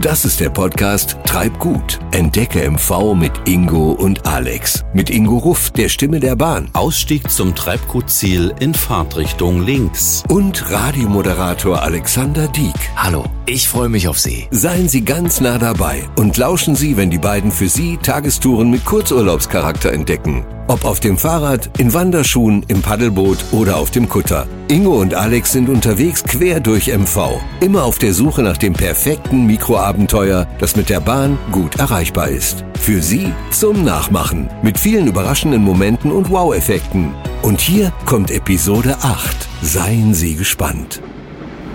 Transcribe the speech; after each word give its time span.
Das 0.00 0.24
ist 0.24 0.40
der 0.40 0.48
Podcast 0.48 1.18
Treib 1.26 1.58
gut. 1.58 1.98
Entdecke 2.12 2.70
MV 2.70 3.14
mit 3.14 3.32
Ingo 3.46 3.92
und 3.92 4.26
Alex. 4.26 4.82
Mit 4.94 5.10
Ingo 5.10 5.36
Ruff, 5.36 5.72
der 5.72 5.90
Stimme 5.90 6.20
der 6.20 6.36
Bahn. 6.36 6.70
Ausstieg 6.72 7.30
zum 7.30 7.54
Treibgutziel 7.54 8.54
in 8.60 8.72
Fahrtrichtung 8.72 9.60
links. 9.62 10.22
Und 10.30 10.70
Radiomoderator 10.70 11.82
Alexander 11.82 12.48
Dieck. 12.48 12.72
Hallo, 12.96 13.26
ich 13.44 13.68
freue 13.68 13.90
mich 13.90 14.08
auf 14.08 14.18
Sie. 14.18 14.48
Seien 14.50 14.88
Sie 14.88 15.04
ganz 15.04 15.42
nah 15.42 15.58
dabei 15.58 16.08
und 16.16 16.34
lauschen 16.38 16.76
Sie, 16.76 16.96
wenn 16.96 17.10
die 17.10 17.18
beiden 17.18 17.50
für 17.50 17.68
Sie 17.68 17.98
Tagestouren 17.98 18.70
mit 18.70 18.86
Kurzurlaubscharakter 18.86 19.92
entdecken. 19.92 20.46
Ob 20.70 20.84
auf 20.84 21.00
dem 21.00 21.18
Fahrrad, 21.18 21.68
in 21.80 21.92
Wanderschuhen, 21.92 22.64
im 22.68 22.80
Paddelboot 22.80 23.38
oder 23.50 23.76
auf 23.76 23.90
dem 23.90 24.08
Kutter. 24.08 24.46
Ingo 24.68 25.00
und 25.00 25.14
Alex 25.14 25.50
sind 25.50 25.68
unterwegs 25.68 26.22
quer 26.22 26.60
durch 26.60 26.86
MV. 26.96 27.40
Immer 27.58 27.82
auf 27.82 27.98
der 27.98 28.14
Suche 28.14 28.44
nach 28.44 28.56
dem 28.56 28.74
perfekten 28.74 29.46
Mikroabenteuer, 29.46 30.46
das 30.60 30.76
mit 30.76 30.88
der 30.88 31.00
Bahn 31.00 31.40
gut 31.50 31.80
erreichbar 31.80 32.28
ist. 32.28 32.64
Für 32.78 33.02
Sie 33.02 33.32
zum 33.50 33.82
Nachmachen. 33.82 34.48
Mit 34.62 34.78
vielen 34.78 35.08
überraschenden 35.08 35.64
Momenten 35.64 36.12
und 36.12 36.30
Wow-Effekten. 36.30 37.16
Und 37.42 37.60
hier 37.60 37.92
kommt 38.06 38.30
Episode 38.30 38.96
8. 39.02 39.48
Seien 39.62 40.14
Sie 40.14 40.36
gespannt. 40.36 41.02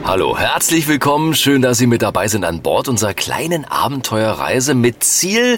Hallo, 0.08 0.38
herzlich 0.38 0.88
willkommen. 0.88 1.34
Schön, 1.34 1.64
dass 1.64 1.80
Sie 1.80 1.88
mit 1.88 2.04
dabei 2.04 2.28
sind 2.28 2.46
an 2.46 2.62
Bord 2.62 2.88
unserer 2.88 3.16
kleinen 3.16 3.66
Abenteuerreise 3.66 4.76
mit 4.76 5.04
Ziel 5.04 5.58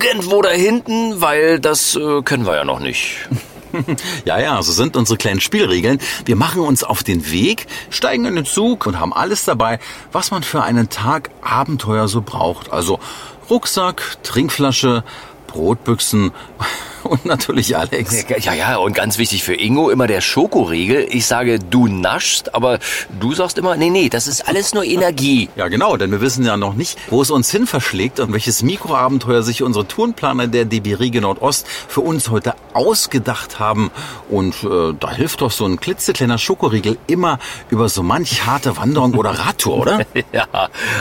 irgendwo 0.00 0.42
da 0.42 0.50
hinten, 0.50 1.20
weil 1.20 1.60
das 1.60 1.94
äh, 1.94 2.22
können 2.22 2.44
wir 2.44 2.56
ja 2.56 2.64
noch 2.64 2.80
nicht. 2.80 3.28
Ja, 4.24 4.40
ja, 4.40 4.60
so 4.62 4.72
sind 4.72 4.96
unsere 4.96 5.16
kleinen 5.16 5.40
Spielregeln. 5.40 6.00
Wir 6.24 6.34
machen 6.34 6.62
uns 6.62 6.82
auf 6.82 7.04
den 7.04 7.30
Weg, 7.30 7.68
steigen 7.88 8.24
in 8.24 8.34
den 8.34 8.44
Zug 8.44 8.84
und 8.84 8.98
haben 8.98 9.12
alles 9.12 9.44
dabei, 9.44 9.78
was 10.10 10.32
man 10.32 10.42
für 10.42 10.64
einen 10.64 10.88
Tag 10.88 11.30
Abenteuer 11.40 12.08
so 12.08 12.20
braucht. 12.20 12.72
Also 12.72 12.98
Rucksack, 13.48 14.18
Trinkflasche, 14.24 15.04
Brotbüchsen 15.46 16.32
und 17.04 17.24
natürlich 17.24 17.76
Alex. 17.76 18.26
Ja, 18.40 18.54
ja, 18.54 18.76
und 18.76 18.94
ganz 18.94 19.18
wichtig 19.18 19.42
für 19.42 19.54
Ingo 19.54 19.90
immer 19.90 20.06
der 20.06 20.20
Schokoriegel. 20.20 21.06
Ich 21.10 21.26
sage, 21.26 21.58
du 21.58 21.86
naschst, 21.86 22.54
aber 22.54 22.78
du 23.20 23.34
sagst 23.34 23.58
immer, 23.58 23.76
nee, 23.76 23.90
nee, 23.90 24.08
das 24.08 24.26
ist 24.26 24.46
alles 24.48 24.74
nur 24.74 24.84
Energie. 24.84 25.48
Ja, 25.56 25.68
genau, 25.68 25.96
denn 25.96 26.10
wir 26.10 26.20
wissen 26.20 26.44
ja 26.44 26.56
noch 26.56 26.74
nicht, 26.74 26.98
wo 27.10 27.22
es 27.22 27.30
uns 27.30 27.50
hin 27.50 27.66
verschlägt 27.66 28.20
und 28.20 28.32
welches 28.32 28.62
Mikroabenteuer 28.62 29.42
sich 29.42 29.62
unsere 29.62 29.86
Tourenplaner 29.86 30.46
der 30.46 30.64
DB 30.64 30.94
Riege 30.94 31.20
Nordost 31.20 31.66
für 31.88 32.00
uns 32.00 32.30
heute 32.30 32.54
ausgedacht 32.74 33.58
haben. 33.58 33.90
Und 34.28 34.62
äh, 34.64 34.94
da 34.98 35.10
hilft 35.10 35.40
doch 35.40 35.50
so 35.50 35.64
ein 35.64 35.80
klitzekleiner 35.80 36.38
Schokoriegel 36.38 36.98
immer 37.06 37.38
über 37.70 37.88
so 37.88 38.02
manch 38.02 38.46
harte 38.46 38.76
Wanderung 38.76 39.14
oder 39.14 39.30
Radtour, 39.38 39.78
oder? 39.78 40.00
ja, 40.32 40.46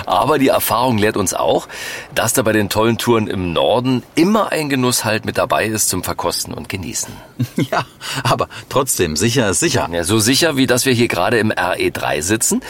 aber 0.05 0.39
die 0.39 0.47
Erfahrung 0.47 0.97
lehrt 0.97 1.17
uns 1.17 1.33
auch, 1.33 1.67
dass 2.15 2.33
da 2.33 2.41
bei 2.41 2.53
den 2.53 2.69
tollen 2.69 2.97
Touren 2.97 3.27
im 3.27 3.53
Norden 3.53 4.03
immer 4.15 4.51
ein 4.51 4.69
Genuss 4.69 5.03
halt 5.03 5.25
mit 5.25 5.37
dabei 5.37 5.65
ist 5.65 5.88
zum 5.89 6.03
Verkosten 6.03 6.53
und 6.53 6.69
Genießen. 6.69 7.13
Ja, 7.71 7.85
aber 8.23 8.47
trotzdem, 8.69 9.15
sicher 9.15 9.49
ist 9.49 9.59
sicher. 9.59 9.89
Ja, 9.91 10.03
so 10.03 10.19
sicher, 10.19 10.55
wie 10.55 10.65
dass 10.65 10.85
wir 10.85 10.93
hier 10.93 11.07
gerade 11.07 11.37
im 11.39 11.51
RE3 11.51 12.21
sitzen, 12.21 12.61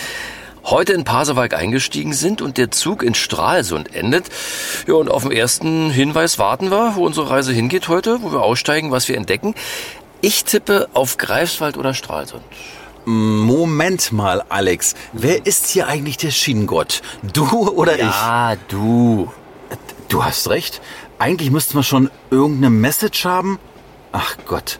heute 0.65 0.93
in 0.93 1.03
Pasewalk 1.03 1.53
eingestiegen 1.53 2.13
sind 2.13 2.41
und 2.41 2.57
der 2.57 2.71
Zug 2.71 3.03
in 3.03 3.13
Stralsund 3.13 3.93
endet. 3.93 4.25
Ja, 4.87 4.95
und 4.95 5.09
auf 5.09 5.23
den 5.23 5.31
ersten 5.31 5.89
Hinweis 5.91 6.39
warten 6.39 6.71
wir, 6.71 6.95
wo 6.95 7.05
unsere 7.05 7.29
Reise 7.29 7.53
hingeht 7.53 7.87
heute, 7.87 8.21
wo 8.23 8.31
wir 8.31 8.41
aussteigen, 8.41 8.91
was 8.91 9.07
wir 9.07 9.15
entdecken. 9.15 9.55
Ich 10.21 10.43
tippe 10.43 10.89
auf 10.93 11.17
Greifswald 11.17 11.77
oder 11.77 11.93
Stralsund. 11.93 12.43
Moment 13.05 14.11
mal, 14.11 14.43
Alex. 14.49 14.95
Wer 15.13 15.45
ist 15.45 15.67
hier 15.67 15.87
eigentlich 15.87 16.17
der 16.17 16.31
Schienengott? 16.31 17.01
Du 17.33 17.69
oder 17.69 17.95
ich? 17.95 18.01
Ja, 18.01 18.55
du. 18.67 19.31
Du 20.09 20.23
hast 20.23 20.49
recht. 20.49 20.81
Eigentlich 21.19 21.51
müssten 21.51 21.77
wir 21.77 21.83
schon 21.83 22.09
irgendeine 22.31 22.69
Message 22.69 23.25
haben. 23.25 23.59
Ach 24.11 24.35
Gott. 24.47 24.79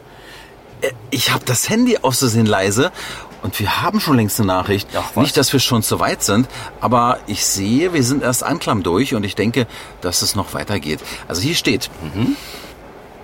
Äh, 0.80 0.90
Ich 1.10 1.30
habe 1.32 1.44
das 1.44 1.68
Handy 1.68 1.98
auszusehen 1.98 2.46
leise 2.46 2.90
und 3.42 3.58
wir 3.60 3.82
haben 3.82 4.00
schon 4.00 4.16
längst 4.16 4.38
eine 4.40 4.46
Nachricht. 4.48 4.88
Ach? 4.96 5.16
Nicht, 5.16 5.36
dass 5.36 5.52
wir 5.52 5.60
schon 5.60 5.82
zu 5.82 6.00
weit 6.00 6.22
sind, 6.22 6.48
aber 6.80 7.18
ich 7.26 7.44
sehe, 7.44 7.92
wir 7.92 8.02
sind 8.02 8.22
erst 8.22 8.42
Anklam 8.42 8.82
durch 8.82 9.14
und 9.14 9.24
ich 9.24 9.34
denke, 9.34 9.66
dass 10.00 10.22
es 10.22 10.34
noch 10.34 10.54
weitergeht. 10.54 11.00
Also 11.28 11.42
hier 11.42 11.54
steht. 11.54 11.90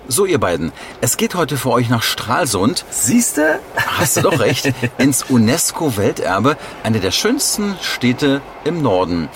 So, 0.07 0.25
ihr 0.25 0.39
beiden, 0.39 0.71
es 1.01 1.17
geht 1.17 1.35
heute 1.35 1.57
für 1.57 1.69
euch 1.71 1.89
nach 1.89 2.01
Stralsund. 2.03 2.85
Siehste? 2.89 3.59
Hast 3.75 4.15
du 4.17 4.21
doch 4.21 4.39
recht. 4.39 4.71
Ins 4.97 5.23
UNESCO-Welterbe, 5.23 6.55
eine 6.83 6.99
der 7.01 7.11
schönsten 7.11 7.75
Städte 7.81 8.41
im 8.63 8.81
Norden. 8.81 9.27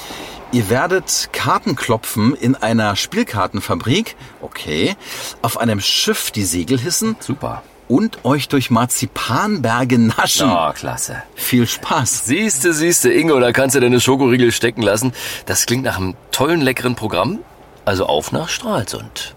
Ihr 0.54 0.70
werdet 0.70 1.30
Karten 1.32 1.78
klopfen 1.78 2.36
in 2.36 2.56
einer 2.56 2.98
Spielkartenfabrik, 2.98 4.18
okay, 4.42 4.98
auf 5.42 5.58
einem 5.58 5.80
Schiff 5.80 6.30
die 6.30 6.44
Segel 6.44 6.78
hissen 6.78 7.16
Super. 7.22 7.64
und 7.88 8.26
euch 8.26 8.50
durch 8.50 8.70
Marzipanberge 8.70 9.98
naschen. 9.98 10.52
Oh, 10.52 10.74
klasse. 10.74 11.24
Viel 11.36 11.66
Spaß. 11.66 12.26
Siehste, 12.26 12.74
siehste, 12.74 13.14
Ingo, 13.14 13.40
da 13.40 13.54
kannst 13.54 13.78
du 13.78 13.80
deine 13.80 14.02
Schokoriegel 14.02 14.52
stecken 14.52 14.82
lassen. 14.82 15.14
Das 15.46 15.66
klingt 15.66 15.86
nach 15.86 15.98
einem 15.98 16.16
tollen, 16.32 16.60
leckeren 16.60 16.96
Programm. 16.96 17.40
Also 17.86 18.06
auf 18.06 18.34
nach 18.34 18.50
Stralsund. 18.50 19.36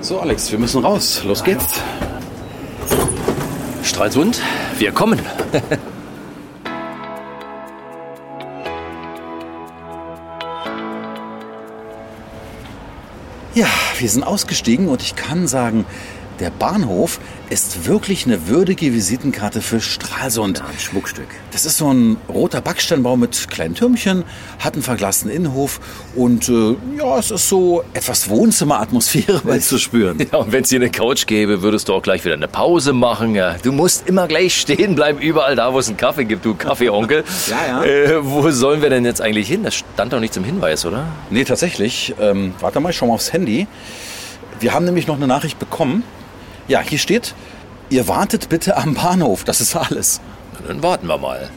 So, 0.00 0.18
Alex, 0.18 0.50
wir 0.50 0.58
müssen 0.58 0.84
raus. 0.84 1.22
Los 1.24 1.44
geht's. 1.44 1.80
Stralsund, 3.90 4.40
wir 4.78 4.92
kommen. 4.92 5.20
Ja, 13.52 13.66
wir 13.98 14.08
sind 14.08 14.22
ausgestiegen 14.22 14.86
und 14.86 15.02
ich 15.02 15.16
kann 15.16 15.48
sagen, 15.48 15.84
der 16.40 16.50
Bahnhof 16.50 17.20
ist 17.50 17.86
wirklich 17.86 18.24
eine 18.26 18.48
würdige 18.48 18.92
Visitenkarte 18.94 19.60
für 19.60 19.80
Stralsund. 19.80 20.62
ein 20.62 20.78
Schmuckstück. 20.78 21.26
Das 21.52 21.66
ist 21.66 21.76
so 21.76 21.92
ein 21.92 22.16
roter 22.28 22.60
Backsteinbau 22.60 23.16
mit 23.16 23.48
kleinen 23.50 23.74
Türmchen, 23.74 24.24
hat 24.58 24.74
einen 24.74 24.82
verglasten 24.82 25.30
Innenhof 25.30 25.80
und 26.16 26.48
äh, 26.48 26.76
ja, 26.96 27.18
es 27.18 27.30
ist 27.30 27.48
so 27.48 27.84
etwas 27.92 28.28
Wohnzimmeratmosphäre 28.30 29.42
mal 29.44 29.60
zu 29.60 29.78
spüren. 29.78 30.18
Ja, 30.32 30.38
und 30.38 30.52
wenn 30.52 30.62
es 30.64 30.70
hier 30.70 30.78
eine 30.80 30.90
Couch 30.90 31.26
gäbe, 31.26 31.60
würdest 31.62 31.88
du 31.88 31.94
auch 31.94 32.02
gleich 32.02 32.24
wieder 32.24 32.34
eine 32.34 32.48
Pause 32.48 32.92
machen. 32.92 33.34
Ja, 33.34 33.56
du 33.62 33.72
musst 33.72 34.08
immer 34.08 34.26
gleich 34.26 34.54
stehen 34.58 34.94
bleiben, 34.94 35.18
überall 35.18 35.56
da, 35.56 35.74
wo 35.74 35.78
es 35.78 35.88
einen 35.88 35.96
Kaffee 35.96 36.24
gibt, 36.24 36.44
du 36.44 36.54
Kaffeeonkel. 36.54 37.24
Ja, 37.50 37.82
ja. 37.82 37.84
Äh, 37.84 38.24
wo 38.24 38.48
sollen 38.50 38.80
wir 38.80 38.90
denn 38.90 39.04
jetzt 39.04 39.20
eigentlich 39.20 39.48
hin? 39.48 39.64
Das 39.64 39.74
stand 39.74 40.12
doch 40.12 40.20
nicht 40.20 40.32
zum 40.32 40.44
Hinweis, 40.44 40.84
oder? 40.84 41.06
Nee, 41.30 41.44
tatsächlich. 41.44 42.14
Ähm, 42.20 42.54
warte 42.60 42.78
mal, 42.80 42.90
ich 42.90 42.96
schau 42.96 43.06
mal 43.06 43.14
aufs 43.14 43.32
Handy. 43.32 43.66
Wir 44.60 44.72
haben 44.72 44.84
nämlich 44.84 45.06
noch 45.06 45.16
eine 45.16 45.26
Nachricht 45.26 45.58
bekommen. 45.58 46.04
Ja, 46.70 46.80
hier 46.82 46.98
steht, 46.98 47.34
ihr 47.88 48.06
wartet 48.06 48.48
bitte 48.48 48.76
am 48.76 48.94
Bahnhof. 48.94 49.42
Das 49.42 49.60
ist 49.60 49.74
alles. 49.74 50.20
Dann 50.68 50.84
warten 50.84 51.08
wir 51.08 51.18
mal. 51.18 51.50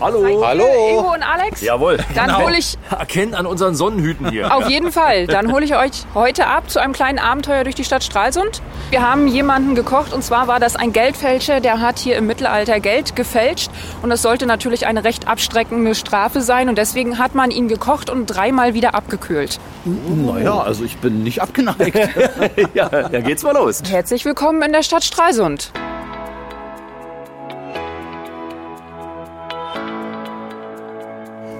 Hallo. 0.00 0.26
Ihr 0.26 0.46
Hallo. 0.46 0.64
Ingo 0.90 1.12
und 1.12 1.22
Alex? 1.22 1.60
Jawohl. 1.60 1.98
Dann 2.14 2.36
hole 2.38 2.56
ich 2.56 2.78
Erkennt 2.90 3.34
an 3.34 3.44
unseren 3.44 3.74
Sonnenhüten 3.74 4.30
hier. 4.30 4.54
auf 4.54 4.68
jeden 4.68 4.92
Fall. 4.92 5.26
Dann 5.26 5.52
hole 5.52 5.64
ich 5.64 5.76
euch 5.76 5.90
heute 6.14 6.46
ab 6.46 6.70
zu 6.70 6.80
einem 6.80 6.92
kleinen 6.92 7.18
Abenteuer 7.18 7.64
durch 7.64 7.74
die 7.74 7.84
Stadt 7.84 8.02
Stralsund. 8.02 8.62
Wir 8.90 9.08
haben 9.08 9.28
jemanden 9.28 9.74
gekocht 9.74 10.12
und 10.12 10.24
zwar 10.24 10.48
war 10.48 10.58
das 10.58 10.74
ein 10.74 10.92
Geldfälscher, 10.92 11.60
der 11.60 11.80
hat 11.80 11.98
hier 11.98 12.16
im 12.16 12.26
Mittelalter 12.26 12.80
Geld 12.80 13.14
gefälscht 13.14 13.70
und 14.02 14.10
das 14.10 14.22
sollte 14.22 14.46
natürlich 14.46 14.86
eine 14.86 15.04
recht 15.04 15.28
abstreckende 15.28 15.94
Strafe 15.94 16.40
sein 16.40 16.68
und 16.68 16.78
deswegen 16.78 17.18
hat 17.18 17.34
man 17.34 17.50
ihn 17.50 17.68
gekocht 17.68 18.10
und 18.10 18.26
dreimal 18.26 18.74
wieder 18.74 18.94
abgekühlt. 18.94 19.60
Naja, 19.84 20.60
also 20.60 20.84
ich 20.84 20.96
bin 20.96 21.22
nicht 21.22 21.42
abgeneigt. 21.42 21.96
ja, 22.74 22.88
da 22.88 23.20
geht's 23.20 23.42
mal 23.42 23.54
los. 23.54 23.82
Herzlich 23.88 24.24
willkommen 24.24 24.62
in 24.62 24.72
der 24.72 24.82
Stadt 24.82 25.04
Stralsund. 25.04 25.72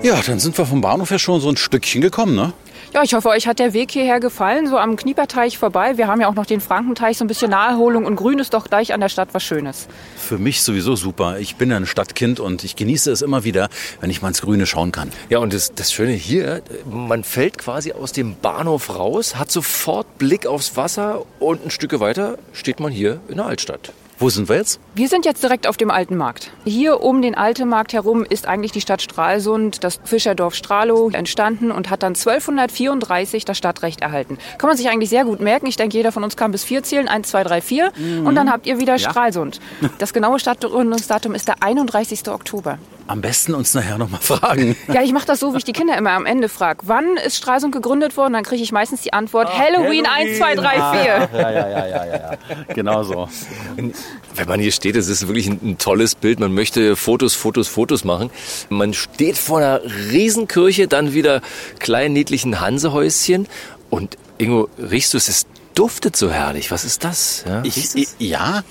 Ja, 0.03 0.21
dann 0.27 0.39
sind 0.39 0.57
wir 0.57 0.65
vom 0.67 0.81
Bahnhof 0.81 1.11
ja 1.11 1.19
schon 1.19 1.41
so 1.41 1.49
ein 1.49 1.57
Stückchen 1.57 2.01
gekommen, 2.01 2.35
ne? 2.35 2.53
Ja, 2.93 3.05
ich 3.05 3.15
hoffe, 3.15 3.29
euch 3.29 3.47
hat 3.47 3.61
der 3.61 3.73
Weg 3.73 3.93
hierher 3.93 4.19
gefallen, 4.19 4.67
so 4.67 4.77
am 4.77 4.97
Knieperteich 4.97 5.59
vorbei. 5.59 5.97
Wir 5.97 6.09
haben 6.09 6.21
ja 6.21 6.29
auch 6.29 6.35
noch 6.35 6.47
den 6.47 6.61
Frankenteich, 6.61 7.19
so 7.19 7.25
ein 7.25 7.29
bisschen 7.29 7.51
Naherholung 7.51 8.05
und 8.05 8.17
Grün 8.17 8.41
ist 8.41 8.53
doch 8.53 8.65
gleich 8.65 8.93
an 8.93 9.01
der 9.01 9.09
Stadt 9.09 9.29
was 9.33 9.45
Schönes. 9.45 9.87
Für 10.17 10.39
mich 10.39 10.63
sowieso 10.63 10.97
super. 10.97 11.39
Ich 11.39 11.55
bin 11.55 11.71
ja 11.71 11.77
ein 11.77 11.87
Stadtkind 11.87 12.41
und 12.41 12.65
ich 12.65 12.75
genieße 12.75 13.13
es 13.13 13.23
immer 13.23 13.45
wieder, 13.45 13.69
wenn 14.01 14.11
ich 14.11 14.23
mal 14.23 14.29
ins 14.29 14.43
Grüne 14.43 14.67
schauen 14.67 14.91
kann. 14.91 15.11
Ja, 15.29 15.39
und 15.39 15.55
das, 15.55 15.73
das 15.73 15.93
Schöne 15.93 16.13
hier, 16.13 16.63
man 16.85 17.23
fällt 17.23 17.59
quasi 17.59 17.93
aus 17.93 18.11
dem 18.11 18.35
Bahnhof 18.35 18.93
raus, 18.99 19.37
hat 19.37 19.53
sofort 19.53 20.19
Blick 20.19 20.47
aufs 20.47 20.77
Wasser 20.77 21.25
und 21.39 21.65
ein 21.65 21.71
Stück 21.71 22.01
weiter 22.01 22.39
steht 22.53 22.81
man 22.81 22.91
hier 22.91 23.21
in 23.29 23.37
der 23.37 23.47
Altstadt. 23.47 23.93
Wo 24.21 24.29
sind 24.29 24.51
wir 24.51 24.57
jetzt? 24.57 24.81
Wir 24.95 25.09
sind 25.09 25.25
jetzt 25.25 25.43
direkt 25.43 25.67
auf 25.67 25.79
dem 25.79 25.91
Alten 25.91 26.15
Markt. 26.15 26.51
Hier 26.67 27.01
um 27.01 27.23
den 27.23 27.35
Alten 27.35 27.67
Markt 27.67 27.95
herum 27.95 28.23
ist 28.23 28.47
eigentlich 28.47 28.71
die 28.71 28.83
Stadt 28.83 29.01
Stralsund, 29.01 29.83
das 29.83 29.99
Fischerdorf 30.05 30.55
Stralow, 30.55 31.09
entstanden 31.11 31.73
und 31.73 31.89
hat 31.89 32.03
dann 32.03 32.15
1234 32.15 33.47
das 33.47 33.57
Stadtrecht 33.57 34.03
erhalten. 34.03 34.37
Kann 34.59 34.69
man 34.69 34.77
sich 34.77 34.91
eigentlich 34.91 35.09
sehr 35.09 35.25
gut 35.25 35.41
merken. 35.41 35.65
Ich 35.65 35.77
denke, 35.77 35.97
jeder 35.97 36.13
von 36.13 36.23
uns 36.23 36.37
kann 36.37 36.53
bis 36.53 36.65
vier 36.65 36.83
zählen. 36.83 37.09
Eins, 37.09 37.31
zwei, 37.31 37.45
drei, 37.45 37.63
vier. 37.63 37.93
Mhm. 37.97 38.27
Und 38.27 38.35
dann 38.35 38.53
habt 38.53 38.67
ihr 38.67 38.79
wieder 38.79 38.97
ja. 38.97 39.11
Stralsund. 39.11 39.59
Das 39.99 40.13
genaue 40.13 40.39
Stadtgründungsdatum 40.39 41.35
ist 41.35 41.49
der 41.49 41.63
31. 41.63 42.29
Oktober. 42.29 42.79
Am 43.11 43.23
besten 43.23 43.57
uns 43.57 43.75
nachher 43.75 43.99
noch 43.99 44.09
mal 44.09 44.21
fragen. 44.21 44.77
Ja, 44.93 45.03
ich 45.03 45.13
mache 45.13 45.27
das 45.27 45.41
so, 45.41 45.53
wie 45.53 45.59
ich 45.59 45.65
die 45.65 45.73
Kinder 45.73 45.97
immer 45.99 46.13
am 46.13 46.27
Ende 46.27 46.49
frage. 46.49 46.83
Wann 46.85 47.17
ist 47.17 47.37
Stralsund 47.37 47.73
gegründet 47.73 48.17
worden? 48.17 48.35
Dann 48.35 48.45
kriege 48.45 48.63
ich 48.63 48.71
meistens 48.71 49.03
die 49.03 49.13
Antwort 49.13 49.49
Ach, 49.51 49.59
Halloween, 49.59 50.07
Halloween 50.07 50.29
1, 50.29 50.39
2, 50.39 50.55
3, 50.55 50.71
4. 50.71 51.29
Ja, 51.33 51.51
ja, 51.51 51.51
ja, 51.51 51.69
ja, 51.69 51.87
ja, 51.87 52.07
ja. 52.07 52.39
Genau 52.73 53.03
so. 53.03 53.29
Wenn 53.77 54.49
man 54.49 54.61
hier 54.61 54.71
steht, 54.71 54.95
das 54.95 55.09
ist 55.09 55.27
wirklich 55.27 55.49
ein, 55.49 55.59
ein, 55.63 55.79
tolles 55.79 56.15
Bild. 56.15 56.39
Man 56.39 56.55
möchte 56.55 56.95
Fotos, 56.95 57.35
Fotos, 57.35 57.67
Fotos 57.67 58.05
machen. 58.05 58.31
Man 58.69 58.95
steht 58.95 59.37
vor 59.39 59.59
einer 59.59 59.81
Riesenkirche, 60.13 60.87
dann 60.87 61.13
wieder 61.13 61.41
kleinen 61.81 62.15
niedlichen 62.15 62.61
Hansehäuschen. 62.61 63.49
Und 63.91 64.19
Ingo, 64.39 64.69
riechst 64.79 65.15
du 65.15 65.19
es? 65.19 65.29
Es 65.29 65.47
duftet 65.75 66.17
so 66.17 66.31
herrlich. 66.31 66.71
Was 66.71 66.85
ist 66.85 67.03
das? 67.03 67.45
Ja, 67.47 67.63
ich, 67.65 67.97
ich, 67.97 68.09
ja 68.21 68.63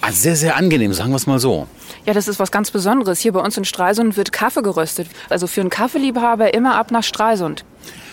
also 0.00 0.20
sehr, 0.20 0.36
sehr 0.36 0.56
angenehm, 0.56 0.92
sagen 0.92 1.10
wir 1.10 1.16
es 1.16 1.26
mal 1.26 1.38
so. 1.38 1.66
Ja, 2.08 2.14
das 2.14 2.26
ist 2.26 2.38
was 2.38 2.50
ganz 2.50 2.70
Besonderes. 2.70 3.20
Hier 3.20 3.32
bei 3.32 3.40
uns 3.40 3.58
in 3.58 3.66
Stralsund 3.66 4.16
wird 4.16 4.32
Kaffee 4.32 4.62
geröstet. 4.62 5.08
Also 5.28 5.46
für 5.46 5.60
einen 5.60 5.68
Kaffeeliebhaber 5.68 6.54
immer 6.54 6.76
ab 6.76 6.90
nach 6.90 7.02
Stralsund. 7.02 7.66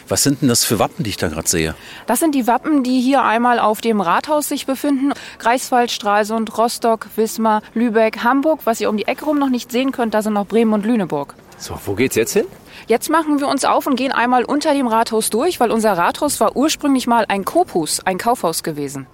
Was 0.09 0.21
sind 0.21 0.41
denn 0.41 0.49
das 0.49 0.65
für 0.65 0.79
Wappen, 0.79 1.05
die 1.05 1.11
ich 1.11 1.15
da 1.15 1.29
gerade 1.29 1.47
sehe? 1.47 1.75
Das 2.05 2.19
sind 2.19 2.35
die 2.35 2.45
Wappen, 2.45 2.83
die 2.83 2.99
hier 2.99 3.23
einmal 3.23 3.57
auf 3.57 3.79
dem 3.79 4.01
Rathaus 4.01 4.49
sich 4.49 4.65
befinden. 4.65 5.13
Greifswald, 5.39 5.91
Stralsund, 5.91 6.57
Rostock, 6.57 7.07
Wismar, 7.15 7.61
Lübeck, 7.73 8.21
Hamburg. 8.21 8.59
Was 8.65 8.81
ihr 8.81 8.89
um 8.89 8.97
die 8.97 9.07
Ecke 9.07 9.23
rum 9.23 9.39
noch 9.39 9.49
nicht 9.49 9.71
sehen 9.71 9.93
könnt, 9.93 10.13
da 10.13 10.21
sind 10.21 10.33
noch 10.33 10.45
Bremen 10.45 10.73
und 10.73 10.85
Lüneburg. 10.85 11.33
So, 11.57 11.79
wo 11.85 11.93
geht's 11.93 12.17
jetzt 12.17 12.33
hin? 12.33 12.47
Jetzt 12.87 13.09
machen 13.09 13.39
wir 13.39 13.47
uns 13.47 13.63
auf 13.63 13.87
und 13.87 13.95
gehen 13.95 14.11
einmal 14.11 14.43
unter 14.43 14.73
dem 14.73 14.87
Rathaus 14.87 15.29
durch, 15.29 15.61
weil 15.61 15.71
unser 15.71 15.93
Rathaus 15.93 16.41
war 16.41 16.57
ursprünglich 16.57 17.07
mal 17.07 17.23
ein 17.29 17.45
Kopus, 17.45 18.01
ein 18.01 18.17
Kaufhaus 18.17 18.61
gewesen. 18.61 19.07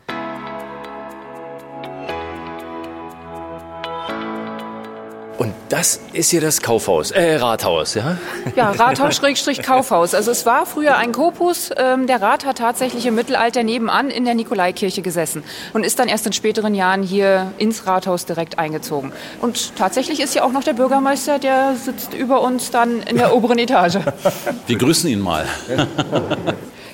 Und 5.41 5.55
das 5.69 5.99
ist 6.13 6.29
hier 6.29 6.39
das 6.39 6.61
Kaufhaus, 6.61 7.09
äh, 7.09 7.38
Rathaus, 7.38 7.95
ja? 7.95 8.15
Ja, 8.55 8.69
Rathaus-Kaufhaus. 8.69 10.13
Also 10.21 10.29
es 10.29 10.45
war 10.45 10.67
früher 10.67 10.97
ein 10.97 11.13
Kopus. 11.13 11.71
Ähm, 11.75 12.05
der 12.05 12.21
Rat 12.21 12.45
hat 12.45 12.59
tatsächlich 12.59 13.07
im 13.07 13.15
Mittelalter 13.15 13.63
nebenan 13.63 14.11
in 14.11 14.23
der 14.23 14.35
Nikolaikirche 14.35 15.01
gesessen 15.01 15.43
und 15.73 15.83
ist 15.83 15.97
dann 15.97 16.09
erst 16.09 16.27
in 16.27 16.33
späteren 16.33 16.75
Jahren 16.75 17.01
hier 17.01 17.53
ins 17.57 17.88
Rathaus 17.88 18.27
direkt 18.27 18.59
eingezogen. 18.59 19.13
Und 19.41 19.75
tatsächlich 19.77 20.19
ist 20.19 20.33
hier 20.33 20.45
auch 20.45 20.51
noch 20.51 20.63
der 20.63 20.73
Bürgermeister, 20.73 21.39
der 21.39 21.75
sitzt 21.75 22.13
über 22.13 22.41
uns 22.41 22.69
dann 22.69 23.01
in 23.01 23.17
der 23.17 23.35
oberen 23.35 23.57
Etage. 23.57 23.97
Wir 24.67 24.77
grüßen 24.77 25.09
ihn 25.09 25.21
mal. 25.21 25.47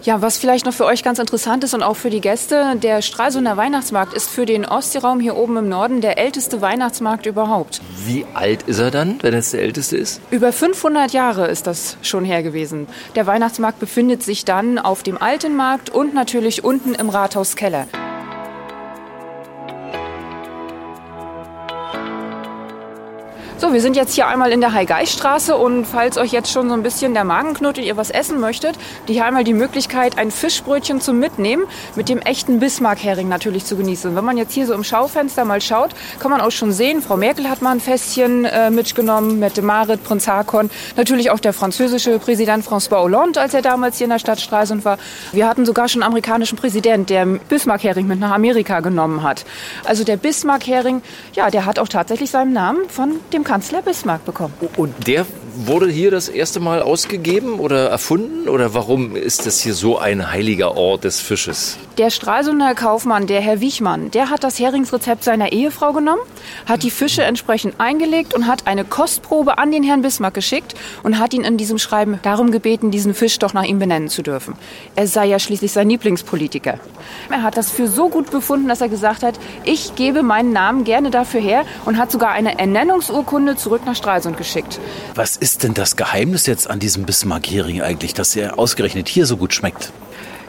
Ja, 0.03 0.21
was 0.21 0.37
vielleicht 0.37 0.65
noch 0.65 0.73
für 0.73 0.85
euch 0.85 1.03
ganz 1.03 1.19
interessant 1.19 1.63
ist 1.63 1.73
und 1.73 1.83
auch 1.83 1.95
für 1.95 2.09
die 2.09 2.21
Gäste, 2.21 2.75
der 2.81 3.01
Stralsunder 3.01 3.57
Weihnachtsmarkt 3.57 4.13
ist 4.13 4.29
für 4.29 4.45
den 4.45 4.65
Ostseeraum 4.65 5.19
hier 5.19 5.35
oben 5.35 5.57
im 5.57 5.69
Norden 5.69 6.01
der 6.01 6.17
älteste 6.17 6.61
Weihnachtsmarkt 6.61 7.25
überhaupt. 7.25 7.81
Wie 8.05 8.25
alt 8.33 8.63
ist 8.63 8.79
er 8.79 8.91
dann, 8.91 9.17
wenn 9.21 9.33
es 9.33 9.51
der 9.51 9.61
älteste 9.61 9.97
ist? 9.97 10.21
Über 10.31 10.53
500 10.53 11.11
Jahre 11.11 11.47
ist 11.47 11.67
das 11.67 11.97
schon 12.01 12.25
her 12.25 12.43
gewesen. 12.43 12.87
Der 13.15 13.27
Weihnachtsmarkt 13.27 13.79
befindet 13.79 14.23
sich 14.23 14.45
dann 14.45 14.79
auf 14.79 15.03
dem 15.03 15.21
Alten 15.21 15.55
Markt 15.55 15.89
und 15.89 16.13
natürlich 16.13 16.63
unten 16.63 16.93
im 16.93 17.09
Rathauskeller. 17.09 17.87
So, 23.59 23.73
wir 23.73 23.81
sind 23.81 23.95
jetzt 23.95 24.13
hier 24.13 24.27
einmal 24.27 24.51
in 24.51 24.61
der 24.61 24.73
Heigeiststraße 24.73 25.57
und 25.57 25.85
falls 25.85 26.19
euch 26.19 26.31
jetzt 26.31 26.51
schon 26.51 26.69
so 26.69 26.75
ein 26.75 26.83
bisschen 26.83 27.15
der 27.15 27.23
Magen 27.23 27.55
knurrt 27.55 27.79
und 27.79 27.85
ihr 27.85 27.97
was 27.97 28.11
essen 28.11 28.39
möchtet, 28.39 28.77
die 29.07 29.19
haben 29.19 29.29
einmal 29.29 29.43
die 29.43 29.55
Möglichkeit, 29.55 30.19
ein 30.19 30.29
Fischbrötchen 30.29 31.01
zum 31.01 31.17
Mitnehmen 31.17 31.63
mit 31.95 32.07
dem 32.07 32.19
echten 32.19 32.59
Bismarck-Hering 32.59 33.27
natürlich 33.27 33.65
zu 33.65 33.75
genießen. 33.75 34.11
Und 34.11 34.15
wenn 34.15 34.23
man 34.23 34.37
jetzt 34.37 34.53
hier 34.53 34.67
so 34.67 34.75
im 34.75 34.83
Schaufenster 34.83 35.43
mal 35.43 35.59
schaut, 35.59 35.89
kann 36.19 36.29
man 36.29 36.39
auch 36.39 36.51
schon 36.51 36.71
sehen, 36.71 37.01
Frau 37.01 37.17
Merkel 37.17 37.49
hat 37.49 37.63
mal 37.63 37.71
ein 37.71 37.79
Fässchen 37.79 38.45
äh, 38.45 38.69
mitgenommen, 38.69 39.39
Mette 39.39 39.63
Marit, 39.63 40.03
Prinz 40.03 40.27
Hakon, 40.27 40.69
natürlich 40.95 41.31
auch 41.31 41.39
der 41.39 41.53
französische 41.53 42.19
Präsident 42.19 42.63
François 42.63 43.01
Hollande, 43.01 43.41
als 43.41 43.55
er 43.55 43.63
damals 43.63 43.97
hier 43.97 44.05
in 44.05 44.11
der 44.11 44.19
Stadt 44.19 44.39
Stralsund 44.39 44.85
war. 44.85 44.99
Wir 45.31 45.47
hatten 45.47 45.65
sogar 45.65 45.89
schon 45.89 46.03
einen 46.03 46.11
amerikanischen 46.11 46.59
Präsident, 46.59 47.09
der 47.09 47.25
Bismarck-Hering 47.25 48.05
mit 48.05 48.19
nach 48.19 48.35
Amerika 48.35 48.81
genommen 48.81 49.23
hat. 49.23 49.45
Also 49.83 50.03
der 50.03 50.17
Bismarck-Hering, 50.17 51.01
ja, 51.33 51.49
der 51.49 51.65
hat 51.65 51.79
auch 51.79 51.87
tatsächlich 51.87 52.29
seinen 52.29 52.53
Namen 52.53 52.87
von 52.87 53.19
dem 53.33 53.46
Kanzler 53.47 53.81
Bismarck 53.81 54.25
bekommen. 54.25 54.53
Und 54.75 55.07
der 55.07 55.25
wurde 55.55 55.89
hier 55.89 56.11
das 56.11 56.27
erste 56.27 56.59
Mal 56.59 56.81
ausgegeben 56.81 57.61
oder 57.61 57.87
erfunden? 57.87 58.49
Oder 58.49 58.73
warum 58.73 59.15
ist 59.15 59.45
das 59.45 59.61
hier 59.61 59.73
so 59.73 59.97
ein 59.97 60.31
heiliger 60.31 60.75
Ort 60.75 61.05
des 61.05 61.21
Fisches? 61.21 61.77
Der 61.97 62.11
Stralsunder 62.11 62.75
Kaufmann, 62.75 63.25
der 63.25 63.41
Herr 63.41 63.59
Wichmann, 63.59 64.11
der 64.11 64.29
hat 64.29 64.43
das 64.43 64.59
Heringsrezept 64.59 65.23
seiner 65.23 65.51
Ehefrau 65.51 65.93
genommen, 65.93 66.21
hat 66.67 66.83
die 66.83 66.91
Fische 66.91 67.23
entsprechend 67.23 67.79
eingelegt 67.79 68.35
und 68.35 68.45
hat 68.45 68.67
eine 68.67 68.85
Kostprobe 68.85 69.57
an 69.57 69.71
den 69.71 69.81
Herrn 69.81 70.03
Bismarck 70.03 70.35
geschickt 70.35 70.75
und 71.01 71.17
hat 71.17 71.33
ihn 71.33 71.43
in 71.43 71.57
diesem 71.57 71.79
Schreiben 71.79 72.19
darum 72.21 72.51
gebeten, 72.51 72.91
diesen 72.91 73.15
Fisch 73.15 73.39
doch 73.39 73.53
nach 73.53 73.63
ihm 73.63 73.79
benennen 73.79 74.09
zu 74.09 74.21
dürfen. 74.21 74.53
Er 74.95 75.07
sei 75.07 75.25
ja 75.25 75.39
schließlich 75.39 75.71
sein 75.71 75.89
Lieblingspolitiker. 75.89 76.77
Er 77.31 77.41
hat 77.41 77.57
das 77.57 77.71
für 77.71 77.87
so 77.87 78.09
gut 78.09 78.29
befunden, 78.29 78.67
dass 78.67 78.81
er 78.81 78.89
gesagt 78.89 79.23
hat, 79.23 79.39
ich 79.63 79.95
gebe 79.95 80.21
meinen 80.21 80.53
Namen 80.53 80.83
gerne 80.83 81.09
dafür 81.09 81.41
her 81.41 81.63
und 81.85 81.97
hat 81.97 82.11
sogar 82.11 82.29
eine 82.29 82.59
Ernennungsurkunde 82.59 83.55
zurück 83.55 83.81
nach 83.87 83.95
Stralsund 83.95 84.37
geschickt. 84.37 84.79
Was 85.15 85.35
ist 85.35 85.63
denn 85.63 85.73
das 85.73 85.95
Geheimnis 85.95 86.45
jetzt 86.45 86.69
an 86.69 86.77
diesem 86.79 87.07
Bismarck-Hering 87.07 87.81
eigentlich, 87.81 88.13
dass 88.13 88.35
er 88.35 88.59
ausgerechnet 88.59 89.09
hier 89.09 89.25
so 89.25 89.35
gut 89.35 89.55
schmeckt? 89.55 89.91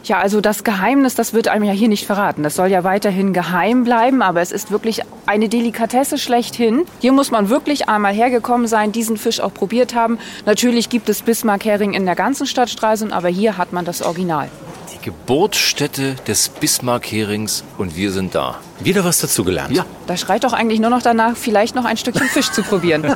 Ja, 0.08 0.20
also 0.20 0.40
das 0.40 0.64
Geheimnis, 0.64 1.14
das 1.14 1.34
wird 1.34 1.48
einem 1.48 1.64
ja 1.64 1.72
hier 1.72 1.88
nicht 1.88 2.06
verraten. 2.06 2.42
Das 2.42 2.56
soll 2.56 2.68
ja 2.68 2.82
weiterhin 2.82 3.34
geheim 3.34 3.84
bleiben, 3.84 4.22
aber 4.22 4.40
es 4.40 4.52
ist 4.52 4.70
wirklich 4.70 5.02
eine 5.26 5.50
Delikatesse 5.50 6.16
schlechthin. 6.16 6.86
Hier 7.00 7.12
muss 7.12 7.30
man 7.30 7.50
wirklich 7.50 7.90
einmal 7.90 8.14
hergekommen 8.14 8.66
sein, 8.68 8.90
diesen 8.90 9.18
Fisch 9.18 9.38
auch 9.38 9.52
probiert 9.52 9.94
haben. 9.94 10.18
Natürlich 10.46 10.88
gibt 10.88 11.10
es 11.10 11.20
Bismarck-Hering 11.20 11.92
in 11.92 12.06
der 12.06 12.14
ganzen 12.14 12.46
Stadt 12.46 12.70
Stralsund, 12.70 13.12
aber 13.12 13.28
hier 13.28 13.58
hat 13.58 13.74
man 13.74 13.84
das 13.84 14.00
Original. 14.00 14.48
Die 14.94 15.04
Geburtsstätte 15.04 16.14
des 16.26 16.48
Bismarck-Herings 16.48 17.64
und 17.76 17.94
wir 17.94 18.10
sind 18.10 18.34
da. 18.34 18.56
Wieder 18.80 19.04
was 19.04 19.20
dazugelernt. 19.20 19.76
Ja. 19.76 19.84
Da 20.06 20.16
schreit 20.16 20.44
doch 20.44 20.54
eigentlich 20.54 20.80
nur 20.80 20.88
noch 20.88 21.02
danach, 21.02 21.36
vielleicht 21.36 21.74
noch 21.74 21.84
ein 21.84 21.98
Stückchen 21.98 22.28
Fisch 22.28 22.50
zu 22.50 22.62
probieren. 22.62 23.14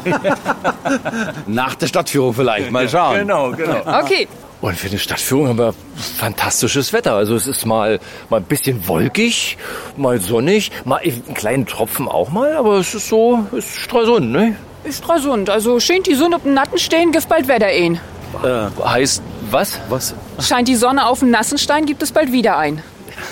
Nach 1.47 1.75
der 1.75 1.87
Stadtführung 1.87 2.35
vielleicht. 2.35 2.71
Mal 2.71 2.87
schauen. 2.87 3.21
Genau, 3.21 3.52
genau. 3.52 3.81
Okay. 4.02 4.28
Und 4.62 4.78
für 4.78 4.88
eine 4.88 4.99
Stadtführung 4.99 5.49
haben 5.49 5.59
wir 5.59 5.75
fantastisches 6.19 6.92
Wetter. 6.92 7.14
Also 7.14 7.35
es 7.35 7.49
ist 7.49 7.66
mal, 7.66 7.99
mal 8.31 8.37
ein 8.37 8.45
bisschen 8.45 8.87
wolkig, 8.87 9.59
mal 9.97 10.21
sonnig, 10.21 10.71
mal 10.85 11.00
einen 11.02 11.35
kleinen 11.35 11.66
Tropfen 11.66 12.09
auch 12.09 12.31
mal, 12.31 12.54
aber 12.54 12.78
es 12.78 12.95
ist 12.95 13.09
so, 13.09 13.45
es 13.50 13.66
ist 13.66 13.76
Stralsund, 13.76 14.31
ne? 14.31 14.57
Ist 14.85 15.02
Stralsund. 15.02 15.50
Also 15.50 15.81
scheint 15.81 16.07
die 16.07 16.14
Sonne 16.14 16.37
auf 16.37 16.42
dem 16.42 16.54
Natten 16.54 16.78
stehen, 16.78 17.11
gibt 17.11 17.28
bald 17.28 17.49
Wetter 17.49 17.66
ein. 17.66 18.00
Äh, 18.45 18.85
heißt 18.85 19.21
was? 19.50 19.81
Was? 19.88 20.14
Scheint 20.40 20.69
die 20.69 20.76
Sonne 20.76 21.07
auf 21.07 21.19
dem 21.19 21.31
nassen 21.31 21.59
Stein, 21.59 21.85
gibt 21.85 22.02
es 22.02 22.12
bald 22.12 22.33
wieder 22.33 22.57
ein. 22.57 22.83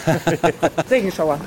Regenschauer. 0.90 1.38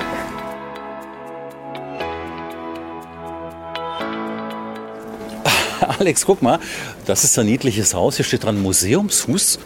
Alex, 6.00 6.25
guck 6.25 6.42
mal, 6.42 6.60
das 7.06 7.24
ist 7.24 7.38
ein 7.38 7.46
niedliches 7.46 7.94
Haus. 7.94 8.16
Hier 8.16 8.25
steht 8.25 8.44
dran 8.44 8.62
Museumshus. 8.62 9.60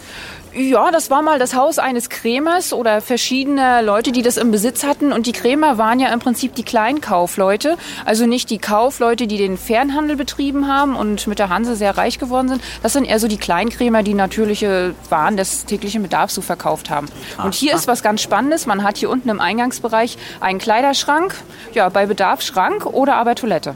Ja, 0.58 0.90
das 0.90 1.12
war 1.12 1.22
mal 1.22 1.38
das 1.38 1.54
Haus 1.54 1.78
eines 1.78 2.10
Krämers 2.10 2.74
oder 2.74 3.00
verschiedener 3.00 3.84
Leute, 3.84 4.12
die 4.12 4.24
das 4.24 4.38
im 4.38 4.50
Besitz 4.50 4.84
hatten. 4.84 5.14
Und 5.14 5.28
die 5.28 5.32
Krämer 5.32 5.78
waren 5.78 6.00
ja 6.00 6.12
im 6.12 6.20
Prinzip 6.20 6.56
die 6.56 6.64
Kleinkaufleute. 6.64 7.78
Also 8.06 8.26
nicht 8.26 8.50
die 8.50 8.58
Kaufleute, 8.58 9.28
die 9.28 9.38
den 9.38 9.56
Fernhandel 9.58 10.16
betrieben 10.16 10.68
haben 10.68 10.96
und 10.96 11.28
mit 11.28 11.38
der 11.38 11.50
Hanse 11.50 11.76
sehr 11.76 11.96
reich 11.96 12.18
geworden 12.18 12.50
sind. 12.50 12.64
Das 12.82 12.94
sind 12.94 13.06
eher 13.06 13.20
so 13.20 13.28
die 13.28 13.38
Kleinkrämer, 13.38 14.02
die 14.02 14.16
natürliche 14.16 14.96
Waren 15.10 15.38
des 15.38 15.66
täglichen 15.66 16.02
Bedarfs 16.02 16.34
so 16.34 16.42
verkauft 16.42 16.90
haben. 16.90 17.08
Und 17.44 17.54
hier 17.54 17.76
ist 17.76 17.88
was 17.88 18.02
ganz 18.02 18.24
Spannendes. 18.24 18.66
Man 18.66 18.82
hat 18.84 18.98
hier 18.98 19.12
unten 19.12 19.30
im 19.30 19.40
Eingangsbereich 19.40 20.18
einen 20.40 20.58
Kleiderschrank. 20.58 21.36
Ja, 21.74 21.90
bei 21.90 22.08
Bedarf 22.08 22.42
Schrank 22.42 22.88
oder 22.88 23.18
aber 23.18 23.36
Toilette. 23.36 23.76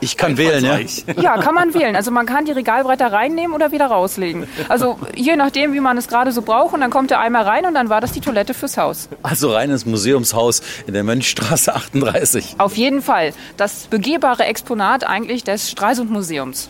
Ich 0.00 0.16
kann 0.16 0.38
wählen, 0.38 0.64
ja? 0.64 0.78
Ja, 1.20 1.36
kann 1.36 1.54
man 1.54 1.74
wählen. 1.74 1.94
Also 1.94 2.10
man 2.10 2.24
kann 2.24 2.46
die 2.46 2.52
Regalbretter 2.52 3.12
reinnehmen 3.12 3.54
oder 3.54 3.70
wieder 3.70 3.86
rauslegen. 3.86 4.46
Also 4.68 4.98
je 5.14 5.36
nachdem, 5.36 5.72
wie 5.72 5.80
man 5.80 5.96
es 5.98 6.08
gerade 6.08 6.32
so 6.32 6.42
braucht. 6.42 6.74
Und 6.74 6.80
dann 6.80 6.90
kommt 6.90 7.10
der 7.10 7.20
Eimer 7.20 7.46
rein 7.46 7.66
und 7.66 7.74
dann 7.74 7.88
war 7.88 8.00
das 8.00 8.12
die 8.12 8.20
Toilette 8.20 8.54
fürs 8.54 8.76
Haus. 8.76 9.08
Also 9.22 9.52
reines 9.52 9.86
Museumshaus 9.86 10.62
in 10.86 10.94
der 10.94 11.04
Mönchstraße 11.04 11.74
38. 11.74 12.56
Auf 12.58 12.76
jeden 12.76 13.02
Fall. 13.02 13.32
Das 13.56 13.86
begehbare 13.88 14.44
Exponat 14.44 15.04
eigentlich 15.06 15.44
des 15.44 15.70
Stralsund 15.70 16.10
Museums. 16.10 16.68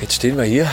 Jetzt 0.00 0.14
stehen 0.14 0.36
wir 0.36 0.44
hier 0.44 0.68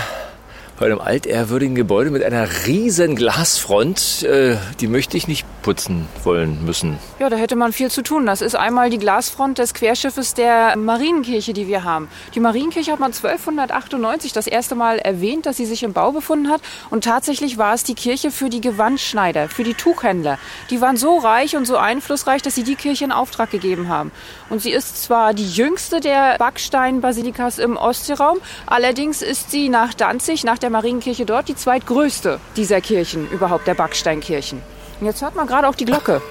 bei 0.83 0.87
einem 0.87 0.99
altehrwürdigen 0.99 1.75
Gebäude 1.75 2.11
mit 2.11 2.25
einer 2.25 2.45
riesen 2.67 3.15
Glasfront. 3.15 4.23
Äh, 4.23 4.57
die 4.81 4.87
möchte 4.87 5.15
ich 5.15 5.29
nicht 5.29 5.45
putzen 5.61 6.09
wollen 6.25 6.65
müssen. 6.65 6.99
Ja, 7.19 7.29
da 7.29 7.37
hätte 7.37 7.55
man 7.55 7.71
viel 7.71 7.89
zu 7.89 8.03
tun. 8.03 8.25
Das 8.25 8.41
ist 8.41 8.53
einmal 8.53 8.89
die 8.89 8.97
Glasfront 8.97 9.59
des 9.59 9.73
Querschiffes 9.73 10.33
der 10.33 10.75
Marienkirche, 10.75 11.53
die 11.53 11.69
wir 11.69 11.85
haben. 11.85 12.09
Die 12.35 12.41
Marienkirche 12.41 12.91
hat 12.91 12.99
man 12.99 13.13
1298 13.13 14.33
das 14.33 14.45
erste 14.45 14.75
Mal 14.75 14.99
erwähnt, 14.99 15.45
dass 15.45 15.55
sie 15.55 15.65
sich 15.65 15.83
im 15.83 15.93
Bau 15.93 16.11
befunden 16.11 16.49
hat. 16.49 16.59
Und 16.89 17.05
tatsächlich 17.05 17.57
war 17.57 17.73
es 17.73 17.85
die 17.85 17.95
Kirche 17.95 18.29
für 18.29 18.49
die 18.49 18.59
Gewandschneider, 18.59 19.47
für 19.47 19.63
die 19.63 19.75
Tuchhändler. 19.75 20.37
Die 20.69 20.81
waren 20.81 20.97
so 20.97 21.17
reich 21.17 21.55
und 21.55 21.63
so 21.65 21.77
einflussreich, 21.77 22.41
dass 22.41 22.55
sie 22.55 22.63
die 22.63 22.75
Kirche 22.75 23.05
in 23.05 23.13
Auftrag 23.13 23.51
gegeben 23.51 23.87
haben. 23.87 24.11
Und 24.49 24.61
sie 24.61 24.71
ist 24.71 25.01
zwar 25.01 25.33
die 25.33 25.49
jüngste 25.49 26.01
der 26.01 26.37
Backsteinbasilikas 26.39 27.57
im 27.57 27.77
Ostseeraum, 27.77 28.39
allerdings 28.65 29.21
ist 29.21 29.49
sie 29.49 29.69
nach 29.69 29.93
Danzig, 29.93 30.43
nach 30.43 30.57
der 30.57 30.72
Marienkirche 30.73 31.25
dort, 31.25 31.47
die 31.47 31.55
zweitgrößte 31.55 32.39
dieser 32.57 32.81
Kirchen, 32.81 33.29
überhaupt 33.29 33.67
der 33.67 33.75
Backsteinkirchen. 33.75 34.61
Und 34.99 35.05
jetzt 35.05 35.21
hört 35.21 35.35
man 35.35 35.47
gerade 35.47 35.69
auch 35.69 35.75
die 35.75 35.85
Glocke. 35.85 36.21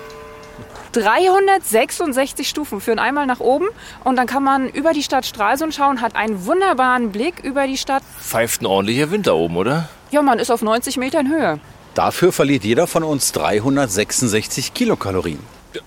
366 0.93 2.49
Stufen 2.49 2.81
führen 2.81 2.99
einmal 2.99 3.25
nach 3.27 3.41
oben 3.41 3.69
und 4.05 4.17
dann 4.17 4.27
kann 4.27 4.43
man 4.43 4.69
über 4.69 4.93
die 4.93 5.03
Stadt 5.03 5.25
Stralsund 5.25 5.75
schauen, 5.75 6.03
hat 6.03 6.17
einen 6.17 6.45
wunderbaren 6.45 7.13
Blick 7.13 7.43
über 7.43 7.67
die 7.67 7.79
Stadt. 7.79 8.03
Pfeift 8.21 8.61
ein 8.61 8.67
ordentlicher 8.67 9.11
Winter 9.11 9.35
oben, 9.35 9.57
oder? 9.57 9.89
Ja, 10.11 10.21
man 10.21 10.39
ist 10.39 10.51
auf 10.51 10.61
90 10.61 10.99
Metern 10.99 11.29
Höhe. 11.29 11.59
Dafür 11.95 12.33
verliert 12.33 12.65
jeder 12.65 12.87
von 12.87 13.05
uns 13.05 13.33
366 13.33 14.75
Kilokalorien. 14.75 15.39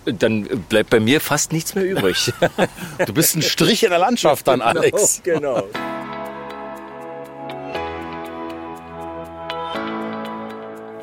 Dann 0.05 0.43
bleibt 0.69 0.89
bei 0.89 1.00
mir 1.00 1.21
fast 1.21 1.51
nichts 1.51 1.75
mehr 1.75 1.85
übrig. 1.85 2.33
du 3.05 3.13
bist 3.13 3.35
ein 3.35 3.43
Strich 3.43 3.83
in 3.83 3.91
der 3.91 4.00
Landschaft 4.00 4.47
dann, 4.47 4.62
Alex. 4.62 5.21
Genau. 5.24 5.63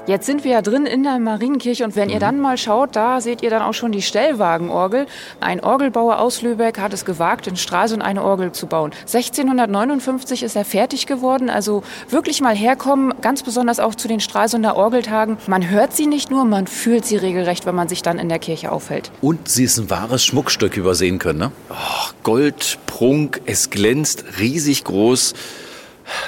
Jetzt 0.08 0.26
sind 0.26 0.42
wir 0.42 0.50
ja 0.50 0.62
drin 0.62 0.84
in 0.84 1.04
der 1.04 1.20
Marienkirche 1.20 1.84
und 1.84 1.94
wenn 1.94 2.10
ihr 2.10 2.18
dann 2.18 2.40
mal 2.40 2.58
schaut, 2.58 2.96
da 2.96 3.20
seht 3.20 3.40
ihr 3.40 3.50
dann 3.50 3.62
auch 3.62 3.72
schon 3.72 3.92
die 3.92 4.02
Stellwagenorgel. 4.02 5.06
Ein 5.38 5.60
Orgelbauer 5.60 6.18
aus 6.18 6.42
Lübeck 6.42 6.80
hat 6.80 6.92
es 6.92 7.04
gewagt, 7.04 7.46
in 7.46 7.54
Stralsund 7.54 8.02
eine 8.02 8.24
Orgel 8.24 8.50
zu 8.50 8.66
bauen. 8.66 8.90
1659 9.02 10.42
ist 10.42 10.56
er 10.56 10.64
fertig 10.64 11.06
geworden, 11.06 11.48
also 11.48 11.84
wirklich 12.08 12.40
mal 12.40 12.56
herkommen, 12.56 13.14
ganz 13.20 13.44
besonders 13.44 13.78
auch 13.78 13.94
zu 13.94 14.08
den 14.08 14.18
Stralsunder 14.18 14.76
Orgeltagen. 14.76 15.36
Man 15.46 15.70
hört 15.70 15.92
sie 15.92 16.08
nicht 16.08 16.32
nur, 16.32 16.44
man 16.46 16.66
fühlt 16.66 17.06
sie 17.06 17.16
regelrecht, 17.16 17.64
wenn 17.64 17.76
man 17.76 17.86
sich 17.88 18.02
dann 18.02 18.18
in 18.18 18.28
der 18.28 18.40
Kirche 18.40 18.72
aufhält. 18.72 19.12
Und 19.20 19.48
sie 19.48 19.62
ist 19.62 19.78
ein 19.78 19.88
wahres 19.88 20.24
Schmuckstück, 20.24 20.76
wie 20.76 20.84
wir 20.84 20.96
sehen 20.96 21.20
können, 21.20 21.38
ne? 21.38 21.52
Ach, 21.68 22.12
Gold, 22.24 22.78
Prunk, 22.86 23.40
es 23.46 23.70
glänzt 23.70 24.24
riesig 24.40 24.82
groß. 24.82 25.34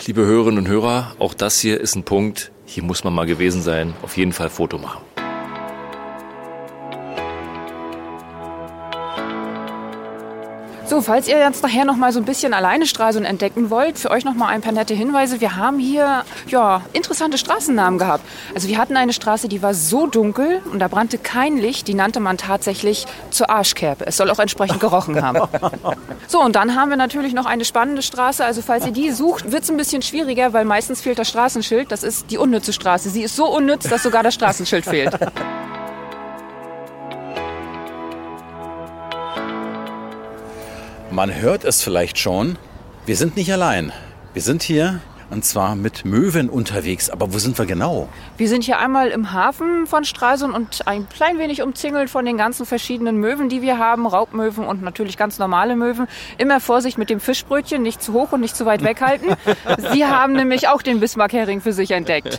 Liebe 0.07 0.25
Hörerinnen 0.25 0.61
und 0.61 0.69
Hörer, 0.69 1.17
auch 1.19 1.35
das 1.35 1.59
hier 1.59 1.81
ist 1.81 1.97
ein 1.97 2.05
Punkt, 2.05 2.53
hier 2.67 2.83
muss 2.83 3.05
man 3.05 3.13
mal 3.15 3.27
gewesen 3.27 3.63
sein. 3.63 3.95
Auf 4.03 4.17
jeden 4.17 4.33
Fall 4.33 4.51
Foto 4.51 4.79
machen. 4.79 5.14
So, 10.87 11.01
falls 11.01 11.29
ihr 11.29 11.39
jetzt 11.39 11.63
nachher 11.63 11.87
noch 11.87 11.97
mal 11.97 12.13
so 12.13 12.21
ein 12.21 12.27
bisschen 12.27 12.53
alleine 12.53 12.87
Stralsund 12.87 13.25
entdecken 13.25 13.71
wollt, 13.71 13.99
für 13.99 14.11
euch 14.11 14.25
noch 14.25 14.35
mal 14.35 14.49
ein 14.49 14.61
paar 14.61 14.73
nette 14.73 14.93
Hinweise. 14.93 15.41
Wir 15.41 15.57
haben 15.57 15.79
hier 15.79 16.25
ja 16.47 16.83
interessante 16.93 17.39
Straßennamen 17.39 17.99
gehabt. 17.99 18.23
Also 18.55 18.69
wir 18.69 18.77
hatten 18.77 18.95
eine 18.97 19.15
Straße, 19.15 19.49
die 19.49 19.63
war 19.63 19.73
so 19.73 20.07
dunkel 20.07 20.61
und 20.71 20.81
da 20.81 20.89
brannte 20.89 21.17
kein 21.17 21.57
Licht. 21.57 21.89
Die 21.89 21.95
nannte 21.95 22.21
man 22.21 22.37
tatsächlich 22.37 23.07
zur 23.31 23.49
Arschkerbe. 23.49 24.07
Es 24.07 24.19
soll 24.19 24.31
auch 24.31 24.39
entsprechend 24.39 24.81
gerochen 24.81 25.23
haben. 25.23 25.49
So, 26.27 26.41
und 26.41 26.57
dann 26.57 26.75
haben 26.75 26.89
wir 26.89 26.97
natürlich 26.97 27.35
noch 27.35 27.45
eine 27.45 27.65
spannende 27.65 28.03
Straße. 28.03 28.45
Also 28.45 28.63
falls 28.63 28.87
ihr 28.87 28.93
die 28.93 29.11
sucht, 29.11 29.53
wird 29.53 29.63
es 29.63 29.71
ein 29.71 29.77
bisschen 29.77 30.01
schwieriger, 30.01 30.53
weil 30.53 30.65
meistens 30.65 31.03
fehlt 31.03 31.19
das 31.19 31.29
Straßenschild. 31.29 31.93
Das 31.93 32.03
ist 32.03 32.31
die 32.31 32.39
unnütze 32.39 32.73
Straße. 32.73 33.11
Sie 33.11 33.23
ist 33.23 33.37
so 33.37 33.47
unnütz, 33.47 33.89
dass 33.89 34.03
sogar 34.03 34.23
das 34.23 34.35
Straßenschild 34.35 34.85
fehlt. 34.87 35.15
Man 41.15 41.33
hört 41.33 41.63
es 41.63 41.81
vielleicht 41.81 42.19
schon. 42.19 42.59
Wir 43.07 43.15
sind 43.15 43.37
nicht 43.37 43.53
allein. 43.53 43.93
Wir 44.33 44.43
sind 44.43 44.65
hier 44.65 44.99
und 45.35 45.45
zwar 45.45 45.75
mit 45.75 46.05
Möwen 46.05 46.49
unterwegs. 46.49 47.11
Aber 47.11 47.35
wo 47.35 47.39
sind 47.39 47.59
wir 47.59 47.67
genau? 47.67 48.09
Wir 48.37 48.49
sind 48.49 48.63
hier 48.63 48.79
einmal 48.79 49.09
im 49.09 49.33
Hafen 49.33 49.87
von 49.87 50.05
Stralsund 50.05 50.55
und 50.55 50.87
ein 50.87 51.09
klein 51.09 51.39
wenig 51.39 51.61
umzingelt 51.61 52.09
von 52.09 52.25
den 52.25 52.37
ganzen 52.37 52.65
verschiedenen 52.65 53.19
Möwen, 53.19 53.49
die 53.49 53.61
wir 53.61 53.79
haben. 53.79 54.07
Raubmöwen 54.07 54.65
und 54.65 54.83
natürlich 54.83 55.17
ganz 55.17 55.39
normale 55.39 55.75
Möwen. 55.75 56.07
Immer 56.39 56.61
Vorsicht 56.61 56.99
mit 56.99 57.11
dem 57.11 57.19
Fischbrötchen, 57.19 57.83
nicht 57.83 58.01
zu 58.01 58.13
hoch 58.13 58.31
und 58.31 58.41
nicht 58.41 58.55
zu 58.55 58.65
weit 58.65 58.85
weghalten. 58.85 59.35
Sie 59.93 60.07
haben 60.07 60.35
nämlich 60.35 60.69
auch 60.69 60.83
den 60.83 61.01
Bismarck-Hering 61.01 61.61
für 61.61 61.73
sich 61.73 61.91
entdeckt. 61.91 62.39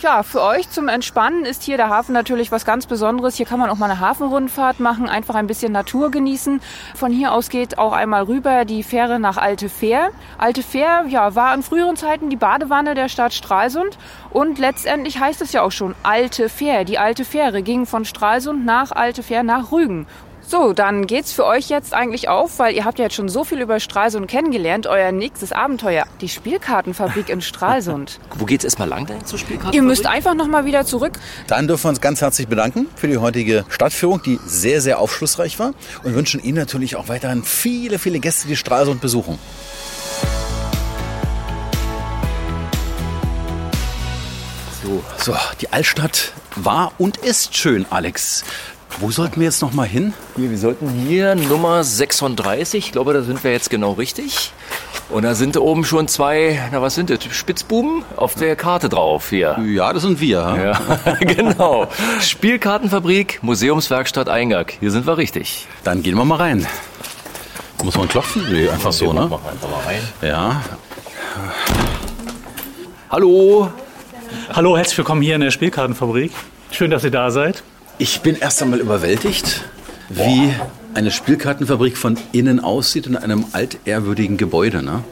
Ja, 0.00 0.22
für 0.22 0.40
euch 0.40 0.70
zum 0.70 0.88
Entspannen 0.88 1.44
ist 1.44 1.62
hier 1.62 1.76
der 1.76 1.90
Hafen 1.90 2.14
natürlich 2.14 2.50
was 2.50 2.64
ganz 2.64 2.86
Besonderes. 2.86 3.36
Hier 3.36 3.46
kann 3.46 3.60
man 3.60 3.68
auch 3.68 3.76
mal 3.76 3.90
eine 3.90 4.00
Hafenrundfahrt 4.00 4.80
machen, 4.80 5.06
einfach 5.06 5.34
ein 5.34 5.46
bisschen 5.46 5.72
Natur 5.72 6.10
genießen. 6.10 6.62
Von 6.94 7.12
hier 7.12 7.32
aus 7.32 7.50
geht 7.50 7.76
auch 7.76 7.92
einmal 7.92 8.22
rüber 8.22 8.64
die 8.64 8.82
Fähre 8.82 9.20
nach 9.20 9.36
Alte 9.36 9.68
Fähr. 9.68 10.10
Alte 10.38 10.62
Fähr, 10.62 11.04
ja, 11.08 11.34
war 11.34 11.54
in 11.54 11.62
früheren 11.62 11.96
Zeiten 11.96 12.21
Zeiten 12.22 12.30
die 12.30 12.36
Badewanne 12.36 12.94
der 12.94 13.08
Stadt 13.08 13.34
Stralsund 13.34 13.98
und 14.30 14.58
letztendlich 14.58 15.18
heißt 15.18 15.42
es 15.42 15.52
ja 15.52 15.62
auch 15.62 15.72
schon 15.72 15.94
Alte 16.04 16.48
Fähr. 16.48 16.84
Die 16.84 16.98
alte 16.98 17.24
Fähre 17.24 17.62
ging 17.62 17.84
von 17.84 18.04
Stralsund 18.04 18.64
nach 18.64 18.92
Alte 18.92 19.24
Fähr 19.24 19.42
nach 19.42 19.72
Rügen. 19.72 20.06
So, 20.46 20.72
dann 20.72 21.06
geht's 21.06 21.32
für 21.32 21.46
euch 21.46 21.68
jetzt 21.68 21.94
eigentlich 21.94 22.28
auf, 22.28 22.58
weil 22.58 22.74
ihr 22.74 22.84
habt 22.84 22.98
ja 22.98 23.06
jetzt 23.06 23.14
schon 23.14 23.28
so 23.28 23.42
viel 23.42 23.60
über 23.60 23.80
Stralsund 23.80 24.28
kennengelernt. 24.28 24.86
Euer 24.86 25.10
nächstes 25.10 25.50
Abenteuer, 25.52 26.04
die 26.20 26.28
Spielkartenfabrik 26.28 27.28
in 27.28 27.40
Stralsund. 27.40 28.20
Wo 28.36 28.44
geht's 28.44 28.64
erstmal 28.64 28.88
lang 28.88 29.06
denn 29.06 29.24
zur 29.24 29.38
Spielkartenfabrik? 29.38 29.74
Ihr 29.74 29.82
müsst 29.82 30.06
einfach 30.06 30.34
noch 30.34 30.48
mal 30.48 30.64
wieder 30.64 30.84
zurück. 30.84 31.18
Dann 31.48 31.66
dürfen 31.66 31.84
wir 31.84 31.88
uns 31.90 32.00
ganz 32.00 32.20
herzlich 32.20 32.48
bedanken 32.48 32.86
für 32.96 33.08
die 33.08 33.18
heutige 33.18 33.64
Stadtführung, 33.68 34.22
die 34.22 34.38
sehr, 34.44 34.80
sehr 34.80 34.98
aufschlussreich 34.98 35.58
war 35.58 35.72
und 36.04 36.14
wünschen 36.14 36.42
Ihnen 36.42 36.58
natürlich 36.58 36.96
auch 36.96 37.08
weiterhin 37.08 37.44
viele, 37.44 37.98
viele 37.98 38.20
Gäste, 38.20 38.46
die 38.46 38.56
Stralsund 38.56 39.00
besuchen. 39.00 39.38
So, 44.92 45.02
so, 45.16 45.38
die 45.62 45.72
Altstadt 45.72 46.32
war 46.54 46.92
und 46.98 47.16
ist 47.16 47.56
schön, 47.56 47.86
Alex. 47.88 48.44
Wo 48.98 49.10
sollten 49.10 49.40
wir 49.40 49.46
jetzt 49.46 49.62
noch 49.62 49.72
mal 49.72 49.86
hin? 49.86 50.12
Hier, 50.36 50.50
wir 50.50 50.58
sollten 50.58 50.86
hier 50.90 51.34
Nummer 51.34 51.82
36, 51.82 52.86
ich 52.86 52.92
glaube, 52.92 53.14
da 53.14 53.22
sind 53.22 53.42
wir 53.42 53.52
jetzt 53.52 53.70
genau 53.70 53.92
richtig. 53.92 54.52
Und 55.08 55.22
da 55.22 55.34
sind 55.34 55.56
oben 55.56 55.86
schon 55.86 56.08
zwei, 56.08 56.60
na 56.72 56.82
was 56.82 56.94
sind 56.94 57.08
das, 57.08 57.24
Spitzbuben 57.24 58.04
auf 58.16 58.34
der 58.34 58.54
Karte 58.54 58.90
drauf 58.90 59.30
hier. 59.30 59.58
Ja, 59.66 59.94
das 59.94 60.02
sind 60.02 60.20
wir. 60.20 60.38
Ja, 60.38 61.14
genau. 61.20 61.88
Spielkartenfabrik, 62.20 63.38
Museumswerkstatt 63.42 64.28
Eingang. 64.28 64.66
Hier 64.80 64.90
sind 64.90 65.06
wir 65.06 65.16
richtig. 65.16 65.68
Dann 65.84 66.02
gehen 66.02 66.16
wir 66.16 66.26
mal 66.26 66.36
rein. 66.36 66.66
Muss 67.82 67.96
man 67.96 68.08
klopfen? 68.08 68.44
Nee, 68.50 68.68
einfach 68.68 68.92
so, 68.92 69.14
ne? 69.14 69.22
Machen 69.22 69.40
wir 69.42 69.52
einfach 69.52 69.70
mal 69.70 69.80
rein. 69.86 70.02
Ja. 70.20 70.62
Hallo. 73.08 73.70
Hallo, 74.52 74.76
herzlich 74.76 74.98
willkommen 74.98 75.22
hier 75.22 75.34
in 75.34 75.40
der 75.40 75.50
Spielkartenfabrik. 75.50 76.32
Schön, 76.70 76.90
dass 76.90 77.04
ihr 77.04 77.10
da 77.10 77.30
seid. 77.30 77.62
Ich 77.98 78.20
bin 78.20 78.36
erst 78.36 78.62
einmal 78.62 78.80
überwältigt, 78.80 79.64
wie 80.08 80.52
eine 80.94 81.10
Spielkartenfabrik 81.10 81.96
von 81.96 82.18
innen 82.32 82.60
aussieht 82.60 83.06
in 83.06 83.16
einem 83.16 83.46
altehrwürdigen 83.52 84.36
Gebäude. 84.36 84.82
Ne? 84.82 85.02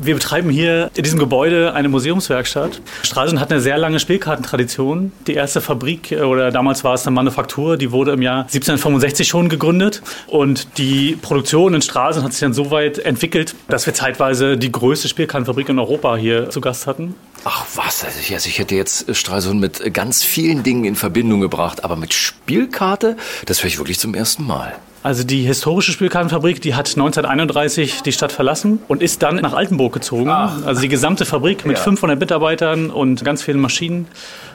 Wir 0.00 0.14
betreiben 0.14 0.50
hier 0.50 0.90
in 0.94 1.02
diesem 1.02 1.18
Gebäude 1.18 1.74
eine 1.74 1.88
Museumswerkstatt. 1.88 2.80
Stralsund 3.02 3.40
hat 3.40 3.50
eine 3.50 3.60
sehr 3.60 3.76
lange 3.76 4.00
Spielkartentradition. 4.00 5.12
Die 5.26 5.34
erste 5.34 5.60
Fabrik, 5.60 6.12
äh, 6.12 6.20
oder 6.22 6.50
damals 6.50 6.84
war 6.84 6.94
es 6.94 7.06
eine 7.06 7.14
Manufaktur, 7.14 7.76
die 7.76 7.92
wurde 7.92 8.12
im 8.12 8.22
Jahr 8.22 8.42
1765 8.42 9.28
schon 9.28 9.48
gegründet. 9.48 10.02
Und 10.26 10.78
die 10.78 11.18
Produktion 11.20 11.74
in 11.74 11.82
Stralsund 11.82 12.24
hat 12.24 12.32
sich 12.32 12.40
dann 12.40 12.54
so 12.54 12.70
weit 12.70 12.98
entwickelt, 12.98 13.54
dass 13.68 13.86
wir 13.86 13.94
zeitweise 13.94 14.56
die 14.56 14.72
größte 14.72 15.08
Spielkartenfabrik 15.08 15.68
in 15.68 15.78
Europa 15.78 16.16
hier 16.16 16.50
zu 16.50 16.60
Gast 16.60 16.86
hatten. 16.86 17.14
Ach 17.44 17.64
was, 17.74 18.04
also 18.04 18.18
ich, 18.20 18.32
also 18.34 18.48
ich 18.48 18.58
hätte 18.58 18.74
jetzt 18.74 19.14
Stralsund 19.16 19.60
mit 19.60 19.94
ganz 19.94 20.22
vielen 20.22 20.62
Dingen 20.62 20.84
in 20.84 20.94
Verbindung 20.94 21.40
gebracht, 21.40 21.84
aber 21.84 21.96
mit 21.96 22.12
Spielkarte, 22.12 23.16
das 23.46 23.62
höre 23.62 23.68
ich 23.68 23.78
wirklich 23.78 23.98
zum 23.98 24.14
ersten 24.14 24.46
Mal. 24.46 24.74
Also 25.02 25.24
die 25.24 25.42
historische 25.44 25.92
Spielkartenfabrik, 25.92 26.60
die 26.60 26.74
hat 26.74 26.88
1931 26.88 28.02
die 28.02 28.12
Stadt 28.12 28.32
verlassen 28.32 28.80
und 28.86 29.02
ist 29.02 29.22
dann 29.22 29.36
nach 29.36 29.54
Altenburg 29.54 29.94
gezogen. 29.94 30.28
Also 30.28 30.82
die 30.82 30.88
gesamte 30.88 31.24
Fabrik 31.24 31.64
mit 31.64 31.78
500 31.78 32.20
Mitarbeitern 32.20 32.90
und 32.90 33.24
ganz 33.24 33.42
vielen 33.42 33.60
Maschinen. 33.60 34.06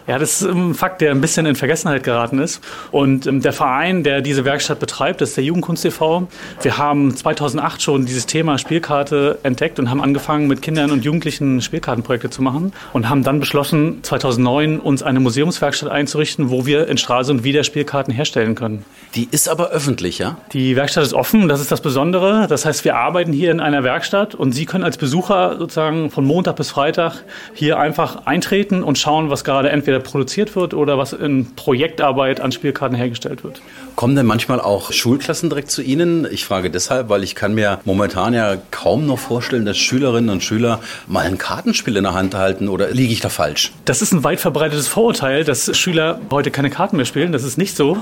Ja, 0.07 0.19
das 0.19 0.41
ist 0.41 0.47
ein 0.47 0.75
Fakt, 0.75 1.01
der 1.01 1.09
ein 1.09 1.19
bisschen 1.19 1.47
in 1.47 1.55
Vergessenheit 1.55 2.03
geraten 2.03 2.37
ist. 2.37 2.63
Und 2.91 3.25
ähm, 3.25 3.41
der 3.41 3.53
Verein, 3.53 4.03
der 4.03 4.21
diese 4.21 4.45
Werkstatt 4.45 4.79
betreibt, 4.79 5.21
ist 5.21 5.35
der 5.35 5.43
Jugendkunst 5.43 5.81
TV. 5.81 6.27
Wir 6.61 6.77
haben 6.77 7.15
2008 7.15 7.81
schon 7.81 8.05
dieses 8.05 8.27
Thema 8.27 8.59
Spielkarte 8.59 9.39
entdeckt 9.41 9.79
und 9.79 9.89
haben 9.89 10.01
angefangen, 10.01 10.47
mit 10.47 10.61
Kindern 10.61 10.91
und 10.91 11.03
Jugendlichen 11.03 11.59
Spielkartenprojekte 11.59 12.29
zu 12.29 12.43
machen 12.43 12.71
und 12.93 13.09
haben 13.09 13.23
dann 13.23 13.39
beschlossen, 13.39 14.03
2009 14.03 14.79
uns 14.79 15.01
eine 15.01 15.19
Museumswerkstatt 15.19 15.89
einzurichten, 15.89 16.51
wo 16.51 16.67
wir 16.67 16.87
in 16.87 16.97
Stralsund 16.97 17.43
wieder 17.43 17.63
Spielkarten 17.63 18.13
herstellen 18.13 18.53
können. 18.53 18.85
Die 19.15 19.27
ist 19.31 19.49
aber 19.49 19.69
öffentlich, 19.69 20.19
ja? 20.19 20.37
Die 20.53 20.75
Werkstatt 20.75 21.03
ist 21.03 21.13
offen, 21.13 21.47
das 21.47 21.61
ist 21.61 21.71
das 21.71 21.81
Besondere. 21.81 22.45
Das 22.47 22.65
heißt, 22.65 22.85
wir 22.85 22.95
arbeiten 22.95 23.33
hier 23.33 23.49
in 23.49 23.59
einer 23.59 23.83
Werkstatt 23.83 24.35
und 24.35 24.51
Sie 24.51 24.65
können 24.65 24.83
als 24.83 24.97
Besucher 24.97 25.57
sozusagen 25.57 26.11
von 26.11 26.25
Montag 26.25 26.57
bis 26.57 26.69
Freitag 26.69 27.23
hier 27.55 27.79
einfach 27.79 28.27
eintreten 28.27 28.83
und 28.83 28.99
schauen, 28.99 29.31
was 29.31 29.43
gerade 29.43 29.69
entweder 29.69 29.94
produziert 29.99 30.55
wird 30.55 30.73
oder 30.73 30.97
was 30.97 31.13
in 31.13 31.55
Projektarbeit 31.55 32.41
an 32.41 32.51
Spielkarten 32.51 32.95
hergestellt 32.95 33.43
wird. 33.43 33.61
Kommen 33.95 34.15
denn 34.15 34.25
manchmal 34.25 34.59
auch 34.59 34.91
Schulklassen 34.91 35.49
direkt 35.49 35.71
zu 35.71 35.81
Ihnen? 35.81 36.27
Ich 36.29 36.45
frage 36.45 36.69
deshalb, 36.69 37.09
weil 37.09 37.23
ich 37.23 37.35
kann 37.35 37.53
mir 37.53 37.79
momentan 37.85 38.33
ja 38.33 38.57
kaum 38.71 39.05
noch 39.05 39.19
vorstellen, 39.19 39.65
dass 39.65 39.77
Schülerinnen 39.77 40.29
und 40.29 40.43
Schüler 40.43 40.81
mal 41.07 41.25
ein 41.25 41.37
Kartenspiel 41.37 41.95
in 41.95 42.03
der 42.03 42.13
Hand 42.13 42.35
halten 42.35 42.67
oder 42.67 42.91
liege 42.91 43.13
ich 43.13 43.21
da 43.21 43.29
falsch? 43.29 43.71
Das 43.85 44.01
ist 44.01 44.11
ein 44.11 44.23
weit 44.23 44.39
verbreitetes 44.39 44.87
Vorurteil, 44.87 45.43
dass 45.43 45.75
Schüler 45.77 46.19
heute 46.31 46.51
keine 46.51 46.69
Karten 46.69 46.97
mehr 46.97 47.05
spielen. 47.05 47.31
Das 47.31 47.43
ist 47.43 47.57
nicht 47.57 47.77
so. 47.77 47.97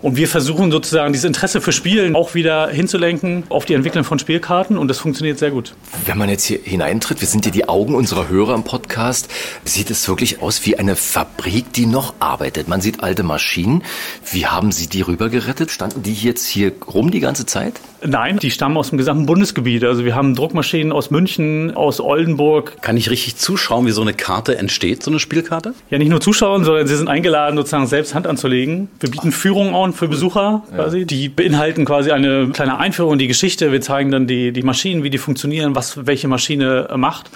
Und 0.00 0.16
wir 0.16 0.28
versuchen 0.28 0.70
sozusagen 0.70 1.12
dieses 1.12 1.24
Interesse 1.24 1.60
für 1.60 1.72
Spielen 1.72 2.14
auch 2.14 2.34
wieder 2.34 2.68
hinzulenken 2.68 3.44
auf 3.48 3.64
die 3.64 3.74
Entwicklung 3.74 4.04
von 4.04 4.18
Spielkarten 4.18 4.78
und 4.78 4.88
das 4.88 4.98
funktioniert 4.98 5.38
sehr 5.38 5.50
gut. 5.50 5.74
Wenn 6.06 6.18
man 6.18 6.28
jetzt 6.28 6.44
hier 6.44 6.60
hineintritt, 6.62 7.20
wir 7.20 7.28
sind 7.28 7.44
ja 7.46 7.50
die 7.50 7.68
Augen 7.68 7.94
unserer 7.94 8.28
Hörer 8.28 8.54
im 8.54 8.64
Podcast, 8.64 9.28
sieht 9.64 9.90
es 9.90 10.06
wirklich 10.08 10.42
aus 10.42 10.64
wie 10.66 10.76
eine 10.78 10.96
Fabrik, 10.96 11.31
die 11.76 11.86
noch 11.86 12.14
arbeitet. 12.20 12.68
Man 12.68 12.80
sieht 12.80 13.02
alte 13.02 13.22
Maschinen. 13.22 13.82
Wie 14.30 14.46
haben 14.46 14.72
Sie 14.72 14.88
die 14.88 15.02
rübergerettet? 15.02 15.70
Standen 15.70 16.02
die 16.02 16.14
jetzt 16.14 16.46
hier 16.46 16.72
rum 16.92 17.10
die 17.10 17.20
ganze 17.20 17.46
Zeit? 17.46 17.80
Nein, 18.04 18.38
die 18.38 18.50
stammen 18.50 18.76
aus 18.76 18.90
dem 18.90 18.98
gesamten 18.98 19.26
Bundesgebiet. 19.26 19.84
Also 19.84 20.04
wir 20.04 20.14
haben 20.14 20.34
Druckmaschinen 20.34 20.92
aus 20.92 21.10
München, 21.10 21.74
aus 21.74 22.00
Oldenburg. 22.00 22.80
Kann 22.82 22.96
ich 22.96 23.10
richtig 23.10 23.36
zuschauen, 23.36 23.86
wie 23.86 23.92
so 23.92 24.02
eine 24.02 24.14
Karte 24.14 24.58
entsteht, 24.58 25.02
so 25.02 25.10
eine 25.10 25.20
Spielkarte? 25.20 25.74
Ja, 25.90 25.98
nicht 25.98 26.08
nur 26.08 26.20
zuschauen, 26.20 26.64
sondern 26.64 26.86
sie 26.86 26.96
sind 26.96 27.08
eingeladen, 27.08 27.56
sozusagen 27.56 27.86
selbst 27.86 28.14
Hand 28.14 28.26
anzulegen. 28.26 28.88
Wir 29.00 29.10
bieten 29.10 29.30
Führungen 29.30 29.74
an 29.74 29.92
für 29.92 30.08
Besucher 30.08 30.62
quasi. 30.74 31.06
Die 31.06 31.28
beinhalten 31.28 31.84
quasi 31.84 32.10
eine 32.10 32.48
kleine 32.48 32.78
Einführung 32.78 33.14
in 33.14 33.18
die 33.18 33.28
Geschichte. 33.28 33.72
Wir 33.72 33.80
zeigen 33.80 34.10
dann 34.10 34.26
die, 34.26 34.52
die 34.52 34.62
Maschinen, 34.62 35.02
wie 35.02 35.10
die 35.10 35.18
funktionieren, 35.18 35.76
was 35.76 36.06
welche 36.06 36.28
Maschine 36.28 36.88
macht. 36.96 37.30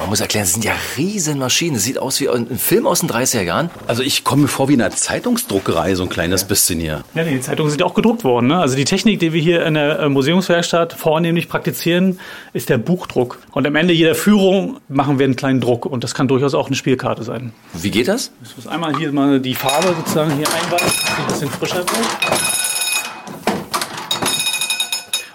Man 0.00 0.08
muss 0.08 0.20
erklären, 0.20 0.44
es 0.44 0.54
sind 0.54 0.64
ja 0.64 0.72
riesen 0.96 1.38
Maschinen. 1.38 1.74
Das 1.74 1.84
sieht 1.84 1.98
aus 1.98 2.20
wie 2.20 2.28
ein 2.30 2.58
Film 2.58 2.86
aus 2.86 3.00
den 3.00 3.10
30er 3.10 3.42
Jahren. 3.42 3.68
Also 3.86 4.02
ich 4.02 4.24
komme 4.24 4.42
mir 4.42 4.48
vor 4.48 4.70
wie 4.70 4.72
in 4.72 4.80
einer 4.80 4.90
Zeitungsdruckerei, 4.90 5.94
so 5.94 6.04
ein 6.04 6.08
kleines 6.08 6.44
bisschen 6.44 6.80
hier. 6.80 7.04
Ja, 7.14 7.22
die 7.22 7.38
Zeitungen 7.40 7.70
sind 7.70 7.80
ja 7.80 7.86
auch 7.86 7.92
gedruckt 7.92 8.24
worden. 8.24 8.46
Ne? 8.46 8.58
Also 8.58 8.76
die 8.76 8.86
Technik, 8.86 9.20
die 9.20 9.34
wir 9.34 9.42
hier 9.42 9.66
in 9.66 9.74
der 9.74 10.08
Museumswerkstatt 10.08 10.94
vornehmlich 10.94 11.50
praktizieren, 11.50 12.18
ist 12.54 12.70
der 12.70 12.78
Buchdruck. 12.78 13.40
Und 13.52 13.66
am 13.66 13.76
Ende 13.76 13.92
jeder 13.92 14.14
Führung 14.14 14.78
machen 14.88 15.18
wir 15.18 15.26
einen 15.26 15.36
kleinen 15.36 15.60
Druck. 15.60 15.84
Und 15.84 16.02
das 16.02 16.14
kann 16.14 16.28
durchaus 16.28 16.54
auch 16.54 16.68
eine 16.68 16.76
Spielkarte 16.76 17.22
sein. 17.22 17.52
Wie 17.74 17.90
geht 17.90 18.08
das? 18.08 18.32
Ich 18.42 18.56
muss 18.56 18.66
einmal 18.66 18.96
hier 18.96 19.12
mal 19.12 19.38
die 19.38 19.54
Farbe 19.54 19.94
sozusagen 19.98 20.34
hier 20.34 20.48
einweichen, 20.48 20.88
dass 21.04 21.04
sie 21.04 21.20
ein 21.20 21.26
bisschen 21.26 21.50
frischer 21.50 21.80
wird. 21.80 22.69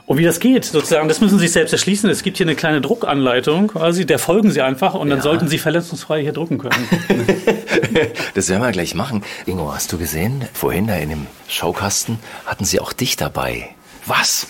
Und 0.08 0.20
wie 0.20 0.24
das 0.24 0.40
geht, 0.40 0.66
sozusagen, 0.66 1.08
das 1.08 1.20
müssen 1.20 1.40
Sie 1.40 1.46
sich 1.46 1.54
selbst 1.54 1.72
erschließen. 1.72 2.08
Es 2.12 2.22
gibt 2.22 2.38
hier 2.38 2.46
eine 2.46 2.56
kleine 2.56 2.80
Druckanleitung, 2.80 3.70
quasi, 3.70 4.06
der 4.06 4.20
folgen 4.20 4.52
Sie 4.52 4.62
einfach 4.62 4.94
und 4.94 5.10
dann 5.10 5.18
Ja. 5.20 5.24
sollten 5.24 5.48
Sie 5.48 5.58
verletzungsfrei 5.58 6.22
hier 6.22 6.34
drucken 6.34 6.58
können. 6.60 6.88
Das 8.34 8.50
werden 8.50 8.62
wir 8.62 8.72
gleich 8.72 8.94
machen. 8.96 9.24
Ingo, 9.46 9.74
hast 9.74 9.92
du 9.94 9.98
gesehen? 9.98 10.44
Vorhin 10.54 10.88
da 10.88 10.96
in 10.96 11.10
dem 11.10 11.28
Schaukasten 11.48 12.20
hatten 12.46 12.66
sie 12.66 12.80
auch 12.82 12.92
dich 12.94 13.16
dabei. 13.16 13.70
Was? 14.06 14.48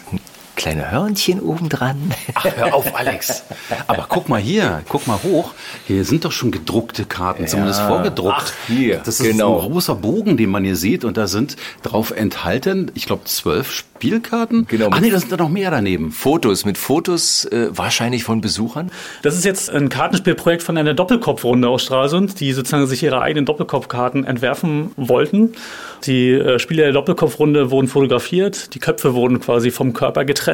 Kleine 0.55 0.89
Hörnchen 0.91 1.41
obendran. 1.41 2.13
Ach, 2.33 2.45
hör 2.55 2.73
auf, 2.73 2.95
Alex. 2.95 3.43
Aber 3.87 4.05
guck 4.07 4.29
mal 4.29 4.39
hier, 4.39 4.83
guck 4.87 5.05
mal 5.05 5.19
hoch. 5.21 5.53
Hier 5.85 6.05
sind 6.05 6.23
doch 6.23 6.31
schon 6.31 6.51
gedruckte 6.51 7.05
Karten, 7.05 7.45
zumindest 7.47 7.81
vorgedruckt. 7.81 8.35
Ach, 8.37 8.53
hier, 8.67 9.01
Das 9.03 9.19
ist 9.19 9.29
genau. 9.29 9.59
ein 9.61 9.71
großer 9.71 9.95
Bogen, 9.95 10.37
den 10.37 10.49
man 10.49 10.63
hier 10.63 10.75
sieht. 10.77 11.03
Und 11.03 11.17
da 11.17 11.27
sind 11.27 11.57
drauf 11.83 12.11
enthalten, 12.11 12.91
ich 12.95 13.05
glaube, 13.05 13.25
zwölf 13.25 13.71
Spielkarten. 13.71 14.65
Genau. 14.67 14.89
Ach 14.91 14.99
nee, 15.01 15.09
da 15.09 15.19
sind 15.19 15.31
da 15.31 15.37
noch 15.37 15.49
mehr 15.49 15.71
daneben. 15.71 16.11
Fotos, 16.11 16.63
mit 16.63 16.77
Fotos 16.77 17.45
äh, 17.45 17.67
wahrscheinlich 17.71 18.23
von 18.23 18.39
Besuchern. 18.39 18.91
Das 19.23 19.35
ist 19.35 19.43
jetzt 19.43 19.69
ein 19.69 19.89
Kartenspielprojekt 19.89 20.63
von 20.63 20.77
einer 20.77 20.93
Doppelkopfrunde 20.93 21.67
aus 21.67 21.83
Stralsund, 21.83 22.39
die 22.39 22.53
sozusagen 22.53 22.87
sich 22.87 23.03
ihre 23.03 23.21
eigenen 23.21 23.45
Doppelkopfkarten 23.45 24.23
entwerfen 24.23 24.91
wollten. 24.95 25.53
Die 26.05 26.31
äh, 26.31 26.59
Spieler 26.59 26.83
der 26.83 26.93
Doppelkopfrunde 26.93 27.71
wurden 27.71 27.87
fotografiert, 27.87 28.73
die 28.73 28.79
Köpfe 28.79 29.13
wurden 29.13 29.39
quasi 29.39 29.71
vom 29.71 29.93
Körper 29.93 30.23
getrennt. 30.23 30.44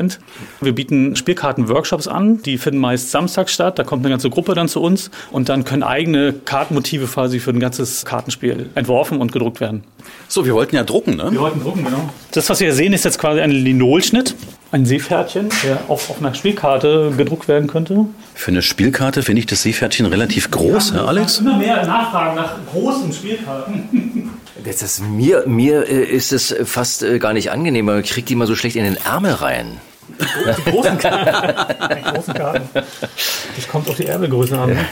Wir 0.62 0.74
bieten 0.74 1.16
Spielkarten-Workshops 1.16 2.08
an, 2.08 2.42
die 2.44 2.58
finden 2.58 2.80
meist 2.80 3.12
samstags 3.12 3.54
statt. 3.54 3.80
Da 3.80 3.84
kommt 3.84 4.06
eine 4.06 4.12
ganze 4.12 4.30
Gruppe 4.30 4.54
dann 4.54 4.68
zu 4.68 4.82
uns 4.82 5.12
und 5.32 5.50
dann 5.50 5.64
können 5.64 5.84
eigene 5.84 6.34
Kartenmotive 6.34 7.08
quasi 7.08 7.40
für 7.40 7.52
ein 7.52 7.60
ganzes 7.60 8.06
Kartenspiel 8.06 8.70
entworfen 8.76 9.20
und 9.20 9.32
gedruckt 9.32 9.60
werden. 9.60 9.84
So, 10.28 10.46
wir 10.46 10.54
wollten 10.54 10.76
ja 10.76 10.84
drucken, 10.84 11.16
ne? 11.16 11.32
Wir 11.32 11.40
wollten 11.40 11.62
drucken, 11.62 11.84
genau. 11.84 12.10
Das, 12.32 12.50
was 12.50 12.60
wir 12.60 12.68
hier 12.68 12.76
sehen, 12.76 12.94
ist 12.94 13.06
jetzt 13.06 13.20
quasi 13.20 13.42
ein 13.42 13.52
Linolschnitt, 13.52 14.36
ein 14.72 14.86
Seepferdchen, 14.86 15.50
der 15.64 15.80
auch 15.88 16.10
auf 16.10 16.20
einer 16.20 16.34
Spielkarte 16.34 17.12
gedruckt 17.18 17.48
werden 17.48 17.68
könnte. 17.68 18.06
Für 18.34 18.52
eine 18.52 18.62
Spielkarte 18.62 19.24
finde 19.24 19.40
ich 19.42 19.46
das 19.46 19.64
Seepferdchen 19.64 20.06
relativ 20.06 20.50
groß, 20.50 20.94
ne, 20.94 21.04
Alex? 21.04 21.40
Immer 21.40 21.58
mehr 21.58 21.86
Nachfragen 21.86 22.36
nach 22.36 22.56
großen 22.72 23.12
Spielkarten. 23.12 24.30
Das 24.64 24.82
ist, 24.82 25.00
mir 25.02 25.44
mir 25.48 25.88
äh, 25.90 26.04
ist 26.04 26.32
es 26.34 26.54
fast 26.66 27.04
äh, 27.04 27.20
gar 27.20 27.34
nicht 27.34 27.52
angenehm, 27.52 27.86
man 27.86 28.04
kriegt 28.04 28.30
die 28.30 28.36
mal 28.36 28.48
so 28.48 28.56
schlecht 28.56 28.76
in 28.76 28.84
den 28.84 28.98
Ärmel 28.98 29.34
rein. 29.34 29.80
Die 30.20 30.72
großen 30.72 30.98
Karten. 30.98 31.96
Die 31.98 32.02
großen 32.12 32.34
Karten. 32.34 32.70
Das 32.74 33.68
kommt 33.70 33.88
auf 33.90 33.96
die 33.96 34.08
Erbegröße 34.08 34.60
an. 34.60 34.72
ne? 34.72 34.86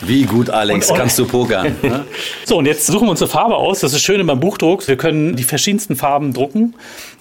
Wie 0.00 0.22
gut, 0.22 0.48
Alex, 0.48 0.90
Und- 0.90 0.96
kannst 0.96 1.18
du 1.18 1.26
pokern. 1.26 1.76
ne? 1.82 2.06
So, 2.46 2.56
und 2.56 2.64
jetzt 2.66 2.86
suchen 2.86 3.06
wir 3.06 3.10
uns 3.10 3.20
eine 3.20 3.28
Farbe 3.30 3.54
aus. 3.56 3.80
Das 3.80 3.92
ist 3.92 3.96
das 3.96 4.02
Schöne 4.02 4.24
beim 4.24 4.40
Buchdruck. 4.40 4.88
Wir 4.88 4.96
können 4.96 5.36
die 5.36 5.42
verschiedensten 5.44 5.94
Farben 5.94 6.32
drucken. 6.32 6.74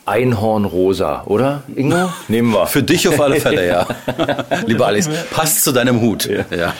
Einhornrosa, 0.05 1.23
oder? 1.25 1.63
Ingo? 1.75 2.09
Nehmen 2.29 2.53
wir. 2.53 2.67
Für 2.67 2.83
dich 2.83 3.07
auf 3.09 3.19
alle 3.19 3.39
Fälle, 3.41 3.67
ja. 3.67 3.85
Lieber 4.65 4.87
Alex, 4.87 5.09
passt 5.31 5.63
zu 5.63 5.73
deinem 5.73 5.99
Hut. 5.99 6.29
Ja. 6.55 6.73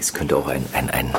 Es 0.00 0.12
könnte 0.14 0.36
auch 0.36 0.46
ein, 0.46 0.64
ein, 0.72 0.90
ein 0.90 1.10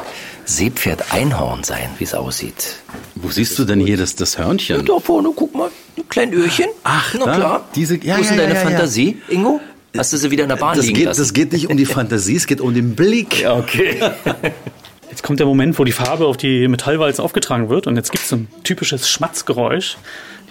Seepferd-Einhorn 0.45 1.63
sein, 1.63 1.89
wie 1.97 2.03
es 2.03 2.13
aussieht. 2.13 2.77
Wo 3.15 3.29
siehst 3.29 3.57
du 3.59 3.65
denn 3.65 3.79
hier 3.79 3.97
das, 3.97 4.15
das 4.15 4.37
Hörnchen? 4.37 4.85
Da 4.85 4.99
vorne, 4.99 5.29
guck 5.35 5.53
mal, 5.55 5.69
ein 5.97 6.07
kleines 6.09 6.35
Öhrchen. 6.37 6.65
Ach, 6.83 7.13
na 7.17 7.25
da, 7.25 7.35
klar. 7.35 7.69
diese- 7.75 7.97
ja, 8.03 8.17
Wo 8.17 8.21
ist 8.21 8.29
denn 8.29 8.37
ja, 8.37 8.43
deine 8.43 8.55
ja, 8.55 8.61
ja. 8.61 8.65
Fantasie, 8.69 9.21
Ingo? 9.29 9.59
Hast 9.97 10.11
du 10.13 10.17
sie 10.17 10.29
wieder 10.31 10.43
in 10.43 10.49
der 10.49 10.57
Bahn 10.57 10.75
Das 10.75 10.85
liegen 10.85 10.97
geht, 10.97 11.05
lassen? 11.05 11.21
das 11.21 11.33
geht 11.33 11.53
nicht 11.53 11.69
um 11.69 11.77
die 11.77 11.85
Fantasie, 11.85 12.35
es 12.35 12.47
geht 12.47 12.59
um 12.61 12.73
den 12.73 12.95
Blick. 12.95 13.45
okay. 13.49 13.99
Jetzt 15.09 15.23
kommt 15.23 15.39
der 15.39 15.47
Moment, 15.47 15.79
wo 15.79 15.85
die 15.85 15.93
Farbe 15.93 16.25
auf 16.25 16.35
die 16.35 16.67
Metallwalzen 16.67 17.23
aufgetragen 17.23 17.69
wird. 17.69 17.87
Und 17.87 17.95
jetzt 17.95 18.11
gibt 18.11 18.25
es 18.25 18.31
ein 18.33 18.49
typisches 18.65 19.07
Schmatzgeräusch. 19.09 19.95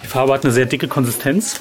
Die 0.01 0.07
Farbe 0.07 0.33
hat 0.33 0.43
eine 0.43 0.51
sehr 0.53 0.65
dicke 0.65 0.87
Konsistenz. 0.87 1.59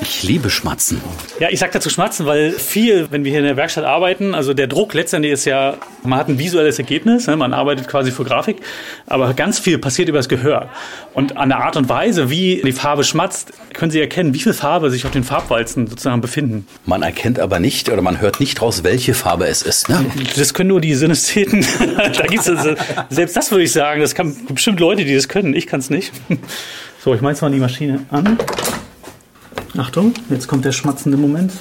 Ich 0.00 0.22
liebe 0.22 0.48
Schmatzen. 0.48 1.00
Ja, 1.40 1.48
ich 1.50 1.58
sag 1.58 1.72
dazu 1.72 1.90
schmatzen, 1.90 2.24
weil 2.24 2.52
viel, 2.52 3.08
wenn 3.10 3.24
wir 3.24 3.30
hier 3.30 3.40
in 3.40 3.46
der 3.46 3.56
Werkstatt 3.56 3.84
arbeiten, 3.84 4.34
also 4.34 4.54
der 4.54 4.68
Druck 4.68 4.94
letztendlich 4.94 5.32
ist 5.32 5.44
ja, 5.44 5.76
man 6.04 6.18
hat 6.18 6.28
ein 6.28 6.38
visuelles 6.38 6.78
Ergebnis, 6.78 7.26
ne, 7.26 7.36
man 7.36 7.52
arbeitet 7.52 7.88
quasi 7.88 8.12
für 8.12 8.24
Grafik, 8.24 8.58
aber 9.06 9.34
ganz 9.34 9.58
viel 9.58 9.78
passiert 9.78 10.08
über 10.08 10.18
das 10.18 10.28
Gehör. 10.28 10.68
Und 11.14 11.36
an 11.36 11.48
der 11.48 11.58
Art 11.58 11.76
und 11.76 11.88
Weise, 11.88 12.30
wie 12.30 12.62
die 12.64 12.72
Farbe 12.72 13.02
schmatzt, 13.02 13.52
können 13.72 13.90
Sie 13.90 14.00
erkennen, 14.00 14.34
wie 14.34 14.40
viel 14.40 14.52
Farbe 14.52 14.90
sich 14.90 15.04
auf 15.04 15.10
den 15.10 15.24
Farbwalzen 15.24 15.88
sozusagen 15.88 16.20
befinden. 16.20 16.66
Man 16.86 17.02
erkennt 17.02 17.40
aber 17.40 17.58
nicht 17.58 17.88
oder 17.88 18.02
man 18.02 18.20
hört 18.20 18.38
nicht 18.38 18.62
raus, 18.62 18.84
welche 18.84 19.14
Farbe 19.14 19.46
es 19.46 19.62
ist. 19.62 19.88
Ne? 19.88 20.04
Das 20.36 20.54
können 20.54 20.68
nur 20.68 20.80
die 20.80 20.94
Synestheten. 20.94 21.66
da 21.96 22.26
gibt's 22.26 22.48
also, 22.48 22.74
selbst 23.10 23.36
das 23.36 23.50
würde 23.50 23.64
ich 23.64 23.72
sagen, 23.72 24.00
das 24.00 24.14
kann 24.14 24.36
bestimmt 24.48 24.78
Leute, 24.78 25.04
die 25.04 25.14
das 25.14 25.28
können. 25.28 25.54
Ich 25.54 25.66
kann 25.66 25.80
es 25.80 25.90
nicht. 25.90 26.12
So, 27.00 27.14
ich 27.14 27.20
mache 27.20 27.30
jetzt 27.30 27.42
mal 27.42 27.50
die 27.52 27.60
Maschine 27.60 28.04
an. 28.10 28.36
Achtung, 29.76 30.14
jetzt 30.30 30.48
kommt 30.48 30.64
der 30.64 30.72
schmatzende 30.72 31.18
Moment. 31.18 31.52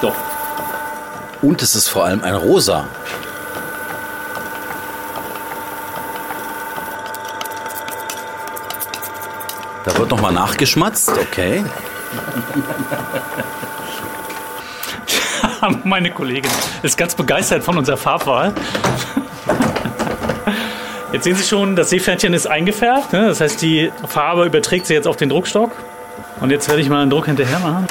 So. 0.00 0.12
Und 1.40 1.62
es 1.62 1.74
ist 1.74 1.88
vor 1.88 2.04
allem 2.04 2.22
ein 2.22 2.34
Rosa. 2.34 2.86
Da 9.84 9.98
wird 9.98 10.10
nochmal 10.10 10.32
nachgeschmatzt, 10.32 11.10
okay. 11.10 11.64
Meine 15.84 16.10
Kollegin 16.12 16.50
ist 16.82 16.98
ganz 16.98 17.14
begeistert 17.14 17.64
von 17.64 17.78
unserer 17.78 17.96
Farbwahl. 17.96 18.52
Jetzt 21.12 21.24
sehen 21.24 21.36
Sie 21.36 21.44
schon, 21.44 21.76
das 21.76 21.90
Seepferdchen 21.90 22.32
ist 22.32 22.46
eingefärbt. 22.46 23.12
Ne? 23.12 23.26
Das 23.26 23.40
heißt, 23.42 23.60
die 23.60 23.92
Farbe 24.08 24.46
überträgt 24.46 24.86
sich 24.86 24.94
jetzt 24.94 25.06
auf 25.06 25.16
den 25.16 25.28
Druckstock. 25.28 25.70
Und 26.40 26.50
jetzt 26.50 26.68
werde 26.68 26.80
ich 26.80 26.88
mal 26.88 27.02
einen 27.02 27.10
Druck 27.10 27.26
hinterher 27.26 27.58
machen. 27.58 27.86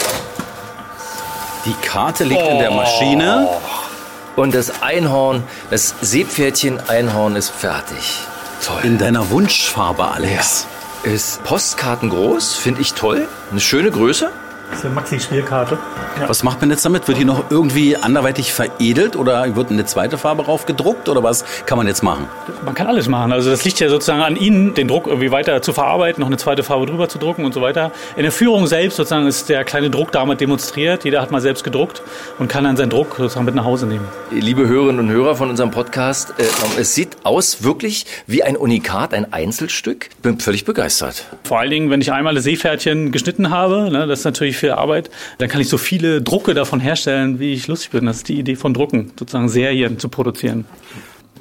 Die 1.65 1.73
Karte 1.87 2.23
liegt 2.23 2.41
in 2.41 2.57
der 2.57 2.71
Maschine. 2.71 3.47
Und 4.35 4.55
das 4.55 4.81
Einhorn, 4.81 5.43
das 5.69 5.93
Seepferdchen-Einhorn 6.01 7.35
ist 7.35 7.49
fertig. 7.51 8.21
Toll. 8.65 8.81
In 8.83 8.97
deiner 8.97 9.29
Wunschfarbe, 9.29 10.03
Alex. 10.03 10.65
Ist 11.03 11.43
postkartengroß, 11.43 12.55
finde 12.55 12.81
ich 12.81 12.93
toll. 12.93 13.27
Eine 13.51 13.59
schöne 13.59 13.91
Größe. 13.91 14.31
Das 14.71 14.79
ist 14.79 14.85
eine 14.85 14.95
Maxi-Spielkarte. 14.95 15.77
Was 16.27 16.43
macht 16.43 16.61
man 16.61 16.69
jetzt 16.69 16.85
damit? 16.85 17.05
Wird 17.07 17.17
die 17.17 17.25
noch 17.25 17.51
irgendwie 17.51 17.97
anderweitig 17.97 18.53
veredelt 18.53 19.17
oder 19.17 19.55
wird 19.55 19.69
eine 19.69 19.85
zweite 19.85 20.17
Farbe 20.17 20.43
drauf 20.43 20.65
gedruckt 20.65 21.09
oder 21.09 21.21
was 21.23 21.43
kann 21.65 21.77
man 21.77 21.87
jetzt 21.87 22.03
machen? 22.03 22.25
Man 22.63 22.73
kann 22.73 22.87
alles 22.87 23.09
machen. 23.09 23.33
Also 23.33 23.49
das 23.49 23.65
liegt 23.65 23.81
ja 23.81 23.89
sozusagen 23.89 24.21
an 24.21 24.37
Ihnen, 24.37 24.73
den 24.73 24.87
Druck 24.87 25.07
irgendwie 25.07 25.29
weiter 25.31 25.61
zu 25.61 25.73
verarbeiten, 25.73 26.21
noch 26.21 26.27
eine 26.27 26.37
zweite 26.37 26.63
Farbe 26.63 26.85
drüber 26.85 27.09
zu 27.09 27.17
drucken 27.17 27.43
und 27.43 27.53
so 27.53 27.61
weiter. 27.61 27.91
In 28.15 28.23
der 28.23 28.31
Führung 28.31 28.65
selbst 28.65 28.95
sozusagen 28.95 29.27
ist 29.27 29.49
der 29.49 29.65
kleine 29.65 29.89
Druck 29.89 30.13
damit 30.13 30.39
demonstriert. 30.39 31.03
Jeder 31.03 31.21
hat 31.21 31.31
mal 31.31 31.41
selbst 31.41 31.65
gedruckt 31.65 32.01
und 32.39 32.47
kann 32.47 32.63
dann 32.63 32.77
seinen 32.77 32.89
Druck 32.91 33.15
sozusagen 33.17 33.45
mit 33.45 33.55
nach 33.55 33.65
Hause 33.65 33.87
nehmen. 33.87 34.07
Liebe 34.31 34.67
Hörerinnen 34.67 34.99
und 34.99 35.11
Hörer 35.11 35.35
von 35.35 35.49
unserem 35.49 35.71
Podcast, 35.71 36.33
äh, 36.37 36.43
es 36.79 36.95
sieht 36.95 37.17
aus 37.23 37.63
wirklich 37.63 38.05
wie 38.25 38.41
ein 38.43 38.55
Unikat, 38.55 39.13
ein 39.13 39.33
Einzelstück. 39.33 40.09
Bin 40.21 40.39
völlig 40.39 40.63
begeistert. 40.63 41.25
Vor 41.43 41.59
allen 41.59 41.71
Dingen, 41.71 41.89
wenn 41.89 41.99
ich 41.99 42.13
einmal 42.13 42.35
das 42.35 42.45
Seepferdchen 42.45 43.11
geschnitten 43.11 43.49
habe, 43.49 43.89
ne, 43.91 44.07
das 44.07 44.19
ist 44.19 44.25
natürlich 44.25 44.60
viel 44.61 44.71
Arbeit, 44.71 45.09
dann 45.37 45.49
kann 45.49 45.59
ich 45.61 45.67
so 45.67 45.77
viele 45.77 46.21
Drucke 46.21 46.53
davon 46.53 46.79
herstellen, 46.79 47.39
wie 47.39 47.53
ich 47.53 47.67
lustig 47.67 47.91
bin. 47.91 48.05
Das 48.05 48.17
ist 48.17 48.29
die 48.29 48.39
Idee 48.39 48.55
von 48.55 48.73
Drucken, 48.73 49.11
sozusagen 49.19 49.49
Serien 49.49 49.99
zu 49.99 50.07
produzieren. 50.07 50.65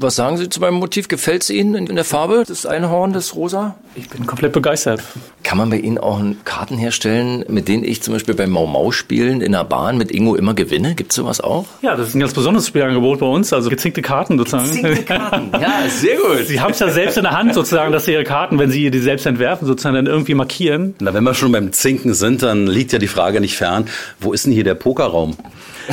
Was 0.02 0.16
sagen 0.16 0.38
Sie 0.38 0.48
zu 0.48 0.60
meinem 0.60 0.76
Motiv? 0.76 1.08
Gefällt 1.08 1.42
es 1.42 1.50
Ihnen 1.50 1.74
in 1.86 1.94
der 1.94 2.06
Farbe, 2.06 2.44
das 2.48 2.64
Einhorn, 2.64 3.12
das 3.12 3.36
Rosa? 3.36 3.76
Ich 3.94 4.08
bin 4.08 4.24
komplett 4.26 4.54
begeistert. 4.54 5.02
Kann 5.42 5.58
man 5.58 5.68
bei 5.68 5.76
Ihnen 5.76 5.98
auch 5.98 6.22
Karten 6.46 6.78
herstellen, 6.78 7.44
mit 7.48 7.68
denen 7.68 7.84
ich 7.84 8.02
zum 8.02 8.14
Beispiel 8.14 8.34
beim 8.34 8.48
Mau-Mau-Spielen 8.48 9.42
in 9.42 9.52
der 9.52 9.64
Bahn 9.64 9.98
mit 9.98 10.10
Ingo 10.10 10.36
immer 10.36 10.54
gewinne? 10.54 10.94
Gibt 10.94 11.12
es 11.12 11.16
sowas 11.16 11.42
auch? 11.42 11.66
Ja, 11.82 11.96
das 11.96 12.08
ist 12.08 12.14
ein 12.14 12.20
ganz 12.20 12.32
besonderes 12.32 12.66
Spielangebot 12.66 13.18
bei 13.18 13.26
uns, 13.26 13.52
also 13.52 13.68
gezinkte 13.68 14.00
Karten 14.00 14.38
sozusagen. 14.38 14.72
Gezinkte 14.72 15.04
Karten, 15.04 15.50
ja, 15.60 15.82
sehr 15.90 16.16
gut. 16.16 16.46
Sie 16.46 16.62
haben 16.62 16.70
es 16.70 16.78
ja 16.78 16.88
selbst 16.88 17.18
in 17.18 17.24
der 17.24 17.32
Hand 17.32 17.52
sozusagen, 17.52 17.92
dass 17.92 18.06
Sie 18.06 18.12
Ihre 18.12 18.24
Karten, 18.24 18.58
wenn 18.58 18.70
Sie 18.70 18.90
die 18.90 19.00
selbst 19.00 19.26
entwerfen, 19.26 19.66
sozusagen 19.66 19.96
dann 19.96 20.06
irgendwie 20.06 20.32
markieren. 20.32 20.94
Na, 21.00 21.12
wenn 21.12 21.24
wir 21.24 21.34
schon 21.34 21.52
beim 21.52 21.74
Zinken 21.74 22.14
sind, 22.14 22.42
dann 22.42 22.66
liegt 22.66 22.92
ja 22.92 22.98
die 22.98 23.06
Frage 23.06 23.42
nicht 23.42 23.58
fern, 23.58 23.84
wo 24.18 24.32
ist 24.32 24.46
denn 24.46 24.52
hier 24.54 24.64
der 24.64 24.76
Pokerraum? 24.76 25.36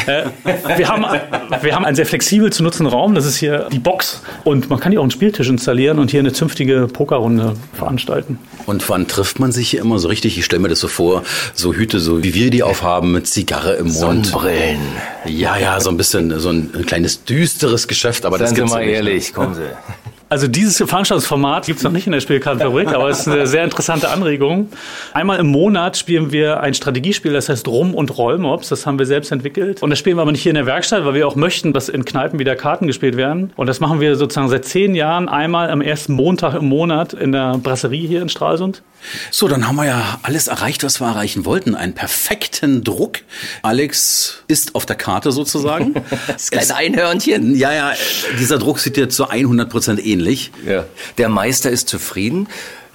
Äh, 0.06 0.26
wir, 0.78 0.88
haben, 0.88 1.06
wir 1.62 1.76
haben 1.76 1.86
einen 1.86 1.96
sehr 1.96 2.06
flexibel 2.06 2.52
zu 2.52 2.64
nutzenden 2.64 2.94
Raum. 2.94 3.16
Das 3.16 3.26
ist 3.26 3.38
hier 3.38 3.68
die 3.72 3.80
Box. 3.80 4.22
Und 4.44 4.70
man 4.70 4.80
kann 4.80 4.92
hier 4.92 5.00
auch 5.00 5.04
einen 5.04 5.12
Spieltisch 5.12 5.50
installieren 5.50 6.00
und 6.00 6.12
hier 6.12 6.20
eine 6.20 6.34
zünftige 6.34 6.88
Pokerrunde 6.88 7.54
veranstalten. 7.74 8.40
Und 8.66 8.88
wann 8.90 9.08
trifft 9.08 9.40
man 9.40 9.52
sich 9.52 9.70
hier 9.70 9.82
immer 9.82 10.00
so 10.00 10.08
richtig? 10.08 10.38
Ich 10.38 10.46
stelle 10.46 10.62
mir 10.62 10.70
das 10.70 10.80
so 10.80 10.88
vor, 10.88 11.24
so 11.54 11.74
Hüte, 11.74 12.00
so 12.00 12.24
wie 12.24 12.34
wir 12.34 12.50
die 12.50 12.64
aufhaben, 12.64 13.12
mit 13.12 13.28
Zigarre 13.28 13.74
im 13.76 13.88
Mund. 13.88 14.28
Sonnenbrillen. 14.28 14.80
Ja, 15.26 15.58
ja, 15.58 15.80
so 15.80 15.90
ein 15.90 15.98
bisschen, 15.98 16.40
so 16.40 16.50
ein, 16.50 16.72
ein 16.76 16.86
kleines 16.86 17.24
düsteres 17.24 17.88
Geschäft, 17.88 18.26
aber 18.26 18.38
das 18.38 18.50
Seien 18.50 18.56
Sie 18.56 18.62
gibt's 18.62 18.74
mal 18.74 18.82
ja 18.82 18.86
nicht, 18.86 19.04
ne? 19.04 19.10
ehrlich, 19.10 19.34
kommen 19.34 19.56
Sie. 19.56 19.62
Also 20.30 20.48
dieses 20.48 20.78
Veranstaltungsformat 20.78 21.68
gibt 21.68 21.78
es 21.78 21.84
noch 21.84 21.92
nicht 21.92 22.06
in 22.06 22.12
der 22.12 22.20
Spielkartenfabrik, 22.20 22.90
aber 22.90 23.10
es 23.10 23.22
ist 23.22 23.30
eine 23.30 23.48
sehr 23.48 23.64
interessante 23.64 24.10
Anregung. 24.10 24.70
Einmal 25.14 25.40
im 25.40 25.48
Monat 25.48 25.96
spielen 25.96 26.34
wir 26.34 26.60
ein 26.60 26.74
Strategiespiel, 26.74 27.32
das 27.32 27.48
heißt 27.48 27.66
Rum 27.68 27.96
und 27.96 28.18
Rollmops. 28.18 28.68
Das 28.68 28.86
haben 28.86 29.00
wir 29.00 29.06
selbst 29.06 29.32
entwickelt. 29.32 29.82
Und 29.82 29.90
das 29.90 30.00
spielen 30.00 30.18
wir 30.18 30.24
aber 30.24 30.34
nicht 30.34 30.44
hier 30.44 30.50
in 30.50 30.56
der 30.56 30.66
Werkstatt, 30.66 31.06
weil 31.06 31.14
wir 31.14 31.26
auch 31.28 31.36
möchten, 31.36 31.72
dass 31.72 31.88
in 31.88 32.04
Kneipen 32.04 32.40
wieder 32.40 32.58
Karten 32.58 32.88
gespielt 32.88 33.16
werden. 33.16 33.54
Und 33.56 33.68
das 33.68 33.80
machen 33.80 34.02
wir 34.02 34.18
sozusagen 34.18 34.50
seit 34.50 34.66
zehn 34.66 34.96
Jahren 34.96 35.30
einmal 35.30 35.70
am 35.70 35.80
ersten 35.80 36.12
Montag 36.12 36.56
im 36.56 36.66
Monat 36.66 37.14
in 37.14 37.32
der 37.32 37.58
Brasserie 37.60 38.06
hier 38.06 38.22
in 38.22 38.28
Stralsund. 38.28 38.84
So, 39.32 39.48
dann 39.48 39.68
haben 39.68 39.76
wir 39.76 39.86
ja 39.86 40.20
alles 40.24 40.48
erreicht, 40.48 40.84
was 40.84 41.00
wir 41.00 41.08
erreichen 41.08 41.46
wollten. 41.46 41.76
Einen 41.76 41.94
perfekten 41.94 42.84
Druck. 42.84 43.20
Alex 43.62 44.44
ist 44.48 44.76
auf 44.76 44.86
der 44.86 44.96
Karte 44.96 45.32
sozusagen. 45.32 45.94
Das 46.28 46.52
kleine 46.52 46.76
Einhörnchen. 46.76 47.56
ja, 47.56 47.74
ja, 47.74 47.94
dieser 48.40 48.58
Druck 48.58 48.80
sieht 48.80 48.98
dir 48.98 49.10
zu 49.10 49.30
100 49.30 49.70
Prozent 49.70 50.06
ähnlich. 50.06 50.17
Ja. 50.66 50.86
Der 51.18 51.30
Meister 51.30 51.70
ist 51.70 51.90
zufrieden. 51.90 52.48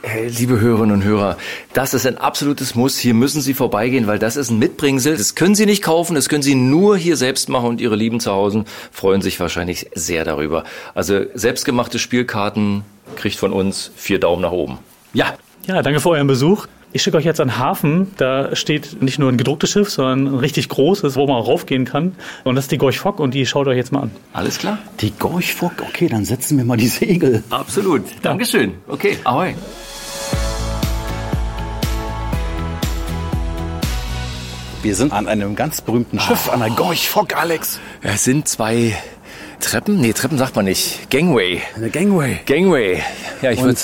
Äh, 0.03 0.27
Liebe 0.29 0.59
Hörerinnen 0.59 0.97
und 0.97 1.05
Hörer, 1.05 1.37
das 1.75 1.95
ist 1.95 2.07
ein 2.07 2.19
absolutes 2.19 2.75
Muss. 2.75 2.99
Hier 2.99 3.15
müssen 3.15 3.41
Sie 3.41 3.55
vorbeigehen, 3.55 4.09
weil 4.09 4.19
das 4.19 4.37
ist 4.37 4.51
ein 4.51 4.59
Mitbringsel. 4.59 5.17
Das 5.17 5.37
können 5.37 5.55
Sie 5.55 5.65
nicht 5.65 5.83
kaufen, 5.83 6.17
das 6.17 6.29
können 6.29 6.43
Sie 6.43 6.57
nur 6.57 6.97
hier 6.97 7.17
selbst 7.17 7.49
machen 7.49 7.69
und 7.69 7.81
Ihre 7.81 7.95
Lieben 7.95 8.19
zu 8.19 8.33
Hause 8.33 8.65
freuen 8.91 9.23
sich 9.23 9.39
wahrscheinlich 9.39 9.91
sehr 9.95 10.25
darüber. 10.25 10.65
Also 10.95 11.21
selbstgemachte 11.35 12.01
Spielkarten 12.01 12.83
kriegt 13.15 13.37
von 13.37 13.53
uns 13.53 13.93
vier 13.95 14.19
Daumen 14.19 14.43
nach 14.43 14.51
oben. 14.53 14.79
Ja, 15.15 15.35
Ja, 15.67 15.81
danke 15.83 16.01
für 16.01 16.11
euren 16.11 16.27
Besuch. 16.27 16.67
Ich 16.95 17.03
schicke 17.03 17.17
euch 17.17 17.25
jetzt 17.25 17.41
an 17.41 17.57
Hafen. 17.59 18.13
Da 18.19 18.55
steht 18.55 19.01
nicht 19.01 19.19
nur 19.19 19.31
ein 19.33 19.39
gedrucktes 19.39 19.71
Schiff, 19.71 19.89
sondern 19.89 20.27
ein 20.27 20.39
richtig 20.39 20.69
großes, 20.69 21.17
wo 21.17 21.27
man 21.27 21.37
auch 21.37 21.49
raufgehen 21.49 21.87
kann. 21.87 22.15
Und 22.45 22.55
das 22.55 22.67
ist 22.67 22.73
die 22.73 22.77
Gorch 22.77 22.99
Fock 22.99 23.19
und 23.19 23.33
die 23.33 23.47
schaut 23.47 23.67
euch 23.67 23.79
jetzt 23.79 23.93
mal 23.93 24.01
an. 24.03 24.11
Alles 24.35 24.59
klar? 24.59 24.79
die 25.01 25.11
Gorchfock, 25.11 25.73
okay, 25.89 26.09
dann 26.09 26.27
setzen 26.27 26.59
wir 26.59 26.67
mal 26.67 26.77
die 26.77 26.89
Segel. 26.89 27.43
Absolut. 27.49 28.03
Dankeschön. 28.21 28.75
Okay, 28.89 29.17
ahoi. 29.25 29.55
Wir 34.83 34.95
sind 34.95 35.13
an 35.13 35.29
einem 35.29 35.57
ganz 35.57 35.81
berühmten 35.81 36.21
Schiff, 36.21 36.51
an 36.51 36.61
der 36.61 36.71
Gorchfock, 36.71 37.37
Alex. 37.37 37.79
Es 38.03 38.25
sind 38.25 38.49
zwei 38.49 38.95
Treppen. 39.61 39.99
Nee, 40.01 40.13
Treppen 40.13 40.37
sagt 40.37 40.57
man 40.57 40.67
nicht. 40.67 41.09
Gangway. 41.09 41.63
Eine 41.75 41.89
Gangway. 41.89 42.41
Gangway. 42.45 43.01
Ja, 43.41 43.53
ich 43.53 43.63
würde 43.63 43.79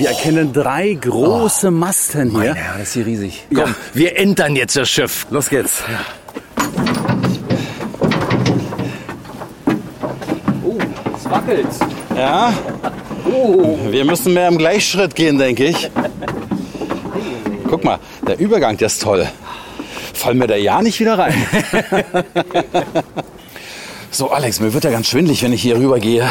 wir 0.00 0.08
erkennen 0.08 0.52
drei 0.52 0.94
große 0.94 1.70
Masten 1.70 2.30
hier. 2.30 2.56
Ja, 2.56 2.78
das 2.78 2.88
ist 2.88 2.94
hier 2.94 3.06
riesig. 3.06 3.44
Komm, 3.54 3.74
wir 3.92 4.18
entern 4.18 4.56
jetzt 4.56 4.74
das 4.76 4.88
Schiff. 4.88 5.26
Los 5.30 5.50
geht's. 5.50 5.82
Es 11.16 11.30
wackelt. 11.30 11.66
Ja. 12.16 12.54
Wir 13.90 14.04
müssen 14.06 14.32
mehr 14.32 14.48
im 14.48 14.56
Gleichschritt 14.56 15.14
gehen, 15.14 15.38
denke 15.38 15.66
ich. 15.66 15.90
Guck 17.68 17.84
mal, 17.84 17.98
der 18.26 18.38
Übergang, 18.38 18.78
der 18.78 18.86
ist 18.86 19.02
toll. 19.02 19.28
Fallen 20.14 20.38
wir 20.38 20.46
da 20.46 20.56
ja 20.56 20.80
nicht 20.80 20.98
wieder 20.98 21.18
rein. 21.18 21.34
so, 24.10 24.30
Alex, 24.30 24.60
mir 24.60 24.72
wird 24.74 24.84
ja 24.84 24.90
ganz 24.90 25.08
schwindlig, 25.08 25.42
wenn 25.42 25.52
ich 25.52 25.62
hier 25.62 25.76
rübergehe. 25.76 26.28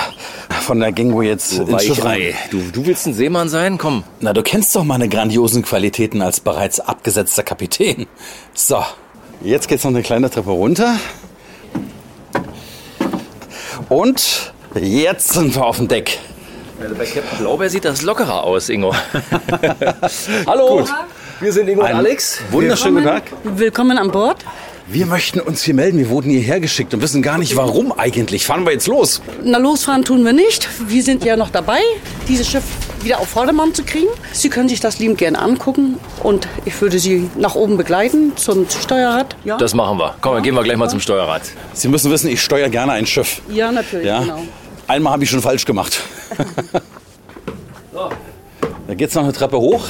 Von 0.61 0.79
der 0.79 0.91
Gangway 0.91 1.27
jetzt 1.27 1.53
ins 1.53 1.83
Schiff 1.83 2.03
rein. 2.03 2.33
Du, 2.51 2.59
du 2.71 2.85
willst 2.85 3.07
ein 3.07 3.13
Seemann 3.13 3.49
sein? 3.49 3.77
Komm. 3.77 4.03
Na, 4.19 4.33
du 4.33 4.43
kennst 4.43 4.75
doch 4.75 4.83
meine 4.83 5.09
grandiosen 5.09 5.63
Qualitäten 5.63 6.21
als 6.21 6.39
bereits 6.39 6.79
abgesetzter 6.79 7.43
Kapitän. 7.43 8.07
So, 8.53 8.83
jetzt 9.41 9.67
geht's 9.67 9.83
noch 9.83 9.91
eine 9.91 10.03
kleine 10.03 10.29
Treppe 10.29 10.51
runter. 10.51 10.95
Und 13.87 14.53
jetzt 14.75 15.33
sind 15.33 15.55
wir 15.55 15.65
auf 15.65 15.77
dem 15.77 15.87
Deck. 15.87 16.19
Bei 16.79 17.05
Captain 17.05 17.39
Blaubeer 17.39 17.69
sieht 17.69 17.85
das 17.85 18.03
lockerer 18.03 18.43
aus, 18.43 18.69
Ingo. 18.69 18.93
Hallo. 20.47 20.85
Wir 21.39 21.53
sind 21.53 21.67
Ingo 21.67 21.81
und 21.81 21.87
Ein 21.87 21.95
Alex. 21.95 22.41
Wunderschönen 22.51 22.95
guten 22.95 23.07
Tag. 23.07 23.23
Willkommen 23.43 23.97
an 23.97 24.11
Bord. 24.11 24.45
Wir 24.91 25.05
möchten 25.05 25.39
uns 25.39 25.61
hier 25.61 25.75
melden. 25.75 25.99
Wir 25.99 26.09
wurden 26.09 26.31
hierher 26.31 26.59
geschickt 26.59 26.93
und 26.95 27.01
wissen 27.01 27.21
gar 27.21 27.37
nicht, 27.37 27.55
warum 27.55 27.91
eigentlich. 27.91 28.45
Fahren 28.45 28.65
wir 28.65 28.71
jetzt 28.71 28.87
los? 28.87 29.21
Na, 29.43 29.59
losfahren 29.59 30.03
tun 30.03 30.25
wir 30.25 30.33
nicht. 30.33 30.67
Wir 30.89 31.03
sind 31.03 31.23
ja 31.23 31.35
noch 31.37 31.51
dabei, 31.51 31.79
dieses 32.27 32.47
Schiff 32.49 32.63
wieder 33.03 33.19
auf 33.19 33.29
Vordermann 33.29 33.73
zu 33.73 33.83
kriegen. 33.83 34.07
Sie 34.33 34.49
können 34.49 34.67
sich 34.67 34.79
das 34.79 34.97
liebend 34.97 35.19
gerne 35.19 35.37
angucken 35.39 35.99
und 36.23 36.47
ich 36.65 36.79
würde 36.81 36.97
Sie 36.97 37.29
nach 37.37 37.53
oben 37.55 37.77
begleiten 37.77 38.35
zum 38.35 38.67
Steuerrad. 38.69 39.35
Ja, 39.45 39.57
Das 39.57 39.75
machen 39.75 39.99
wir. 39.99 40.15
Komm, 40.21 40.33
dann 40.33 40.43
gehen 40.43 40.55
wir 40.55 40.63
gleich 40.63 40.77
mal 40.77 40.89
zum 40.89 40.99
Steuerrad. 40.99 41.43
Sie 41.73 41.87
müssen 41.87 42.09
wissen, 42.11 42.27
ich 42.29 42.41
steuere 42.41 42.69
gerne 42.69 42.93
ein 42.93 43.05
Schiff. 43.05 43.41
ja 43.49 43.71
natürlich, 43.71 44.07
Ja? 44.07 44.21
genau. 44.21 44.41
Einmal 44.87 45.13
habe 45.13 45.23
ich 45.23 45.29
schon 45.29 45.41
falsch 45.41 45.65
gemacht. 45.65 46.01
Da 48.87 48.95
geht's 48.95 49.13
noch 49.13 49.21
eine 49.23 49.33
Treppe 49.33 49.59
hoch. 49.59 49.85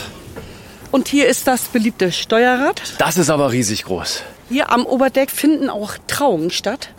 Und 0.92 1.08
hier 1.08 1.28
ist 1.28 1.48
das 1.48 1.62
beliebte 1.64 2.12
Steuerrad. 2.12 2.82
Das 2.98 3.18
ist 3.18 3.30
aber 3.30 3.50
riesig 3.54 3.86
groß. 3.86 4.24
Hier 4.50 4.72
am 4.72 4.86
Oberdeck 4.86 5.30
finden 5.30 5.70
auch 5.70 5.94
Trauungen 6.08 6.50
statt. 6.50 6.90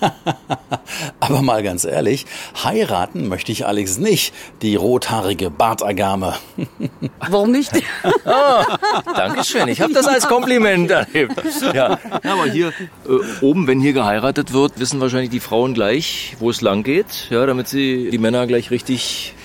Aber 1.20 1.42
mal 1.42 1.62
ganz 1.62 1.84
ehrlich, 1.84 2.26
heiraten 2.62 3.28
möchte 3.28 3.52
ich 3.52 3.66
Alex 3.66 3.98
nicht, 3.98 4.34
die 4.62 4.76
rothaarige 4.76 5.50
Bartagame. 5.50 6.34
Warum 7.30 7.52
nicht? 7.52 7.70
Dankeschön. 9.16 9.68
Ich 9.68 9.80
habe 9.80 9.94
das 9.94 10.06
als 10.06 10.26
Kompliment 10.26 10.90
erlebt. 10.90 11.40
Ja, 11.62 11.72
ja 11.74 11.98
aber 12.24 12.46
hier 12.50 12.72
äh, 13.08 13.44
oben, 13.44 13.66
wenn 13.66 13.80
hier 13.80 13.92
geheiratet 13.92 14.52
wird, 14.52 14.78
wissen 14.78 15.00
wahrscheinlich 15.00 15.30
die 15.30 15.40
Frauen 15.40 15.74
gleich, 15.74 16.36
wo 16.40 16.50
es 16.50 16.60
lang 16.60 16.82
geht, 16.82 17.28
ja, 17.30 17.46
damit 17.46 17.68
sie 17.68 18.10
die 18.10 18.18
Männer 18.18 18.46
gleich 18.46 18.70
richtig 18.70 19.35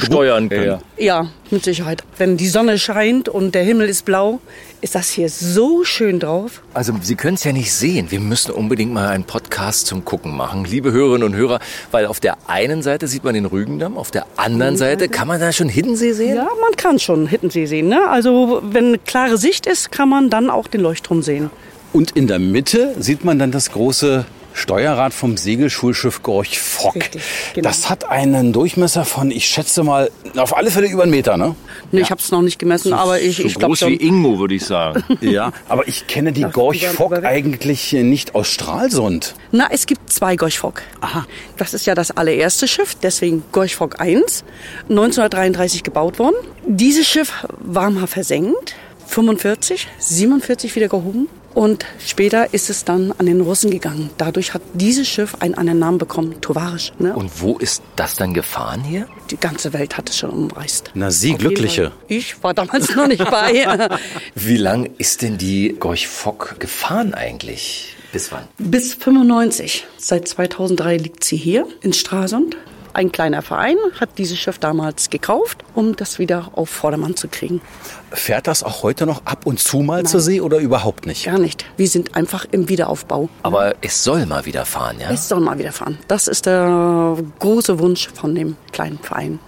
steuern 0.00 0.48
können. 0.48 0.80
Ja, 0.96 1.22
ja, 1.22 1.30
mit 1.50 1.64
Sicherheit. 1.64 2.02
Wenn 2.18 2.36
die 2.36 2.48
Sonne 2.48 2.78
scheint 2.78 3.28
und 3.28 3.54
der 3.54 3.62
Himmel 3.62 3.88
ist 3.88 4.04
blau, 4.04 4.40
ist 4.80 4.94
das 4.94 5.10
hier 5.10 5.28
so 5.28 5.84
schön 5.84 6.18
drauf. 6.18 6.62
Also 6.74 6.92
Sie 7.00 7.14
können 7.14 7.34
es 7.34 7.44
ja 7.44 7.52
nicht 7.52 7.72
sehen. 7.72 8.10
Wir 8.10 8.20
müssen 8.20 8.50
unbedingt 8.50 8.92
mal 8.92 9.08
einen 9.08 9.24
Podcast 9.24 9.86
zum 9.86 10.04
Gucken 10.04 10.36
machen, 10.36 10.64
liebe 10.64 10.92
Hörerinnen 10.92 11.26
und 11.26 11.36
Hörer, 11.36 11.60
weil 11.90 12.06
auf 12.06 12.20
der 12.20 12.36
einen 12.48 12.82
Seite 12.82 13.06
sieht 13.06 13.24
man 13.24 13.34
den 13.34 13.46
Rügendamm, 13.46 13.96
auf 13.96 14.10
der 14.10 14.26
anderen 14.36 14.76
Seite 14.76 15.08
kann 15.08 15.28
man 15.28 15.40
da 15.40 15.52
schon 15.52 15.68
Hiddensee 15.68 16.12
sehen. 16.12 16.36
Ja, 16.36 16.48
man 16.60 16.76
kann 16.76 16.98
schon 16.98 17.26
Hittensee 17.26 17.66
sehen. 17.66 17.88
Ne? 17.88 18.08
Also 18.08 18.60
wenn 18.64 19.02
klare 19.04 19.38
Sicht 19.38 19.66
ist, 19.66 19.92
kann 19.92 20.08
man 20.08 20.30
dann 20.30 20.50
auch 20.50 20.66
den 20.66 20.80
Leuchtturm 20.80 21.22
sehen. 21.22 21.50
Und 21.92 22.12
in 22.12 22.26
der 22.26 22.38
Mitte 22.38 22.94
sieht 22.98 23.24
man 23.24 23.38
dann 23.38 23.52
das 23.52 23.70
große 23.70 24.24
Steuerrad 24.54 25.14
vom 25.14 25.36
Segelschulschiff 25.36 26.22
Gorch 26.22 26.58
Fock. 26.60 26.96
Richtig, 26.96 27.22
genau. 27.54 27.68
Das 27.68 27.88
hat 27.88 28.08
einen 28.08 28.52
Durchmesser 28.52 29.04
von, 29.04 29.30
ich 29.30 29.46
schätze 29.46 29.82
mal, 29.82 30.10
auf 30.36 30.56
alle 30.56 30.70
Fälle 30.70 30.88
über 30.88 31.02
einen 31.02 31.10
Meter, 31.10 31.36
ne? 31.36 31.54
Nee, 31.90 32.00
ich 32.00 32.10
habe 32.10 32.20
es 32.20 32.30
noch 32.30 32.42
nicht 32.42 32.58
gemessen, 32.58 32.92
aber 32.92 33.20
ich, 33.20 33.36
So 33.38 33.44
ich 33.44 33.54
glaube 33.54 33.74
groß 33.74 33.88
wie 33.88 33.96
Ingo, 33.96 34.38
würde 34.38 34.54
ich 34.54 34.64
sagen. 34.64 35.02
Ja, 35.20 35.52
aber 35.68 35.86
ich 35.88 36.06
kenne 36.06 36.32
die 36.32 36.44
Ach, 36.44 36.52
Gorch 36.52 36.86
Fock 36.86 37.24
eigentlich 37.24 37.92
nicht 37.92 38.34
aus 38.34 38.48
Stralsund. 38.48 39.34
Na, 39.52 39.68
es 39.70 39.86
gibt 39.86 40.12
zwei 40.12 40.36
Gorchfock. 40.36 40.82
Aha. 41.00 41.26
Das 41.56 41.74
ist 41.74 41.86
ja 41.86 41.94
das 41.94 42.10
allererste 42.10 42.66
Schiff, 42.66 42.96
deswegen 43.02 43.44
Gorchfock 43.52 44.00
1, 44.00 44.44
1933 44.88 45.82
gebaut 45.84 46.18
worden. 46.18 46.34
Dieses 46.66 47.06
Schiff 47.06 47.46
war 47.58 47.90
mal 47.90 48.06
versenkt, 48.06 48.74
45, 49.06 49.86
47 49.98 50.74
wieder 50.74 50.88
gehoben 50.88 51.28
und 51.54 51.84
später 51.98 52.52
ist 52.54 52.70
es 52.70 52.84
dann 52.84 53.12
an 53.18 53.26
den 53.26 53.40
Russen 53.40 53.70
gegangen. 53.70 54.10
Dadurch 54.18 54.54
hat 54.54 54.62
dieses 54.74 55.08
Schiff 55.08 55.36
einen 55.40 55.54
anderen 55.54 55.78
Namen 55.78 55.98
bekommen, 55.98 56.40
Tovarisch. 56.40 56.92
Ne? 56.98 57.14
Und 57.14 57.40
wo 57.40 57.58
ist 57.58 57.82
das 57.96 58.16
dann 58.16 58.34
gefahren 58.34 58.82
hier? 58.82 59.06
die 59.32 59.38
ganze 59.38 59.72
Welt 59.72 59.96
hat 59.96 60.10
es 60.10 60.18
schon 60.18 60.30
umreißt. 60.30 60.90
Na, 60.94 61.10
Sie 61.10 61.32
Auf 61.32 61.38
Glückliche. 61.38 61.92
Ich 62.06 62.42
war 62.42 62.54
damals 62.54 62.94
noch 62.94 63.06
nicht 63.08 63.24
bei. 63.30 63.66
Wie 64.34 64.58
lang 64.58 64.90
ist 64.98 65.22
denn 65.22 65.38
die 65.38 65.74
Gorch 65.78 66.06
Fock 66.06 66.56
gefahren 66.58 67.14
eigentlich? 67.14 67.96
Bis 68.12 68.30
wann? 68.30 68.44
Bis 68.58 68.92
95. 68.94 69.86
Seit 69.96 70.28
2003 70.28 70.98
liegt 70.98 71.24
sie 71.24 71.36
hier 71.36 71.66
in 71.80 71.94
Stralsund. 71.94 72.56
Ein 72.94 73.10
kleiner 73.10 73.40
Verein 73.40 73.76
hat 73.98 74.10
dieses 74.18 74.38
Schiff 74.38 74.58
damals 74.58 75.08
gekauft, 75.08 75.64
um 75.74 75.96
das 75.96 76.18
wieder 76.18 76.50
auf 76.52 76.68
Vordermann 76.68 77.16
zu 77.16 77.28
kriegen. 77.28 77.62
Fährt 78.10 78.46
das 78.46 78.62
auch 78.62 78.82
heute 78.82 79.06
noch 79.06 79.22
ab 79.24 79.46
und 79.46 79.60
zu 79.60 79.78
mal 79.78 80.04
zur 80.04 80.20
See 80.20 80.40
oder 80.40 80.58
überhaupt 80.58 81.06
nicht? 81.06 81.24
Gar 81.24 81.38
nicht. 81.38 81.64
Wir 81.78 81.88
sind 81.88 82.14
einfach 82.14 82.46
im 82.50 82.68
Wiederaufbau. 82.68 83.30
Aber 83.42 83.74
es 83.80 84.04
soll 84.04 84.26
mal 84.26 84.44
wieder 84.44 84.66
fahren, 84.66 84.96
ja? 85.00 85.10
Es 85.10 85.28
soll 85.28 85.40
mal 85.40 85.58
wieder 85.58 85.72
fahren. 85.72 85.98
Das 86.08 86.28
ist 86.28 86.44
der 86.44 87.16
große 87.38 87.78
Wunsch 87.78 88.08
von 88.12 88.34
dem 88.34 88.56
kleinen 88.72 88.98
Verein. 88.98 89.38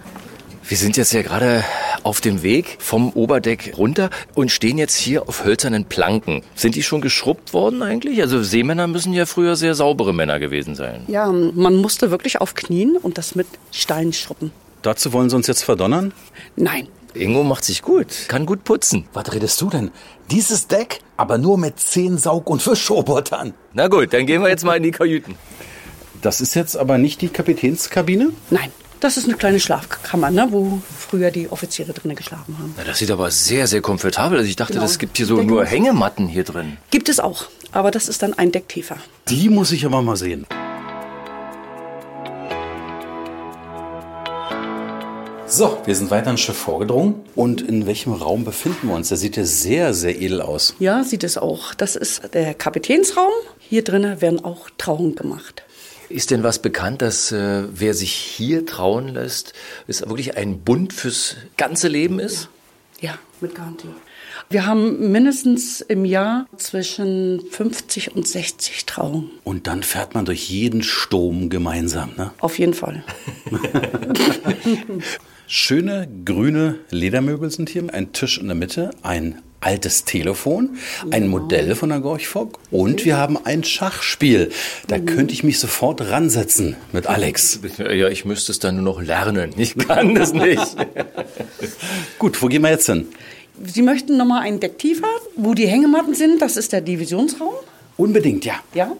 Wir 0.67 0.77
sind 0.77 0.97
jetzt 0.97 1.13
ja 1.13 1.21
gerade 1.21 1.63
auf 2.01 2.21
dem 2.21 2.41
Weg 2.41 2.77
vom 2.79 3.11
Oberdeck 3.11 3.73
runter 3.77 4.09
und 4.33 4.49
stehen 4.49 4.79
jetzt 4.79 4.95
hier 4.95 5.29
auf 5.29 5.45
hölzernen 5.45 5.85
Planken. 5.85 6.41
Sind 6.55 6.73
die 6.73 6.81
schon 6.81 7.01
geschrubbt 7.01 7.53
worden 7.53 7.83
eigentlich? 7.83 8.19
Also 8.19 8.41
Seemänner 8.41 8.87
müssen 8.87 9.13
ja 9.13 9.27
früher 9.27 9.55
sehr 9.55 9.75
saubere 9.75 10.11
Männer 10.11 10.39
gewesen 10.39 10.73
sein. 10.73 11.03
Ja, 11.07 11.31
man 11.31 11.75
musste 11.75 12.09
wirklich 12.09 12.41
auf 12.41 12.55
Knien 12.55 12.97
und 12.97 13.19
das 13.19 13.35
mit 13.35 13.45
Stein 13.71 14.11
schruppen. 14.11 14.51
Dazu 14.81 15.13
wollen 15.13 15.29
Sie 15.29 15.35
uns 15.35 15.45
jetzt 15.45 15.63
verdonnern? 15.63 16.13
Nein. 16.55 16.87
Ingo 17.13 17.43
macht 17.43 17.63
sich 17.63 17.83
gut, 17.83 18.07
kann 18.27 18.47
gut 18.47 18.63
putzen. 18.63 19.07
Was 19.13 19.31
redest 19.33 19.61
du 19.61 19.69
denn? 19.69 19.91
Dieses 20.31 20.65
Deck, 20.65 20.99
aber 21.15 21.37
nur 21.37 21.59
mit 21.59 21.79
zehn 21.79 22.17
Saug- 22.17 22.49
und 22.49 22.63
Fischrobotern. 22.63 23.53
Na 23.73 23.87
gut, 23.87 24.13
dann 24.13 24.25
gehen 24.25 24.41
wir 24.41 24.49
jetzt 24.49 24.65
mal 24.65 24.77
in 24.77 24.83
die 24.83 24.91
Kajüten. 24.91 25.35
Das 26.23 26.41
ist 26.41 26.55
jetzt 26.55 26.75
aber 26.75 26.97
nicht 26.97 27.21
die 27.21 27.29
Kapitänskabine? 27.29 28.31
Nein. 28.49 28.71
Das 29.05 29.17
ist 29.17 29.25
eine 29.25 29.37
kleine 29.37 29.59
Schlafkammer, 29.59 30.31
ne, 30.31 30.47
wo 30.49 30.81
früher 30.97 31.29
die 31.29 31.47
Offiziere 31.51 31.93
drinnen 31.93 32.15
geschlafen 32.15 32.57
haben. 32.57 32.73
Na, 32.75 32.83
das 32.85 32.97
sieht 32.97 33.11
aber 33.11 33.29
sehr, 33.29 33.67
sehr 33.67 33.79
komfortabel. 33.79 34.39
Also 34.39 34.49
ich 34.49 34.55
dachte, 34.55 34.73
Genau. 34.73 34.83
das 34.83 34.97
gibt 34.97 35.17
hier 35.17 35.27
so 35.27 35.35
Decke 35.35 35.47
nur 35.47 35.63
Hängematten 35.63 36.27
hier 36.27 36.43
drin. 36.43 36.77
Gibt 36.89 37.07
es 37.07 37.19
auch, 37.19 37.45
aber 37.71 37.91
das 37.91 38.09
ist 38.09 38.23
dann 38.23 38.33
ein 38.33 38.51
Deck 38.51 38.67
tiefer. 38.67 38.97
Die 39.29 39.49
muss 39.49 39.71
ich 39.71 39.85
aber 39.85 40.01
mal 40.01 40.15
sehen. 40.15 40.47
So, 45.45 45.77
wir 45.85 45.95
sind 45.95 46.09
weiter 46.09 46.31
ins 46.31 46.41
Schiff 46.41 46.57
vorgedrungen. 46.57 47.13
Und 47.35 47.61
in 47.61 47.85
welchem 47.85 48.11
Raum 48.13 48.43
befinden 48.43 48.87
wir 48.87 48.95
uns? 48.95 49.09
Der 49.09 49.17
sieht 49.19 49.37
ja 49.37 49.45
sehr, 49.45 49.93
sehr 49.93 50.19
edel 50.19 50.41
aus. 50.41 50.73
Ja, 50.79 51.03
sieht 51.03 51.23
es 51.23 51.37
auch. 51.37 51.75
Das 51.75 51.95
ist 51.95 52.33
der 52.33 52.55
Kapitänsraum. 52.55 53.29
Hier 53.59 53.83
drinnen 53.83 54.19
werden 54.21 54.43
auch 54.43 54.71
Trauungen 54.79 55.13
gemacht. 55.13 55.61
Ist 56.09 56.31
denn 56.31 56.43
was 56.43 56.59
bekannt, 56.59 57.01
dass 57.01 57.31
äh, 57.31 57.63
wer 57.71 57.93
sich 57.93 58.13
hier 58.13 58.65
trauen 58.65 59.09
lässt, 59.09 59.53
es 59.87 60.01
wirklich 60.01 60.37
ein 60.37 60.59
Bund 60.59 60.93
fürs 60.93 61.35
ganze 61.57 61.87
Leben 61.87 62.19
ist? 62.19 62.49
Ja, 63.01 63.17
mit 63.41 63.55
Garantie. 63.55 63.89
Wir 64.49 64.67
haben 64.67 65.11
mindestens 65.11 65.81
im 65.81 66.05
Jahr 66.05 66.45
zwischen 66.57 67.41
50 67.49 68.15
und 68.15 68.27
60 68.27 68.85
Trauungen. 68.85 69.31
Und 69.43 69.67
dann 69.67 69.81
fährt 69.81 70.13
man 70.13 70.25
durch 70.25 70.49
jeden 70.49 70.83
Sturm 70.83 71.49
gemeinsam. 71.49 72.11
Ne? 72.15 72.31
Auf 72.39 72.59
jeden 72.59 72.75
Fall. 72.75 73.03
Schöne 75.47 76.07
grüne 76.25 76.79
Ledermöbel 76.89 77.49
sind 77.49 77.69
hier, 77.69 77.91
ein 77.91 78.13
Tisch 78.13 78.37
in 78.37 78.47
der 78.47 78.55
Mitte, 78.55 78.91
ein 79.01 79.41
altes 79.65 80.05
Telefon, 80.05 80.77
ein 81.09 81.27
Modell 81.27 81.75
von 81.75 81.89
der 81.89 81.99
Gorch 81.99 82.27
Fock 82.27 82.59
und 82.69 83.03
wir 83.03 83.17
haben 83.17 83.37
ein 83.45 83.63
Schachspiel. 83.63 84.51
Da 84.87 84.99
könnte 84.99 85.33
ich 85.33 85.43
mich 85.43 85.59
sofort 85.59 86.01
ransetzen 86.01 86.75
mit 86.91 87.07
Alex. 87.07 87.59
Ja, 87.79 88.07
ich 88.07 88.25
müsste 88.25 88.51
es 88.51 88.59
dann 88.59 88.75
nur 88.75 88.83
noch 88.83 89.01
lernen. 89.01 89.53
Ich 89.57 89.75
kann 89.75 90.13
das 90.13 90.33
nicht. 90.33 90.75
Gut, 92.19 92.41
wo 92.41 92.47
gehen 92.47 92.61
wir 92.61 92.69
jetzt 92.69 92.85
hin? 92.85 93.07
Sie 93.63 93.81
möchten 93.81 94.17
nochmal 94.17 94.43
ein 94.43 94.59
Deck 94.59 94.77
tiefer, 94.77 95.07
wo 95.35 95.53
die 95.53 95.67
Hängematten 95.67 96.13
sind. 96.13 96.41
Das 96.41 96.57
ist 96.57 96.71
der 96.71 96.81
Divisionsraum. 96.81 97.55
Unbedingt, 97.97 98.45
ja. 98.45 98.55
Ja. 98.73 98.91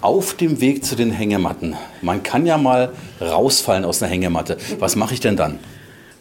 Auf 0.00 0.34
dem 0.34 0.60
Weg 0.60 0.84
zu 0.84 0.94
den 0.94 1.10
Hängematten. 1.10 1.74
Man 2.02 2.22
kann 2.22 2.46
ja 2.46 2.58
mal 2.58 2.92
rausfallen 3.20 3.84
aus 3.84 4.00
einer 4.02 4.12
Hängematte. 4.12 4.58
Was 4.78 4.94
mache 4.94 5.14
ich 5.14 5.20
denn 5.20 5.36
dann? 5.36 5.58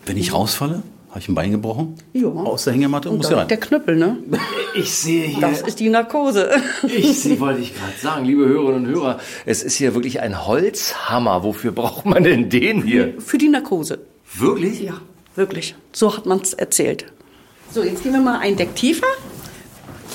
Wenn 0.07 0.17
ich 0.17 0.33
rausfalle, 0.33 0.83
habe 1.09 1.19
ich 1.19 1.27
ein 1.27 1.35
Bein 1.35 1.51
gebrochen? 1.51 1.95
Ja. 2.13 2.27
Aus 2.27 2.63
der 2.63 2.73
Hängematte 2.73 3.09
Und 3.09 3.17
muss 3.17 3.29
ja 3.29 3.37
rein. 3.37 3.47
der 3.47 3.57
Knüppel, 3.57 3.95
ne? 3.97 4.17
Ich 4.75 4.93
sehe 4.93 5.27
hier. 5.27 5.41
Das 5.41 5.61
ist 5.61 5.79
die 5.79 5.89
Narkose. 5.89 6.49
Ich 6.83 7.19
sehe, 7.21 7.39
wollte 7.39 7.61
ich 7.61 7.73
gerade 7.75 7.93
sagen, 8.01 8.25
liebe 8.25 8.45
Hörerinnen 8.47 8.85
und 8.87 8.93
Hörer, 8.93 9.19
es 9.45 9.63
ist 9.63 9.75
hier 9.75 9.93
wirklich 9.95 10.21
ein 10.21 10.45
Holzhammer. 10.47 11.43
Wofür 11.43 11.71
braucht 11.71 12.05
man 12.05 12.23
denn 12.23 12.49
den 12.49 12.83
hier? 12.83 13.15
Für 13.19 13.37
die 13.37 13.49
Narkose. 13.49 13.99
Wirklich? 14.33 14.81
Ja, 14.81 15.01
wirklich. 15.35 15.75
So 15.91 16.15
hat 16.15 16.25
man 16.25 16.39
es 16.39 16.53
erzählt. 16.53 17.05
So, 17.71 17.83
jetzt 17.83 18.03
gehen 18.03 18.13
wir 18.13 18.21
mal 18.21 18.39
ein 18.39 18.55
Deck 18.55 18.75
tiefer. 18.75 19.07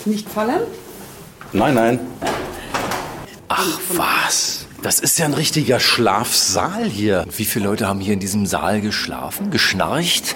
Nicht 0.05 0.29
fallen. 0.29 0.63
Nein, 1.53 1.75
nein. 1.75 2.01
Ach 3.63 3.79
was. 3.91 4.67
Das 4.83 4.99
ist 4.99 5.19
ja 5.21 5.27
ein 5.27 5.35
richtiger 5.35 5.79
Schlafsaal 5.79 6.85
hier. 6.85 7.25
Wie 7.37 7.45
viele 7.45 7.67
Leute 7.67 7.87
haben 7.87 8.01
hier 8.01 8.15
in 8.15 8.19
diesem 8.19 8.47
Saal 8.47 8.81
geschlafen, 8.81 9.53
geschnarcht? 9.53 10.35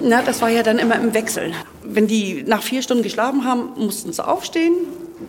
Na, 0.00 0.22
das 0.22 0.40
war 0.40 0.48
ja 0.48 0.62
dann 0.62 0.78
immer 0.78 0.94
im 0.94 1.14
Wechsel. 1.14 1.52
Wenn 1.82 2.06
die 2.06 2.44
nach 2.46 2.62
vier 2.62 2.82
Stunden 2.82 3.02
geschlafen 3.02 3.44
haben, 3.44 3.70
mussten 3.76 4.12
sie 4.12 4.24
aufstehen, 4.24 4.74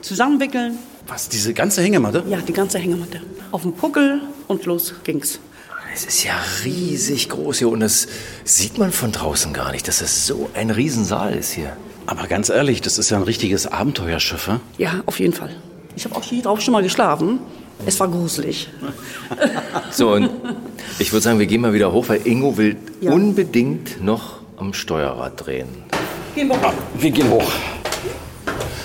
zusammenwickeln. 0.01 0.77
Was, 1.07 1.29
diese 1.29 1.55
ganze 1.55 1.81
Hängematte? 1.81 2.23
Ja, 2.29 2.37
die 2.37 2.53
ganze 2.53 2.77
Hängematte. 2.77 3.21
Auf 3.51 3.63
dem 3.63 3.73
Puckel 3.73 4.21
und 4.47 4.65
los 4.65 4.93
ging's. 5.03 5.39
Es 5.91 6.05
ist 6.05 6.23
ja 6.23 6.35
riesig 6.63 7.29
groß 7.29 7.57
hier 7.57 7.69
und 7.69 7.79
das 7.79 8.07
sieht 8.43 8.77
man 8.77 8.91
von 8.91 9.11
draußen 9.11 9.51
gar 9.53 9.71
nicht, 9.71 9.87
dass 9.87 10.01
es 10.01 10.27
so 10.27 10.47
ein 10.53 10.69
Riesensaal 10.69 11.33
ist 11.33 11.51
hier. 11.51 11.75
Aber 12.05 12.27
ganz 12.27 12.49
ehrlich, 12.49 12.81
das 12.81 12.99
ist 12.99 13.09
ja 13.09 13.17
ein 13.17 13.23
richtiges 13.23 13.65
Abenteuerschiff. 13.65 14.47
hä? 14.47 14.59
Ja, 14.77 15.01
auf 15.07 15.19
jeden 15.19 15.33
Fall. 15.33 15.55
Ich 15.99 16.05
habe 16.05 16.15
auch 16.15 16.23
hier 16.23 16.41
drauf 16.41 16.61
schon 16.61 16.71
mal 16.71 16.81
geschlafen. 16.81 17.39
Es 17.85 17.99
war 17.99 18.07
gruselig. 18.07 18.69
So, 19.91 20.13
und 20.13 20.29
ich 20.97 21.11
würde 21.11 21.23
sagen, 21.23 21.39
wir 21.39 21.45
gehen 21.45 21.59
mal 21.61 21.73
wieder 21.73 21.91
hoch, 21.91 22.07
weil 22.07 22.25
Ingo 22.25 22.55
will 22.57 22.77
Ja. 23.01 23.11
unbedingt 23.11 24.01
noch 24.01 24.37
am 24.55 24.73
Steuerrad 24.73 25.45
drehen. 25.45 25.67
Gehen 26.35 26.47
wir 26.47 26.55
hoch. 26.61 26.73
Wir 26.95 27.11
gehen 27.11 27.29
hoch. 27.29 27.51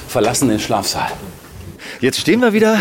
Verlassen 0.09 0.48
den 0.48 0.59
Schlafsaal. 0.59 1.12
Jetzt 2.00 2.18
stehen 2.18 2.40
wir 2.40 2.53
wieder 2.53 2.81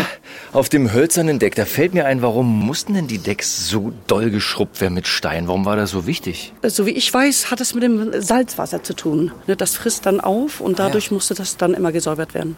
auf 0.54 0.68
dem 0.68 0.92
hölzernen 0.92 1.38
Deck. 1.38 1.54
Da 1.56 1.66
fällt 1.66 1.92
mir 1.94 2.06
ein, 2.06 2.22
warum 2.22 2.64
mussten 2.64 2.94
denn 2.94 3.06
die 3.08 3.18
Decks 3.18 3.68
so 3.68 3.92
doll 4.06 4.30
geschrubbt 4.30 4.80
werden 4.80 4.94
mit 4.94 5.06
Stein? 5.06 5.48
Warum 5.48 5.64
war 5.64 5.76
das 5.76 5.90
so 5.90 6.06
wichtig? 6.06 6.52
So 6.62 6.86
wie 6.86 6.92
ich 6.92 7.12
weiß, 7.12 7.50
hat 7.50 7.60
es 7.60 7.74
mit 7.74 7.82
dem 7.82 8.22
Salzwasser 8.22 8.82
zu 8.82 8.94
tun. 8.94 9.32
Ne, 9.46 9.56
Das 9.56 9.74
frisst 9.74 10.06
dann 10.06 10.20
auf 10.20 10.60
und 10.60 10.78
dadurch 10.78 11.10
musste 11.10 11.34
das 11.34 11.56
dann 11.56 11.74
immer 11.74 11.92
gesäubert 11.92 12.34
werden. 12.34 12.56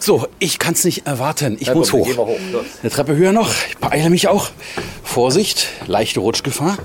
So, 0.00 0.26
ich 0.38 0.58
kann 0.58 0.72
es 0.74 0.84
nicht 0.84 1.06
erwarten. 1.06 1.56
Ich 1.60 1.68
Na 1.68 1.74
muss 1.74 1.90
komm, 1.90 2.00
hoch. 2.00 2.06
gehen 2.06 2.16
wir 2.16 2.26
hoch. 2.26 2.38
Eine 2.82 2.90
Treppe 2.90 3.14
höher 3.14 3.32
noch. 3.32 3.52
Ich 3.68 3.76
beeile 3.76 4.10
mich 4.10 4.26
auch. 4.28 4.48
Vorsicht, 5.02 5.68
leichte 5.86 6.20
Rutschgefahr. 6.20 6.78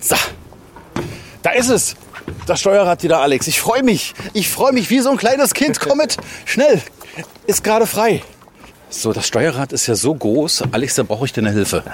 So, 0.00 0.16
da 1.42 1.50
ist 1.50 1.68
es. 1.68 1.96
Das 2.46 2.60
Steuerrad 2.60 3.02
wieder, 3.02 3.20
Alex. 3.20 3.48
Ich 3.48 3.60
freue 3.60 3.82
mich. 3.82 4.14
Ich 4.32 4.48
freue 4.48 4.72
mich 4.72 4.90
wie 4.90 5.00
so 5.00 5.10
ein 5.10 5.16
kleines 5.16 5.54
Kind. 5.54 5.80
Komm 5.80 5.98
mit. 5.98 6.16
Schnell. 6.44 6.80
Ist 7.46 7.64
gerade 7.64 7.86
frei. 7.86 8.22
So, 8.98 9.12
das 9.12 9.26
Steuerrad 9.26 9.74
ist 9.74 9.86
ja 9.88 9.94
so 9.94 10.14
groß. 10.14 10.64
Alex, 10.72 10.94
da 10.94 11.02
brauche 11.02 11.26
ich 11.26 11.32
deine 11.34 11.50
Hilfe. 11.50 11.84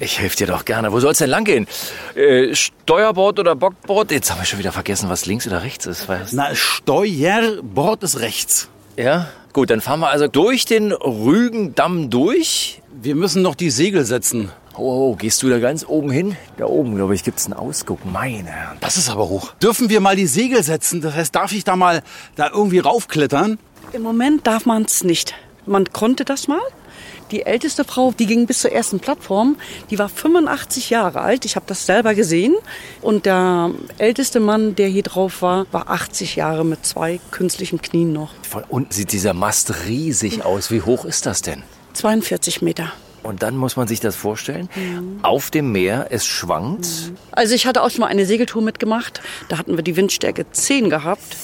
Ich 0.00 0.18
helfe 0.18 0.36
dir 0.36 0.48
doch 0.48 0.64
gerne. 0.64 0.90
Wo 0.92 0.98
soll's 0.98 1.18
denn 1.18 1.30
lang 1.30 1.44
gehen? 1.44 1.68
Äh, 2.16 2.56
Steuerbord 2.56 3.38
oder 3.38 3.54
Bockbord? 3.54 4.10
Jetzt 4.10 4.32
haben 4.32 4.40
wir 4.40 4.44
schon 4.44 4.58
wieder 4.58 4.72
vergessen, 4.72 5.08
was 5.08 5.26
links 5.26 5.46
oder 5.46 5.62
rechts 5.62 5.86
ist. 5.86 6.08
Weißt? 6.08 6.32
Na, 6.32 6.52
Steuerbord 6.52 8.02
ist 8.02 8.18
rechts. 8.18 8.68
Ja? 8.96 9.28
Gut, 9.52 9.70
dann 9.70 9.80
fahren 9.80 10.00
wir 10.00 10.10
also 10.10 10.26
durch 10.26 10.64
den 10.64 10.90
Rügendamm 10.90 12.10
durch. 12.10 12.82
Wir 13.00 13.14
müssen 13.14 13.42
noch 13.42 13.54
die 13.54 13.70
Segel 13.70 14.04
setzen. 14.04 14.50
Oh, 14.74 15.12
oh, 15.12 15.14
gehst 15.14 15.44
du 15.44 15.48
da 15.48 15.60
ganz 15.60 15.84
oben 15.86 16.10
hin? 16.10 16.36
Da 16.56 16.64
oben, 16.64 16.96
glaube 16.96 17.14
ich, 17.14 17.22
gibt's 17.22 17.44
einen 17.44 17.54
Ausguck. 17.54 18.04
Meine 18.04 18.50
Herren. 18.50 18.76
Das 18.80 18.96
ist 18.96 19.08
aber 19.08 19.28
hoch. 19.28 19.52
Dürfen 19.62 19.88
wir 19.88 20.00
mal 20.00 20.16
die 20.16 20.26
Segel 20.26 20.64
setzen? 20.64 21.00
Das 21.00 21.14
heißt, 21.14 21.32
darf 21.32 21.52
ich 21.52 21.62
da 21.62 21.76
mal 21.76 22.02
da 22.34 22.50
irgendwie 22.52 22.80
raufklettern? 22.80 23.60
Im 23.92 24.02
Moment 24.02 24.48
darf 24.48 24.66
man 24.66 24.82
es 24.82 25.04
nicht. 25.04 25.32
Man 25.66 25.92
konnte 25.92 26.24
das 26.24 26.48
mal. 26.48 26.60
Die 27.30 27.46
älteste 27.46 27.84
Frau, 27.84 28.12
die 28.18 28.26
ging 28.26 28.46
bis 28.46 28.60
zur 28.60 28.72
ersten 28.72 28.98
Plattform, 28.98 29.56
die 29.90 29.98
war 29.98 30.08
85 30.08 30.90
Jahre 30.90 31.20
alt. 31.20 31.44
Ich 31.44 31.54
habe 31.54 31.64
das 31.68 31.86
selber 31.86 32.14
gesehen. 32.14 32.56
Und 33.02 33.24
der 33.24 33.70
älteste 33.98 34.40
Mann, 34.40 34.74
der 34.74 34.88
hier 34.88 35.04
drauf 35.04 35.42
war, 35.42 35.66
war 35.70 35.88
80 35.90 36.36
Jahre 36.36 36.64
mit 36.64 36.84
zwei 36.84 37.20
künstlichen 37.30 37.80
Knien 37.80 38.12
noch. 38.12 38.30
Von 38.42 38.64
unten 38.68 38.92
sieht 38.92 39.12
dieser 39.12 39.32
Mast 39.32 39.86
riesig 39.86 40.44
aus. 40.44 40.70
Wie 40.72 40.82
hoch 40.82 41.04
ist 41.04 41.26
das 41.26 41.42
denn? 41.42 41.62
42 41.92 42.62
Meter. 42.62 42.92
Und 43.22 43.42
dann 43.42 43.56
muss 43.56 43.76
man 43.76 43.86
sich 43.86 44.00
das 44.00 44.16
vorstellen. 44.16 44.68
Auf 45.22 45.50
dem 45.50 45.72
Meer, 45.72 46.06
es 46.10 46.26
schwankt. 46.26 47.12
Also 47.32 47.54
ich 47.54 47.66
hatte 47.66 47.82
auch 47.82 47.90
schon 47.90 48.00
mal 48.00 48.06
eine 48.06 48.24
Segeltour 48.24 48.62
mitgemacht. 48.62 49.20
Da 49.48 49.58
hatten 49.58 49.76
wir 49.76 49.84
die 49.84 49.96
Windstärke 49.96 50.50
10 50.50 50.88
gehabt. 50.88 51.36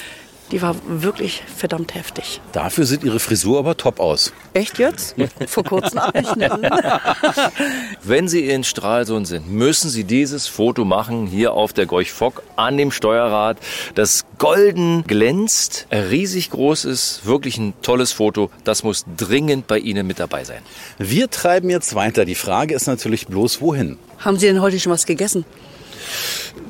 Die 0.53 0.63
war 0.63 0.77
wirklich 0.87 1.43
verdammt 1.55 1.95
heftig. 1.95 2.41
Dafür 2.53 2.87
sieht 2.87 3.03
Ihre 3.03 3.19
Frisur 3.19 3.59
aber 3.59 3.77
top 3.77 3.99
aus. 3.99 4.33
Echt 4.55 4.79
jetzt? 4.79 5.17
Vor 5.49 5.65
kurzem 5.65 5.99
abgeschnitten. 5.99 6.63
Wenn 8.03 8.29
Sie 8.29 8.49
in 8.49 8.63
Stralsund 8.63 9.27
sind, 9.27 9.51
müssen 9.51 9.91
Sie 9.91 10.05
dieses 10.05 10.47
Foto 10.47 10.85
machen, 10.85 11.27
hier 11.27 11.53
auf 11.53 11.73
der 11.73 11.87
Gorch 11.87 12.13
Fock 12.13 12.43
an 12.55 12.77
dem 12.77 12.93
Steuerrad, 12.93 13.59
das 13.97 14.25
golden 14.39 15.05
glänzt, 15.05 15.89
riesig 15.91 16.51
groß 16.51 16.85
ist, 16.85 17.27
wirklich 17.27 17.59
ein 17.59 17.75
tolles 17.83 18.13
Foto. 18.13 18.51
Das 18.63 18.85
muss 18.85 19.05
dringend 19.17 19.67
bei 19.67 19.79
Ihnen 19.79 20.07
mit 20.07 20.21
dabei 20.21 20.45
sein. 20.45 20.63
Wir 20.99 21.29
treiben 21.29 21.71
jetzt 21.71 21.95
weiter. 21.97 22.25
Die 22.25 22.37
Frage 22.37 22.75
ist 22.75 22.87
natürlich 22.87 23.27
bloß, 23.27 23.61
wohin? 23.61 23.99
Haben 24.19 24.39
Sie 24.39 24.47
denn 24.47 24.61
heute 24.61 24.79
schon 24.79 24.93
was 24.93 25.07
gegessen? 25.07 25.45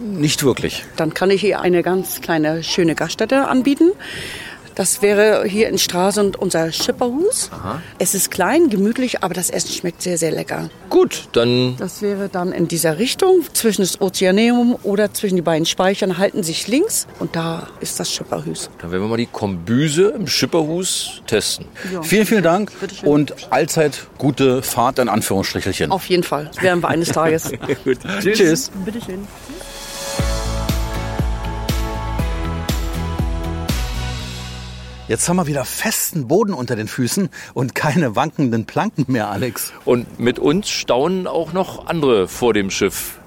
Nicht 0.01 0.45
wirklich. 0.45 0.85
Dann 0.97 1.15
kann 1.15 1.31
ich 1.31 1.41
hier 1.41 1.61
eine 1.61 1.83
ganz 1.83 2.21
kleine, 2.21 2.63
schöne 2.63 2.95
Gaststätte 2.95 3.49
anbieten. 3.49 3.93
Das 4.77 5.01
wäre 5.01 5.45
hier 5.47 5.69
in 5.71 5.79
Stralsund 5.79 6.37
unser 6.37 6.71
Schipperhus. 6.71 7.51
Es 7.99 8.15
ist 8.15 8.31
klein, 8.31 8.69
gemütlich, 8.69 9.25
aber 9.25 9.33
das 9.33 9.49
Essen 9.49 9.71
schmeckt 9.71 10.03
sehr, 10.03 10.19
sehr 10.19 10.31
lecker. 10.31 10.69
Gut, 10.91 11.29
dann 11.33 11.77
Das 11.79 12.03
wäre 12.03 12.29
dann 12.29 12.53
in 12.53 12.69
dieser 12.69 12.99
Richtung, 12.99 13.43
zwischen 13.55 13.81
das 13.81 14.03
Ozeaneum 14.03 14.77
oder 14.83 15.15
zwischen 15.15 15.37
die 15.37 15.43
beiden 15.43 15.65
Speichern, 15.65 16.19
halten 16.19 16.43
sich 16.43 16.69
links 16.69 17.07
und 17.21 17.35
da 17.37 17.69
ist 17.81 17.99
das 17.99 18.13
Schipperhus. 18.13 18.69
Dann 18.83 18.93
werden 18.93 19.03
wir 19.03 19.09
mal 19.09 19.17
die 19.17 19.25
Kombüse 19.25 20.09
im 20.11 20.27
Schipperhus 20.27 21.23
testen. 21.27 21.65
Vielen, 22.03 22.27
vielen 22.27 22.43
Dank 22.43 22.71
und 23.03 23.51
allzeit 23.51 24.07
gute 24.19 24.63
Fahrt 24.63 24.99
in 24.99 25.09
Anführungsstrichelchen. 25.09 25.91
Auf 25.91 26.07
jeden 26.11 26.23
Fall. 26.23 26.51
Das 26.53 26.63
werden 26.63 26.83
wir 26.83 26.89
eines 26.89 27.09
Tages. 27.09 27.51
Tschüss. 28.21 28.71
Bitteschön. 28.85 29.27
Jetzt 35.09 35.29
haben 35.29 35.37
wir 35.37 35.47
wieder 35.47 35.65
festen 35.65 36.27
Boden 36.27 36.53
unter 36.53 36.75
den 36.75 36.89
Füßen 36.89 37.31
und 37.55 37.77
keine 37.77 38.17
wankenden 38.17 38.65
Planken 38.67 39.05
mehr, 39.07 39.31
Alex. 39.31 39.73
Und 39.85 40.19
mit 40.19 40.41
uns 40.41 40.69
staunen 40.69 41.29
auch 41.29 41.53
noch 41.53 41.87
andere 41.87 42.27
vor 42.27 42.53
dem 42.53 42.71
Schiff. 42.73 43.19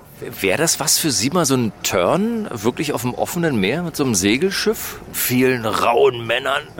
Wäre 0.42 0.58
das 0.58 0.82
was 0.82 0.98
für 0.98 1.10
Sie 1.10 1.30
mal 1.30 1.46
so 1.46 1.56
ein 1.56 1.72
Turn, 1.84 2.50
wirklich 2.52 2.92
auf 2.92 3.04
dem 3.04 3.14
offenen 3.14 3.58
Meer 3.62 3.84
mit 3.84 3.96
so 3.96 4.04
einem 4.04 4.14
Segelschiff? 4.16 5.00
Vielen 5.14 5.66
rauen 5.66 6.28
Männern. 6.28 6.64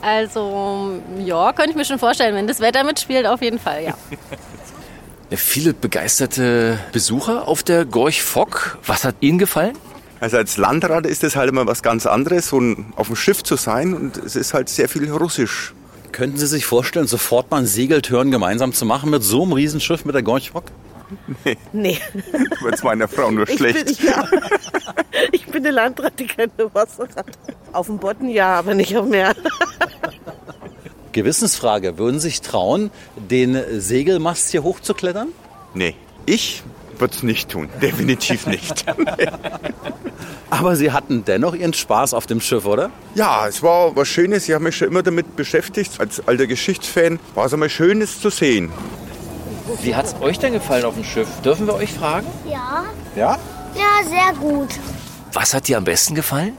Also, 0.00 0.98
ja, 1.22 1.52
könnte 1.52 1.72
ich 1.72 1.76
mir 1.76 1.84
schon 1.84 1.98
vorstellen, 1.98 2.34
wenn 2.34 2.46
das 2.46 2.60
Wetter 2.60 2.84
mitspielt, 2.84 3.26
auf 3.26 3.42
jeden 3.42 3.58
Fall, 3.58 3.84
ja. 3.84 3.94
Ja, 5.30 5.36
viele 5.36 5.74
begeisterte 5.74 6.78
Besucher 6.92 7.46
auf 7.46 7.62
der 7.62 7.84
Gorch 7.84 8.22
Fock. 8.22 8.78
Was 8.86 9.04
hat 9.04 9.16
Ihnen 9.20 9.38
gefallen? 9.38 9.76
Also 10.20 10.36
als 10.36 10.56
Landrat 10.56 11.06
ist 11.06 11.22
das 11.22 11.36
halt 11.36 11.48
immer 11.48 11.66
was 11.66 11.82
ganz 11.82 12.06
anderes, 12.06 12.48
so 12.48 12.60
ein, 12.60 12.92
auf 12.96 13.06
dem 13.06 13.16
Schiff 13.16 13.42
zu 13.42 13.56
sein 13.56 13.94
und 13.94 14.16
es 14.16 14.34
ist 14.36 14.52
halt 14.54 14.68
sehr 14.68 14.88
viel 14.88 15.10
Russisch. 15.10 15.74
Könnten 16.10 16.38
Sie 16.38 16.46
sich 16.46 16.66
vorstellen, 16.66 17.06
sofort 17.06 17.50
mal 17.50 17.58
einen 17.58 17.66
Segeltörn 17.66 18.30
gemeinsam 18.30 18.72
zu 18.72 18.84
machen 18.84 19.10
mit 19.10 19.22
so 19.22 19.42
einem 19.42 19.52
Riesenschiff 19.52 20.04
mit 20.04 20.14
der 20.14 20.22
Gorch 20.22 20.50
Fock? 20.50 20.64
Nee. 21.72 21.98
Wird's 22.60 22.82
meiner 22.82 23.08
Frau 23.08 23.30
nur 23.30 23.48
Ich 23.48 23.56
schlecht. 23.58 23.86
bin, 23.86 24.06
ja, 24.06 24.26
ich 25.32 25.46
bin 25.46 25.64
eine 25.64 25.70
Landrat, 25.74 26.18
die 26.18 26.26
keine 26.26 26.50
Wasser 26.72 27.08
hat. 27.16 27.26
Auf 27.72 27.86
dem 27.86 27.98
Bodden 27.98 28.28
ja, 28.28 28.58
aber 28.58 28.74
nicht 28.74 28.96
auf 28.96 29.04
dem 29.04 29.10
Meer. 29.12 29.34
Gewissensfrage. 31.12 31.96
Würden 31.98 32.20
Sie 32.20 32.28
sich 32.28 32.40
trauen, 32.42 32.90
den 33.16 33.58
Segelmast 33.80 34.50
hier 34.50 34.62
hochzuklettern? 34.62 35.28
Nee, 35.74 35.94
ich 36.26 36.62
würde 36.98 37.14
es 37.14 37.22
nicht 37.22 37.48
tun. 37.50 37.68
Definitiv 37.80 38.46
nicht. 38.46 38.84
Aber 40.50 40.76
Sie 40.76 40.92
hatten 40.92 41.24
dennoch 41.26 41.54
Ihren 41.54 41.74
Spaß 41.74 42.14
auf 42.14 42.26
dem 42.26 42.40
Schiff, 42.40 42.64
oder? 42.64 42.90
ja, 43.14 43.46
es 43.46 43.62
war 43.62 43.94
was 43.96 44.08
Schönes. 44.08 44.48
Ich 44.48 44.54
habe 44.54 44.64
mich 44.64 44.76
schon 44.76 44.88
immer 44.88 45.02
damit 45.02 45.36
beschäftigt. 45.36 46.00
Als 46.00 46.26
alter 46.26 46.46
Geschichtsfan 46.46 47.18
war 47.34 47.46
es 47.46 47.52
einmal 47.52 47.68
Schönes 47.68 48.20
zu 48.20 48.30
sehen. 48.30 48.70
Wie 49.82 49.94
hat 49.94 50.06
es 50.06 50.14
euch 50.22 50.38
denn 50.38 50.54
gefallen 50.54 50.84
auf 50.86 50.94
dem 50.94 51.04
Schiff? 51.04 51.28
Dürfen 51.44 51.66
wir 51.66 51.74
euch 51.74 51.92
fragen? 51.92 52.26
Ja, 52.50 52.84
Ja? 53.14 53.38
ja, 53.74 54.08
sehr 54.08 54.32
gut. 54.40 54.68
Was 55.34 55.52
hat 55.52 55.68
dir 55.68 55.76
am 55.76 55.84
besten 55.84 56.14
gefallen? 56.14 56.56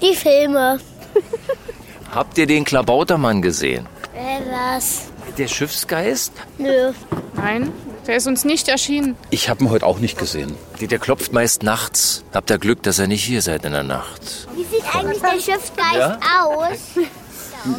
Die 0.00 0.14
Filme. 0.16 0.80
Habt 2.14 2.38
ihr 2.38 2.46
den 2.46 2.64
Klabautermann 2.64 3.42
gesehen? 3.42 3.86
Äh, 4.14 4.40
was? 4.76 5.02
Der 5.36 5.48
Schiffsgeist? 5.48 6.32
Nö. 6.58 6.92
Nein, 7.34 7.70
der 8.06 8.16
ist 8.16 8.26
uns 8.26 8.44
nicht 8.44 8.68
erschienen. 8.68 9.16
Ich 9.30 9.48
habe 9.48 9.64
ihn 9.64 9.70
heute 9.70 9.86
auch 9.86 9.98
nicht 9.98 10.18
gesehen. 10.18 10.54
Der, 10.80 10.88
der 10.88 10.98
klopft 10.98 11.32
meist 11.32 11.62
nachts. 11.62 12.24
Habt 12.32 12.50
ihr 12.50 12.58
Glück, 12.58 12.82
dass 12.82 12.98
ihr 12.98 13.06
nicht 13.06 13.24
hier 13.24 13.42
seid 13.42 13.64
in 13.64 13.72
der 13.72 13.82
Nacht. 13.82 14.46
Wie 14.54 14.64
sieht 14.64 14.84
eigentlich 14.94 15.20
der 15.20 15.40
Schiffsgeist 15.40 15.94
Ja? 15.96 16.18
aus? 16.42 16.78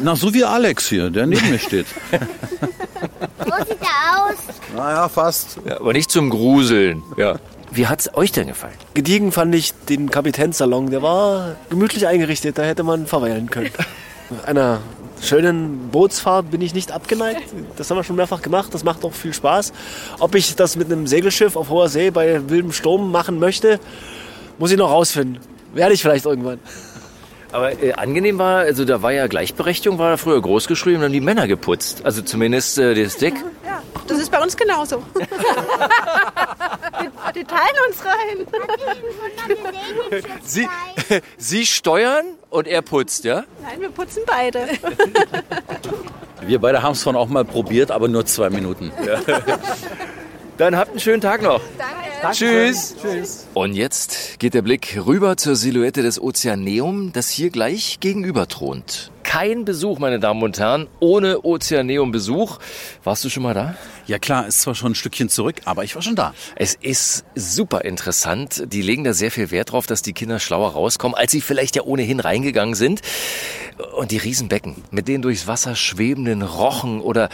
Na, 0.02 0.16
so 0.16 0.34
wie 0.34 0.44
Alex 0.44 0.88
hier, 0.88 1.10
der 1.10 1.26
neben 1.26 1.48
mir 1.50 1.58
steht. 1.60 1.86
Wo 3.38 3.64
sieht 3.64 3.78
er 3.80 4.24
aus? 4.24 4.34
naja, 4.76 5.08
fast. 5.08 5.58
Ja, 5.64 5.78
aber 5.80 5.92
nicht 5.92 6.10
zum 6.10 6.30
Gruseln. 6.30 7.02
Ja. 7.16 7.36
Wie 7.70 7.86
hat's 7.86 8.12
euch 8.14 8.32
denn 8.32 8.48
gefallen? 8.48 8.74
Gediegen 8.94 9.32
fand 9.32 9.54
ich 9.54 9.72
den 9.88 10.10
Kapitänssalon. 10.10 10.90
Der 10.90 11.02
war 11.02 11.56
gemütlich 11.70 12.06
eingerichtet, 12.06 12.58
da 12.58 12.62
hätte 12.62 12.82
man 12.82 13.06
verweilen 13.06 13.48
können. 13.50 13.70
Einer 14.46 14.80
schönen 15.20 15.88
Bootsfahrt 15.90 16.50
bin 16.50 16.60
ich 16.60 16.74
nicht 16.74 16.92
abgeneigt. 16.92 17.42
Das 17.76 17.90
haben 17.90 17.96
wir 17.96 18.04
schon 18.04 18.16
mehrfach 18.16 18.42
gemacht, 18.42 18.72
das 18.74 18.84
macht 18.84 19.04
auch 19.04 19.12
viel 19.12 19.32
Spaß. 19.32 19.72
Ob 20.18 20.34
ich 20.34 20.56
das 20.56 20.76
mit 20.76 20.90
einem 20.90 21.06
Segelschiff 21.06 21.56
auf 21.56 21.68
hoher 21.70 21.88
See 21.88 22.10
bei 22.10 22.48
wildem 22.48 22.72
Sturm 22.72 23.10
machen 23.10 23.38
möchte, 23.38 23.80
muss 24.58 24.70
ich 24.70 24.76
noch 24.76 24.90
rausfinden. 24.90 25.38
Werde 25.74 25.94
ich 25.94 26.02
vielleicht 26.02 26.26
irgendwann. 26.26 26.58
Aber 27.52 27.80
äh, 27.82 27.92
angenehm 27.92 28.38
war, 28.38 28.58
also 28.58 28.84
da 28.84 29.02
war 29.02 29.12
ja 29.12 29.26
Gleichberechtigung, 29.28 29.98
war 29.98 30.10
da 30.10 30.16
früher 30.16 30.40
groß 30.40 30.66
geschrieben, 30.66 30.96
dann 30.96 31.06
haben 31.06 31.12
die 31.12 31.20
Männer 31.20 31.46
geputzt. 31.46 32.04
Also 32.04 32.22
zumindest 32.22 32.78
äh, 32.78 32.94
das 32.94 33.16
Deck. 33.16 33.34
Das 34.08 34.20
ist 34.20 34.30
bei 34.30 34.40
uns 34.40 34.56
genauso. 34.56 35.02
wir, 37.36 37.42
wir 37.42 37.46
teilen 37.46 37.76
uns 37.88 38.04
rein. 38.04 38.46
Sie, 40.42 40.68
Sie 41.36 41.66
steuern 41.66 42.24
und 42.50 42.66
er 42.66 42.82
putzt, 42.82 43.24
ja? 43.24 43.44
Nein, 43.62 43.80
wir 43.80 43.90
putzen 43.90 44.22
beide. 44.26 44.66
Wir 46.40 46.60
beide 46.60 46.82
haben 46.82 46.92
es 46.92 47.02
von 47.02 47.16
auch 47.16 47.28
mal 47.28 47.44
probiert, 47.44 47.90
aber 47.90 48.08
nur 48.08 48.26
zwei 48.26 48.50
Minuten. 48.50 48.92
Dann 50.58 50.76
habt 50.76 50.90
einen 50.90 51.00
schönen 51.00 51.20
Tag 51.20 51.42
noch. 51.42 51.60
Tschüss. 52.32 52.96
Tschüss. 53.00 53.46
Und 53.52 53.74
jetzt 53.74 54.38
geht 54.38 54.54
der 54.54 54.62
Blick 54.62 54.98
rüber 55.06 55.36
zur 55.36 55.54
Silhouette 55.54 56.02
des 56.02 56.20
Ozeaneum, 56.20 57.12
das 57.12 57.28
hier 57.28 57.50
gleich 57.50 58.00
gegenüber 58.00 58.48
thront. 58.48 59.10
Kein 59.22 59.66
Besuch, 59.66 59.98
meine 59.98 60.18
Damen 60.18 60.42
und 60.42 60.58
Herren, 60.58 60.86
ohne 60.98 61.44
Ozeaneum-Besuch. 61.44 62.58
Warst 63.04 63.24
du 63.24 63.28
schon 63.28 63.42
mal 63.42 63.52
da? 63.54 63.74
Ja 64.06 64.20
klar, 64.20 64.46
ist 64.46 64.60
zwar 64.60 64.76
schon 64.76 64.92
ein 64.92 64.94
Stückchen 64.94 65.28
zurück, 65.28 65.56
aber 65.64 65.82
ich 65.82 65.96
war 65.96 66.02
schon 66.02 66.14
da. 66.14 66.32
Es 66.54 66.74
ist 66.74 67.24
super 67.34 67.84
interessant. 67.84 68.62
Die 68.72 68.80
legen 68.80 69.02
da 69.02 69.12
sehr 69.12 69.32
viel 69.32 69.50
Wert 69.50 69.72
drauf, 69.72 69.86
dass 69.86 70.00
die 70.00 70.12
Kinder 70.12 70.38
schlauer 70.38 70.72
rauskommen, 70.72 71.16
als 71.16 71.32
sie 71.32 71.40
vielleicht 71.40 71.74
ja 71.74 71.82
ohnehin 71.82 72.20
reingegangen 72.20 72.76
sind. 72.76 73.00
Und 73.96 74.12
die 74.12 74.18
Riesenbecken 74.18 74.84
mit 74.92 75.08
den 75.08 75.22
durchs 75.22 75.48
Wasser 75.48 75.74
schwebenden 75.74 76.42
Rochen 76.42 77.00
oder 77.00 77.28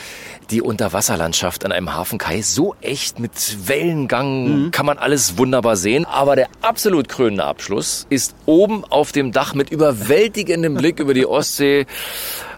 die 0.50 0.62
Unterwasserlandschaft 0.62 1.64
an 1.66 1.72
einem 1.72 1.94
Hafenkai. 1.94 2.40
So 2.40 2.74
echt 2.80 3.18
mit 3.20 3.68
Wellengang 3.68 4.70
kann 4.70 4.86
man 4.86 4.96
alles 4.96 5.36
wunderbar 5.36 5.76
sehen. 5.76 6.06
Aber 6.06 6.36
der 6.36 6.48
absolut 6.62 7.08
krönende 7.08 7.44
Abschluss 7.44 8.06
ist 8.08 8.34
oben 8.46 8.84
auf 8.84 9.12
dem 9.12 9.30
Dach 9.30 9.52
mit 9.52 9.70
überwältigendem 9.70 10.74
Blick 10.74 11.00
über 11.00 11.12
die 11.12 11.26
Ostsee. 11.26 11.86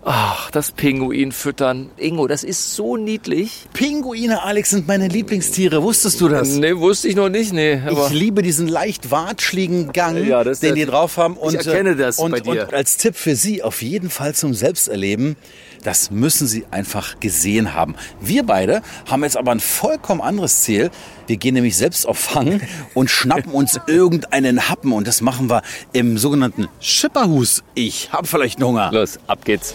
Ach, 0.07 0.51
das 0.51 0.71
Pinguin 0.71 1.33
füttern. 1.33 1.89
Ingo, 1.97 2.27
das 2.27 2.45
ist 2.45 2.75
so 2.75 2.99
niedlich. 2.99 3.65
Pinguine, 3.73 4.43
Alex, 4.43 4.69
sind 4.71 4.87
meine 4.87 5.09
Lieblingstiere. 5.09 5.83
Wusstest 5.83 6.21
du 6.21 6.29
das? 6.29 6.49
Nee, 6.51 6.77
wusste 6.77 7.09
ich 7.09 7.17
noch 7.17 7.31
nicht, 7.31 7.55
nee. 7.55 7.81
Aber 7.87 8.09
Ich 8.09 8.13
liebe 8.13 8.43
diesen 8.43 8.69
leicht 8.69 9.11
watschligen 9.11 9.93
Gang, 9.95 10.27
Ja, 10.27 10.45
den 10.45 10.55
der- 10.61 10.73
die 10.75 10.85
drauf 10.85 11.17
haben. 11.17 11.39
Und, 11.39 11.55
Ich 11.59 11.67
erkenne 11.67 11.97
das 11.97 12.19
und, 12.19 12.33
bei 12.33 12.41
dir. 12.41 12.65
Und 12.65 12.75
als 12.75 12.99
Tipp 12.99 13.17
für 13.17 13.35
Sie 13.35 13.63
auf 13.63 13.81
jeden 13.81 14.11
Fall 14.11 14.35
zum 14.35 14.53
Selbsterleben, 14.53 15.37
Das 15.85 16.11
müssen 16.11 16.47
Sie 16.47 16.65
einfach 16.71 17.21
gesehen 17.21 17.75
haben. 17.75 17.95
Wir 18.19 18.43
beide 18.43 18.81
haben 19.07 19.23
jetzt 19.23 19.37
aber 19.37 19.53
ein 19.53 19.61
vollkommen 19.61 20.23
anderes 20.23 20.63
Ziel. 20.63 20.91
Wir 21.27 21.37
gehen 21.37 21.55
nämlich 21.55 21.77
selbst 21.77 22.07
auf 22.07 22.19
Fang 22.19 22.63
und 22.95 23.11
schnappen 23.11 23.53
uns 23.53 23.79
irgendeinen 23.87 24.71
Happen. 24.71 24.93
Und 24.93 25.07
das 25.07 25.21
machen 25.21 25.51
wir 25.51 25.63
im 25.93 26.17
sogenannten 26.17 26.69
Schipperhus. 26.81 27.63
Ich 27.75 28.11
habe 28.13 28.27
vielleicht 28.27 28.59
einen 28.59 28.69
Hunger. 28.69 28.91
Los, 28.93 29.19
ab 29.27 29.45
geht's. 29.45 29.75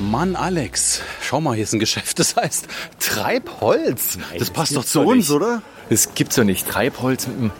Mann, 0.00 0.34
Alex, 0.34 1.02
schau 1.22 1.40
mal, 1.40 1.54
hier 1.54 1.62
ist 1.62 1.72
ein 1.72 1.78
Geschäft, 1.78 2.18
das 2.18 2.34
heißt 2.34 2.66
Treibholz. 2.98 4.18
das 4.36 4.50
passt 4.50 4.74
doch 4.74 4.84
zu 4.84 5.02
uns, 5.02 5.28
nicht. 5.28 5.30
oder? 5.30 5.62
Das 5.88 6.14
gibt's 6.14 6.34
doch 6.34 6.42
nicht. 6.42 6.66
Treibholz 6.66 7.28
mit 7.28 7.36
einem 7.36 7.50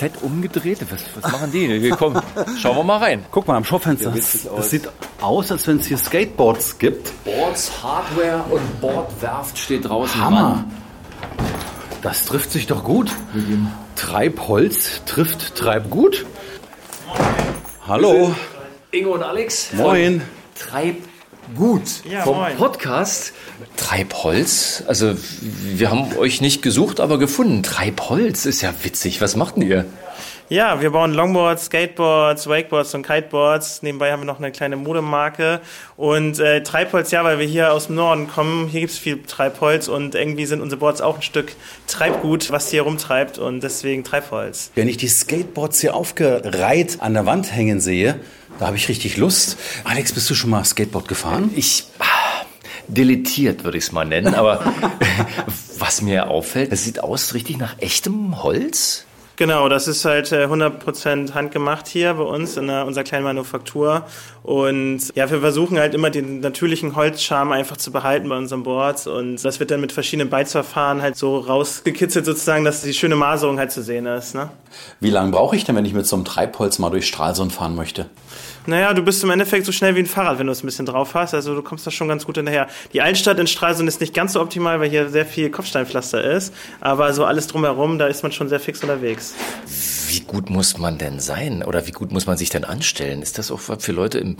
Z 0.00 0.22
umgedreht. 0.22 0.78
Was, 0.90 1.00
was 1.20 1.30
machen 1.30 1.52
die? 1.52 1.78
Hier, 1.78 1.94
Komm, 1.94 2.18
schauen 2.58 2.74
wir 2.76 2.84
mal 2.84 2.96
rein. 2.96 3.26
Guck 3.30 3.46
mal 3.46 3.56
am 3.56 3.64
Schaufenster. 3.64 4.10
Aus. 4.10 4.48
Das 4.56 4.70
sieht 4.70 4.88
aus, 5.20 5.52
als 5.52 5.66
wenn 5.66 5.76
es 5.76 5.86
hier 5.86 5.98
Skateboards 5.98 6.78
gibt. 6.78 7.12
Boards, 7.24 7.70
Hardware 7.82 8.42
und 8.50 8.80
Bordwerft 8.80 9.58
steht 9.58 9.86
draußen. 9.86 10.18
Hammer. 10.18 10.42
Mann. 10.42 10.72
Das 12.00 12.24
trifft 12.24 12.50
sich 12.50 12.66
doch 12.66 12.82
gut. 12.82 13.10
Treibholz 13.94 15.02
trifft 15.04 15.54
Treibgut. 15.54 16.24
Hallo. 17.86 18.34
Ingo 18.92 19.16
und 19.16 19.22
Alex. 19.22 19.74
Moin. 19.74 20.22
Treibgut. 21.50 22.04
Ja, 22.10 22.22
vom 22.22 22.36
moin. 22.36 22.56
Podcast. 22.56 23.32
Treibholz? 23.76 24.84
Also, 24.86 25.14
wir 25.40 25.90
haben 25.90 26.16
euch 26.16 26.40
nicht 26.40 26.62
gesucht, 26.62 27.00
aber 27.00 27.18
gefunden. 27.18 27.62
Treibholz 27.62 28.46
ist 28.46 28.60
ja 28.60 28.72
witzig. 28.82 29.20
Was 29.20 29.36
macht 29.36 29.56
denn 29.56 29.62
ihr? 29.62 29.84
Ja, 30.50 30.80
wir 30.80 30.90
bauen 30.90 31.14
Longboards, 31.14 31.66
Skateboards, 31.66 32.48
Wakeboards 32.48 32.92
und 32.94 33.06
Kiteboards. 33.06 33.82
Nebenbei 33.82 34.10
haben 34.10 34.22
wir 34.22 34.26
noch 34.26 34.40
eine 34.40 34.50
kleine 34.50 34.74
Modemarke. 34.74 35.60
Und 35.96 36.40
äh, 36.40 36.64
Treibholz, 36.64 37.12
ja, 37.12 37.22
weil 37.22 37.38
wir 37.38 37.46
hier 37.46 37.72
aus 37.72 37.86
dem 37.86 37.94
Norden 37.94 38.26
kommen. 38.26 38.66
Hier 38.66 38.80
gibt's 38.80 38.98
viel 38.98 39.22
Treibholz 39.22 39.86
und 39.86 40.16
irgendwie 40.16 40.46
sind 40.46 40.60
unsere 40.60 40.80
Boards 40.80 41.02
auch 41.02 41.14
ein 41.14 41.22
Stück 41.22 41.52
Treibgut, 41.86 42.50
was 42.50 42.68
hier 42.68 42.82
rumtreibt 42.82 43.38
und 43.38 43.62
deswegen 43.62 44.02
Treibholz. 44.02 44.72
Wenn 44.74 44.88
ich 44.88 44.96
die 44.96 45.06
Skateboards 45.06 45.82
hier 45.82 45.94
aufgereiht 45.94 47.00
an 47.00 47.14
der 47.14 47.26
Wand 47.26 47.54
hängen 47.54 47.80
sehe, 47.80 48.18
da 48.58 48.66
habe 48.66 48.76
ich 48.76 48.88
richtig 48.88 49.18
Lust. 49.18 49.56
Alex, 49.84 50.12
bist 50.12 50.28
du 50.30 50.34
schon 50.34 50.50
mal 50.50 50.64
Skateboard 50.64 51.06
gefahren? 51.06 51.52
Ich 51.54 51.84
ah, 52.00 52.44
deletiert 52.88 53.62
würde 53.62 53.78
ich 53.78 53.84
es 53.84 53.92
mal 53.92 54.04
nennen, 54.04 54.34
aber 54.34 54.64
was 55.78 56.02
mir 56.02 56.28
auffällt, 56.28 56.72
es 56.72 56.82
sieht 56.82 57.04
aus 57.04 57.34
richtig 57.34 57.56
nach 57.56 57.78
echtem 57.78 58.42
Holz. 58.42 59.06
Genau, 59.40 59.70
das 59.70 59.88
ist 59.88 60.04
halt 60.04 60.32
äh, 60.32 60.44
100% 60.44 61.32
handgemacht 61.32 61.88
hier 61.88 62.12
bei 62.12 62.24
uns 62.24 62.58
in 62.58 62.68
unserer 62.68 63.04
kleinen 63.04 63.24
Manufaktur. 63.24 64.04
Und 64.42 65.00
ja, 65.14 65.30
wir 65.30 65.40
versuchen 65.40 65.78
halt 65.78 65.94
immer 65.94 66.10
den 66.10 66.40
natürlichen 66.40 66.94
Holzcharme 66.94 67.54
einfach 67.54 67.78
zu 67.78 67.90
behalten 67.90 68.28
bei 68.28 68.36
unseren 68.36 68.64
Boards. 68.64 69.06
Und 69.06 69.42
das 69.42 69.58
wird 69.58 69.70
dann 69.70 69.80
mit 69.80 69.92
verschiedenen 69.92 70.28
Beizverfahren 70.28 71.00
halt 71.00 71.16
so 71.16 71.38
rausgekitzelt 71.38 72.26
sozusagen, 72.26 72.66
dass 72.66 72.82
die 72.82 72.92
schöne 72.92 73.16
Maserung 73.16 73.58
halt 73.58 73.72
zu 73.72 73.82
sehen 73.82 74.04
ist. 74.04 74.34
Ne? 74.34 74.50
Wie 75.00 75.08
lange 75.08 75.30
brauche 75.30 75.56
ich 75.56 75.64
denn, 75.64 75.74
wenn 75.74 75.86
ich 75.86 75.94
mit 75.94 76.06
so 76.06 76.16
einem 76.16 76.26
Treibholz 76.26 76.78
mal 76.78 76.90
durch 76.90 77.08
Stralsund 77.08 77.50
fahren 77.50 77.74
möchte? 77.74 78.10
Naja, 78.70 78.94
du 78.94 79.02
bist 79.02 79.24
im 79.24 79.30
Endeffekt 79.30 79.66
so 79.66 79.72
schnell 79.72 79.96
wie 79.96 79.98
ein 79.98 80.06
Fahrrad, 80.06 80.38
wenn 80.38 80.46
du 80.46 80.52
es 80.52 80.62
ein 80.62 80.66
bisschen 80.66 80.86
drauf 80.86 81.14
hast. 81.14 81.34
Also 81.34 81.56
du 81.56 81.62
kommst 81.62 81.84
da 81.88 81.90
schon 81.90 82.06
ganz 82.06 82.24
gut 82.24 82.36
hinterher. 82.36 82.68
Die 82.92 83.02
Altstadt 83.02 83.40
in 83.40 83.48
Stralsund 83.48 83.88
ist 83.88 84.00
nicht 84.00 84.14
ganz 84.14 84.34
so 84.34 84.40
optimal, 84.40 84.78
weil 84.78 84.88
hier 84.88 85.08
sehr 85.08 85.26
viel 85.26 85.50
Kopfsteinpflaster 85.50 86.22
ist. 86.22 86.54
Aber 86.80 87.12
so 87.12 87.24
alles 87.24 87.48
drumherum, 87.48 87.98
da 87.98 88.06
ist 88.06 88.22
man 88.22 88.30
schon 88.30 88.48
sehr 88.48 88.60
fix 88.60 88.80
unterwegs. 88.82 89.34
Wie 90.06 90.20
gut 90.20 90.50
muss 90.50 90.78
man 90.78 90.98
denn 90.98 91.18
sein? 91.18 91.64
Oder 91.64 91.88
wie 91.88 91.90
gut 91.90 92.12
muss 92.12 92.26
man 92.26 92.36
sich 92.36 92.48
denn 92.48 92.62
anstellen? 92.62 93.22
Ist 93.22 93.38
das 93.38 93.50
auch 93.50 93.58
für 93.58 93.90
Leute 93.90 94.18
im 94.18 94.36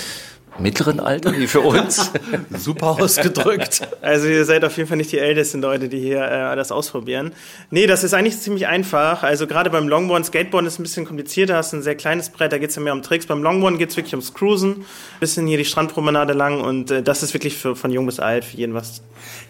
mittleren 0.59 1.01
Alter 1.01 1.37
wie 1.37 1.47
für 1.47 1.61
uns? 1.61 2.11
Super 2.51 2.89
ausgedrückt. 3.01 3.89
Also 4.03 4.27
ihr 4.27 4.45
seid 4.45 4.65
auf 4.65 4.77
jeden 4.77 4.89
Fall 4.89 4.97
nicht 4.97 5.13
die 5.13 5.19
ältesten 5.19 5.61
Leute, 5.61 5.89
die 5.89 5.99
hier 5.99 6.23
äh, 6.23 6.57
das 6.57 6.73
ausprobieren. 6.73 7.33
Nee, 7.71 7.87
das 7.87 8.05
ist 8.05 8.15
eigentlich 8.15 8.39
ziemlich 8.41 8.67
einfach. 8.67 9.23
Also 9.23 9.47
gerade 9.47 9.71
beim 9.71 9.89
Longboarden, 9.89 10.25
Skateboarden 10.25 10.67
ist 10.67 10.79
ein 10.79 10.83
bisschen 10.83 11.07
komplizierter, 11.07 11.57
hast 11.57 11.73
ein 11.73 11.83
sehr 11.83 11.95
kleines 11.95 12.31
Brett, 12.31 12.53
da 12.53 12.59
geht's 12.59 12.77
ja 12.77 12.83
mehr 12.83 12.93
um 12.93 13.03
Tricks. 13.03 13.27
Beim 13.27 13.43
Longboarden 13.43 13.79
geht's 13.79 13.97
wirklich 13.97 14.15
ums 14.15 14.35
Cruisen, 14.35 14.85
bisschen 15.21 15.47
hier 15.47 15.59
die 15.59 15.65
Strandpromenade 15.65 16.33
lang 16.33 16.61
und 16.61 16.91
äh, 16.91 17.03
das 17.03 17.23
ist 17.23 17.35
wirklich 17.35 17.57
für, 17.57 17.77
von 17.77 17.91
jung 17.91 18.07
bis 18.07 18.21
alt, 18.21 18.45
für 18.45 18.57
jeden 18.57 18.75
was. 18.75 19.03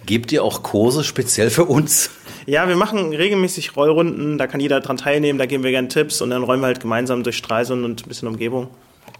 Gebt 0.06 0.32
ihr 0.32 0.44
auch 0.44 0.62
Kurse 0.62 1.04
speziell 1.04 1.50
für 1.50 1.64
uns? 1.64 2.10
Ja, 2.46 2.68
wir 2.68 2.76
machen 2.76 3.12
regelmäßig 3.12 3.76
Rollrunden, 3.76 4.38
da 4.38 4.46
kann 4.46 4.60
jeder 4.60 4.80
dran 4.80 4.96
teilnehmen, 4.96 5.38
da 5.38 5.46
geben 5.46 5.62
wir 5.62 5.70
gerne 5.70 5.88
Tipps 5.88 6.20
und 6.20 6.30
dann 6.30 6.42
räumen 6.42 6.62
wir 6.62 6.68
halt 6.68 6.80
gemeinsam 6.80 7.22
durch 7.22 7.36
Stralsund 7.36 7.84
und 7.84 8.04
ein 8.04 8.08
bisschen 8.08 8.28
Umgebung. 8.28 8.68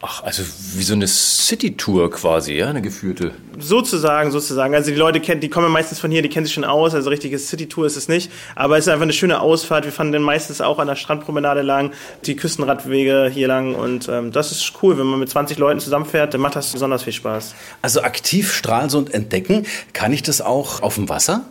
Ach, 0.03 0.23
also 0.23 0.43
wie 0.77 0.83
so 0.83 0.95
eine 0.95 1.07
City-Tour 1.07 2.11
quasi, 2.11 2.55
ja, 2.55 2.69
eine 2.69 2.81
geführte. 2.81 3.33
Sozusagen, 3.59 4.31
sozusagen. 4.31 4.75
Also 4.75 4.91
die 4.91 4.97
Leute 4.97 5.21
kennen, 5.21 5.43
die 5.43 5.51
kommen 5.51 5.67
ja 5.67 5.71
meistens 5.71 6.01
von 6.01 6.11
hier, 6.11 6.23
die 6.23 6.31
kennen 6.31 6.47
sich 6.47 6.55
schon 6.55 6.65
aus. 6.65 6.95
Also 6.95 7.11
richtige 7.11 7.39
City-Tour 7.39 7.85
ist 7.85 7.97
es 7.97 8.09
nicht. 8.09 8.33
Aber 8.55 8.79
es 8.79 8.87
ist 8.87 8.89
einfach 8.93 9.03
eine 9.03 9.13
schöne 9.13 9.41
Ausfahrt. 9.41 9.85
Wir 9.85 9.93
fahren 9.93 10.11
dann 10.11 10.23
meistens 10.23 10.63
auch 10.63 10.79
an 10.79 10.87
der 10.87 10.97
Strandpromenade 10.97 11.61
lang, 11.61 11.93
die 12.25 12.35
Küstenradwege 12.35 13.31
hier 13.31 13.47
lang. 13.47 13.75
Und 13.75 14.09
ähm, 14.09 14.33
das 14.33 14.53
ist 14.53 14.73
cool. 14.83 14.97
Wenn 14.99 15.07
man 15.07 15.21
mit 15.21 15.29
20 15.29 15.59
Leuten 15.59 15.81
zusammenfährt, 15.81 16.33
dann 16.33 16.41
macht 16.41 16.57
das 16.57 16.73
besonders 16.73 17.03
viel 17.03 17.13
Spaß. 17.13 17.55
Also 17.83 18.01
aktiv 18.01 18.55
Stralsund 18.55 19.13
entdecken, 19.13 19.67
kann 19.93 20.15
ich 20.15 20.23
das 20.23 20.41
auch 20.41 20.81
auf 20.81 20.95
dem 20.95 21.11
Wasser? 21.11 21.45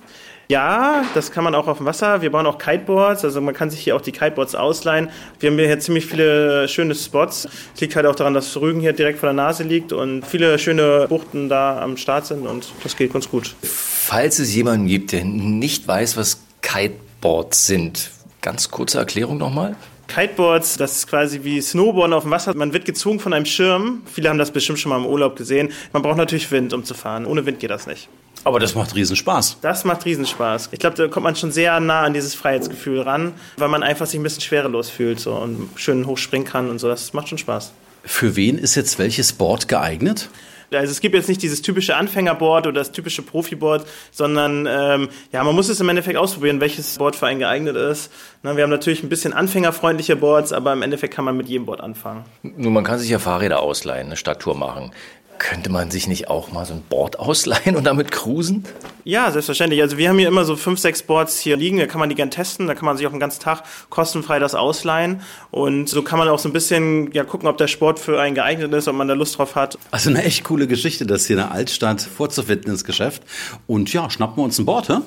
Ja, 0.52 1.06
das 1.14 1.30
kann 1.32 1.44
man 1.44 1.54
auch 1.54 1.68
auf 1.68 1.78
dem 1.78 1.86
Wasser. 1.86 2.24
Wir 2.24 2.32
bauen 2.32 2.48
auch 2.48 2.58
Kiteboards, 2.58 3.24
also 3.24 3.40
man 3.40 3.54
kann 3.54 3.70
sich 3.70 3.82
hier 3.82 3.96
auch 3.96 4.02
die 4.02 4.12
Kiteboards 4.12 4.56
ausleihen. 4.56 5.12
Wir 5.40 5.52
haben 5.52 5.60
hier 5.60 5.80
ziemlich 5.80 6.08
viele 6.08 6.68
schöne 6.68 6.96
Spots. 6.96 7.48
Es 7.76 7.82
liegt 7.82 7.96
halt 7.96 8.08
auch 8.08 8.16
daran, 8.16 8.34
dass 8.34 8.60
Rügen 8.60 8.80
hier 8.80 8.94
direkt 8.94 9.20
vor 9.20 9.28
der 9.28 9.36
Nase 9.36 9.62
liegt 9.62 9.94
und 9.94 10.26
viele 10.26 10.58
schöne 10.58 11.06
Buchten 11.08 11.50
da 11.50 11.80
am 11.80 11.98
Start 11.98 12.26
sind 12.26 12.48
und 12.48 12.74
das 12.82 12.96
geht 12.96 13.14
ganz 13.14 13.30
gut. 13.30 13.54
Falls 13.62 14.40
es 14.40 14.56
jemanden 14.56 14.88
gibt, 14.88 15.12
der 15.12 15.24
nicht 15.24 15.88
weiß, 15.88 16.18
was 16.18 16.42
Kiteboards 16.64 17.68
sind, 17.68 18.10
ganz 18.42 18.72
kurze 18.72 18.98
Erklärung 18.98 19.38
nochmal. 19.38 19.76
Kiteboards, 20.08 20.78
das 20.78 20.98
ist 20.98 21.08
quasi 21.08 21.44
wie 21.44 21.62
Snowboarden 21.62 22.14
auf 22.14 22.24
dem 22.24 22.32
Wasser. 22.32 22.56
Man 22.56 22.74
wird 22.74 22.86
gezogen 22.86 23.20
von 23.20 23.34
einem 23.34 23.46
Schirm. 23.46 24.02
Viele 24.12 24.30
haben 24.30 24.40
das 24.40 24.50
bestimmt 24.50 24.80
schon 24.80 24.90
mal 24.90 24.98
im 24.98 25.06
Urlaub 25.06 25.36
gesehen. 25.36 25.72
Man 25.94 26.02
braucht 26.02 26.18
natürlich 26.18 26.50
Wind, 26.50 26.74
um 26.74 26.84
zu 26.84 26.96
fahren. 26.96 27.28
Ohne 27.28 27.46
Wind 27.46 27.60
geht 27.60 27.70
das 27.70 27.86
nicht. 27.86 28.10
Aber 28.44 28.60
das 28.60 28.76
macht 28.76 28.96
Riesenspaß. 28.96 29.58
Das 29.62 29.84
macht 29.84 30.06
Riesenspaß. 30.06 30.70
Ich 30.72 30.80
glaube, 30.80 30.96
da 30.96 31.08
kommt 31.08 31.24
man 31.24 31.36
schon 31.36 31.52
sehr 31.52 31.80
nah 31.80 32.04
an 32.04 32.14
dieses 32.14 32.36
Freiheitsgefühl 32.36 33.02
ran, 33.02 33.34
weil 33.58 33.70
man 33.70 33.84
einfach 33.84 34.06
sich 34.06 34.20
ein 34.20 34.24
bisschen 34.24 34.42
schwerelos 34.42 34.90
fühlt 34.90 35.20
so, 35.20 35.34
und 35.34 35.70
schön 35.76 36.08
hochspringen 36.08 36.48
kann 36.48 36.70
und 36.70 36.80
so. 36.80 36.88
Das 36.88 37.14
macht 37.14 37.30
schon 37.30 37.38
Spaß. 37.38 37.72
Für 38.04 38.36
wen 38.36 38.58
ist 38.58 38.76
jetzt 38.76 38.98
welches 38.98 39.34
Board 39.34 39.68
geeignet? 39.68 40.30
Also 40.72 40.92
es 40.92 41.02
gibt 41.02 41.16
jetzt 41.16 41.28
nicht 41.28 41.42
dieses 41.42 41.62
typische 41.62 41.96
Anfängerboard 41.96 42.68
oder 42.68 42.80
das 42.80 42.92
typische 42.92 43.22
Profiboard, 43.22 43.88
sondern 44.12 44.68
ähm, 44.70 45.10
ja, 45.32 45.44
man 45.44 45.56
muss 45.56 45.68
es 45.70 45.80
im 45.80 45.90
Endeffekt 45.90 46.18
ausprobieren, 46.18 46.62
welches 46.62 46.98
Board 46.98 47.16
für 47.16 47.26
einen 47.28 47.40
geeignet 47.40 47.76
ist. 47.76 48.12
Na, 48.44 48.56
wir 48.56 48.64
haben 48.64 48.70
natürlich 48.70 49.02
ein 49.04 49.10
bisschen 49.10 49.34
anfängerfreundliche 49.34 50.16
Boards, 50.16 50.54
aber 50.54 50.74
im 50.74 50.82
Endeffekt 50.82 51.14
kann 51.14 51.26
man 51.26 51.36
mit 51.36 51.48
jedem 51.48 51.66
Board 51.66 51.82
anfangen. 51.82 52.24
Nun, 52.44 52.72
man 52.72 52.84
kann 52.84 53.00
sich 53.00 53.10
ja 53.10 53.20
Fahrräder 53.20 53.62
ausleihen, 53.62 54.08
eine 54.08 54.16
Stadttour 54.16 54.56
machen. 54.56 54.92
Könnte 55.40 55.72
man 55.72 55.90
sich 55.90 56.08
nicht 56.08 56.28
auch 56.28 56.52
mal 56.52 56.66
so 56.66 56.74
ein 56.74 56.84
Board 56.90 57.18
ausleihen 57.18 57.78
und 57.78 57.86
damit 57.86 58.12
cruisen? 58.12 58.66
Ja, 59.06 59.32
selbstverständlich. 59.32 59.82
Also 59.82 59.98
wir 59.98 60.10
haben 60.10 60.20
hier 60.20 60.28
immer 60.28 60.44
so 60.44 60.56
fünf, 60.56 60.80
sechs 60.80 61.02
Boards 61.02 61.40
hier 61.40 61.56
liegen, 61.56 61.78
da 61.78 61.88
kann 61.88 62.00
man 62.00 62.10
die 62.10 62.16
gern 62.16 62.30
testen, 62.30 62.68
da 62.68 62.76
kann 62.76 62.86
man 62.86 62.98
sich 62.98 63.08
auch 63.08 63.12
den 63.12 63.22
ganzen 63.22 63.42
Tag 63.42 63.64
kostenfrei 63.90 64.38
das 64.38 64.54
ausleihen. 64.54 65.22
Und 65.50 65.88
so 65.88 66.04
kann 66.04 66.20
man 66.20 66.28
auch 66.28 66.40
so 66.40 66.50
ein 66.50 66.54
bisschen 66.54 67.12
ja, 67.14 67.24
gucken, 67.24 67.48
ob 67.48 67.58
der 67.58 67.68
Sport 67.68 68.00
für 68.00 68.20
einen 68.22 68.36
geeignet 68.36 68.74
ist, 68.74 68.88
ob 68.90 68.96
man 68.96 69.08
da 69.08 69.14
Lust 69.14 69.38
drauf 69.38 69.56
hat. 69.56 69.80
Also 69.92 70.10
eine 70.10 70.24
echt 70.24 70.44
coole 70.44 70.68
Geschichte, 70.68 71.06
das 71.06 71.26
hier 71.26 71.38
in 71.38 71.44
der 71.44 71.52
Altstadt 71.52 72.02
vorzufinden 72.02 72.72
ins 72.72 72.84
Geschäft. 72.84 73.24
Und 73.66 73.92
ja, 73.94 74.10
schnappen 74.10 74.38
wir 74.38 74.44
uns 74.44 74.60
ein 74.60 74.66
Board, 74.66 74.90
hä? 74.90 74.98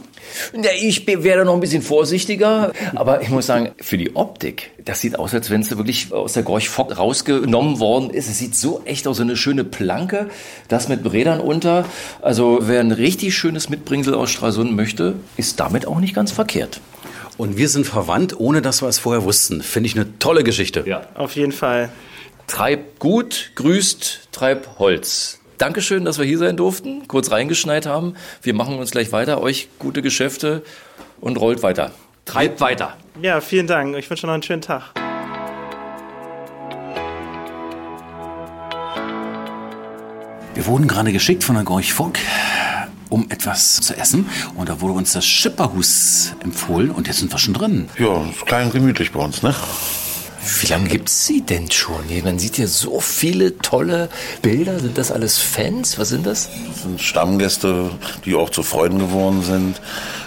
Ja, 0.55 0.71
ich 0.81 1.07
wäre 1.07 1.45
noch 1.45 1.55
ein 1.55 1.61
bisschen 1.61 1.83
vorsichtiger, 1.83 2.73
aber 2.95 3.23
ich 3.23 3.29
muss 3.29 3.47
sagen, 3.47 3.73
für 3.81 3.99
die 3.99 4.17
Optik, 4.17 4.71
das 4.85 5.01
sieht 5.01 5.19
aus, 5.19 5.35
als 5.35 5.51
wenn 5.51 5.61
es 5.61 5.77
wirklich 5.77 6.13
aus 6.13 6.33
der 6.33 6.43
Gorch 6.43 6.69
Fock 6.69 6.97
rausgenommen 6.97 7.79
worden 7.79 8.11
ist. 8.11 8.29
Es 8.29 8.39
sieht 8.39 8.57
so 8.57 8.83
echt 8.85 9.07
aus, 9.07 9.19
so 9.19 9.23
eine 9.23 9.37
schöne 9.37 9.65
Planke, 9.65 10.22
das 10.69 10.89
mit 10.89 11.11
Rädern 11.13 11.41
unter. 11.41 11.85
Also 12.21 12.59
wer 12.63 12.81
ein 12.81 12.93
richtig 12.93 13.37
schönes 13.37 13.69
Mitbringsel 13.69 14.15
aus 14.15 14.31
Stralsund 14.31 14.75
möchte, 14.75 15.15
ist 15.37 15.61
damit 15.61 15.87
auch 15.87 16.01
nicht 16.01 16.15
ganz 16.15 16.33
verkehrt. 16.33 16.81
Und 17.39 17.57
wir 17.57 17.69
sind 17.69 17.87
verwandt, 17.87 18.39
ohne 18.39 18.63
dass 18.63 18.83
wir 18.83 18.89
es 18.89 18.99
vorher 18.99 19.25
wussten. 19.25 19.63
Finde 19.63 19.89
ich 19.89 19.97
eine 19.97 20.19
tolle 20.19 20.45
Geschichte. 20.45 20.85
Ja. 20.87 21.03
Auf 21.15 21.37
jeden 21.37 21.53
Fall. 21.53 21.91
Treib 22.47 22.99
gut, 22.99 23.53
grüßt, 23.55 24.29
treib 24.33 24.79
Holz. 24.79 25.41
Dankeschön, 25.59 26.05
dass 26.05 26.19
wir 26.19 26.25
hier 26.25 26.39
sein 26.39 26.57
durften, 26.57 27.07
kurz 27.09 27.31
reingeschneit 27.31 27.87
haben. 27.87 28.15
Wir 28.43 28.53
machen 28.53 28.79
uns 28.79 28.91
gleich 28.91 29.13
weiter. 29.13 29.41
Euch 29.41 29.69
gute 29.79 30.03
Geschäfte 30.03 30.63
und 31.21 31.41
rollt 31.41 31.63
weiter. 31.63 31.93
Treibt 32.25 32.61
weiter. 32.61 32.97
Ja, 33.21 33.41
vielen 33.41 33.67
Dank. 33.67 33.97
Ich 33.97 34.11
wünsche 34.11 34.27
noch 34.27 34.35
einen 34.35 34.43
schönen 34.43 34.63
Tag. 34.63 35.02
Wir 40.55 40.67
wurden 40.67 40.87
gerade 40.87 41.13
geschickt 41.13 41.45
von 41.45 41.55
der 41.55 41.65
Gorch 41.65 41.95
Fock, 41.95 42.19
um 43.09 43.27
etwas 43.31 43.77
zu 43.77 43.97
essen. 43.97 44.29
Und 44.55 44.69
da 44.69 44.81
wurde 44.81 44.95
uns 44.95 45.13
das 45.13 45.25
Schipperhus 45.25 46.35
empfohlen 46.41 46.91
und 46.91 47.07
jetzt 47.07 47.21
sind 47.21 47.33
wir 47.33 47.39
schon 47.39 47.55
drin. 47.55 47.89
Ja, 47.99 48.23
ist 48.29 48.45
klein 48.45 48.67
und 48.67 48.73
gemütlich 48.73 49.13
bei 49.13 49.21
uns, 49.21 49.43
ne? 49.43 49.55
Wie 50.61 50.67
lange 50.67 50.89
gibt's 50.89 51.27
sie 51.27 51.41
denn 51.43 51.71
schon? 51.71 52.03
Man 52.25 52.39
sieht 52.39 52.57
hier 52.57 52.67
so 52.67 53.01
viele 53.01 53.59
tolle 53.59 54.09
Bilder. 54.43 54.81
Sind 54.81 54.99
das 54.99 55.13
alles 55.13 55.39
Fans? 55.39 55.99
Was 55.99 56.09
sind 56.09 56.27
das? 56.27 56.49
Das 56.69 56.83
sind 56.83 57.01
Stammgäste, 57.01 57.91
die 58.25 58.35
auch 58.35 58.51
zu 58.51 58.65
Freunden 58.65 58.99
geworden 58.99 59.43
sind. 59.43 59.81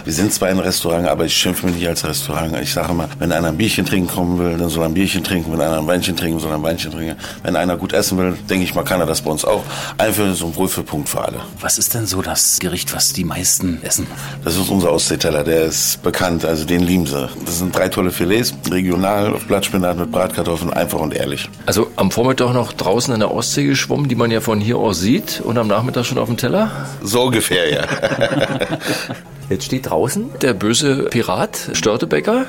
Wir 0.04 0.12
sind 0.12 0.32
zwar 0.32 0.48
ein 0.48 0.58
Restaurant, 0.58 1.06
aber 1.06 1.26
ich 1.26 1.36
schimpfe 1.36 1.66
mich 1.66 1.76
nicht 1.76 1.88
als 1.88 2.04
Restaurant. 2.04 2.56
Ich 2.62 2.72
sage 2.72 2.92
immer, 2.92 3.08
wenn 3.18 3.30
einer 3.30 3.48
ein 3.48 3.56
Bierchen 3.58 3.84
trinken 3.84 4.08
kommen 4.08 4.38
will, 4.38 4.56
dann 4.56 4.70
soll 4.70 4.84
er 4.84 4.88
ein 4.88 4.94
Bierchen 4.94 5.22
trinken. 5.22 5.52
Wenn 5.52 5.60
einer 5.60 5.78
ein 5.78 5.86
Weinchen 5.86 6.16
trinken 6.16 6.40
soll 6.40 6.50
er 6.50 6.56
ein 6.56 6.62
Weinchen 6.62 6.92
trinken. 6.92 7.16
Wenn 7.42 7.56
einer 7.56 7.76
gut 7.76 7.92
essen 7.92 8.16
will, 8.16 8.38
denke 8.48 8.64
ich 8.64 8.74
mal, 8.74 8.84
kann 8.84 9.00
er 9.00 9.06
das 9.06 9.20
bei 9.20 9.30
uns 9.30 9.44
auch. 9.44 9.64
Einfach 9.98 10.34
so 10.34 10.46
ein 10.46 10.56
Wohlfühlpunkt 10.56 11.08
für 11.08 11.22
alle. 11.22 11.40
Was 11.60 11.76
ist 11.76 11.92
denn 11.92 12.06
so 12.06 12.22
das 12.22 12.58
Gericht, 12.58 12.94
was 12.94 13.12
die 13.12 13.24
meisten 13.24 13.82
essen? 13.82 14.06
Das 14.44 14.56
ist 14.56 14.70
unser 14.70 14.92
Ostseeteller, 14.92 15.44
der 15.44 15.64
ist 15.64 16.02
bekannt, 16.02 16.44
also 16.44 16.64
den 16.64 16.80
lieben 16.80 17.06
sie. 17.06 17.28
Das 17.44 17.58
sind 17.58 17.76
drei 17.76 17.88
tolle 17.88 18.10
Filets, 18.10 18.54
regional, 18.70 19.34
auf 19.34 19.46
Blattspinat 19.46 19.98
mit 19.98 20.05
Bratkartoffeln, 20.06 20.72
einfach 20.72 21.00
und 21.00 21.14
ehrlich. 21.14 21.48
Also 21.66 21.90
am 21.96 22.10
Vormittag 22.10 22.52
noch 22.52 22.72
draußen 22.72 23.12
in 23.12 23.20
der 23.20 23.32
Ostsee 23.32 23.64
geschwommen, 23.64 24.08
die 24.08 24.14
man 24.14 24.30
ja 24.30 24.40
von 24.40 24.60
hier 24.60 24.78
aus 24.78 25.00
sieht, 25.00 25.40
und 25.40 25.58
am 25.58 25.68
Nachmittag 25.68 26.04
schon 26.06 26.18
auf 26.18 26.28
dem 26.28 26.36
Teller? 26.36 26.70
So 27.02 27.24
ungefähr, 27.24 27.72
ja. 27.72 27.86
Jetzt 29.48 29.66
steht 29.66 29.90
draußen 29.90 30.30
der 30.42 30.54
böse 30.54 31.04
Pirat, 31.04 31.70
Störtebecker. 31.72 32.46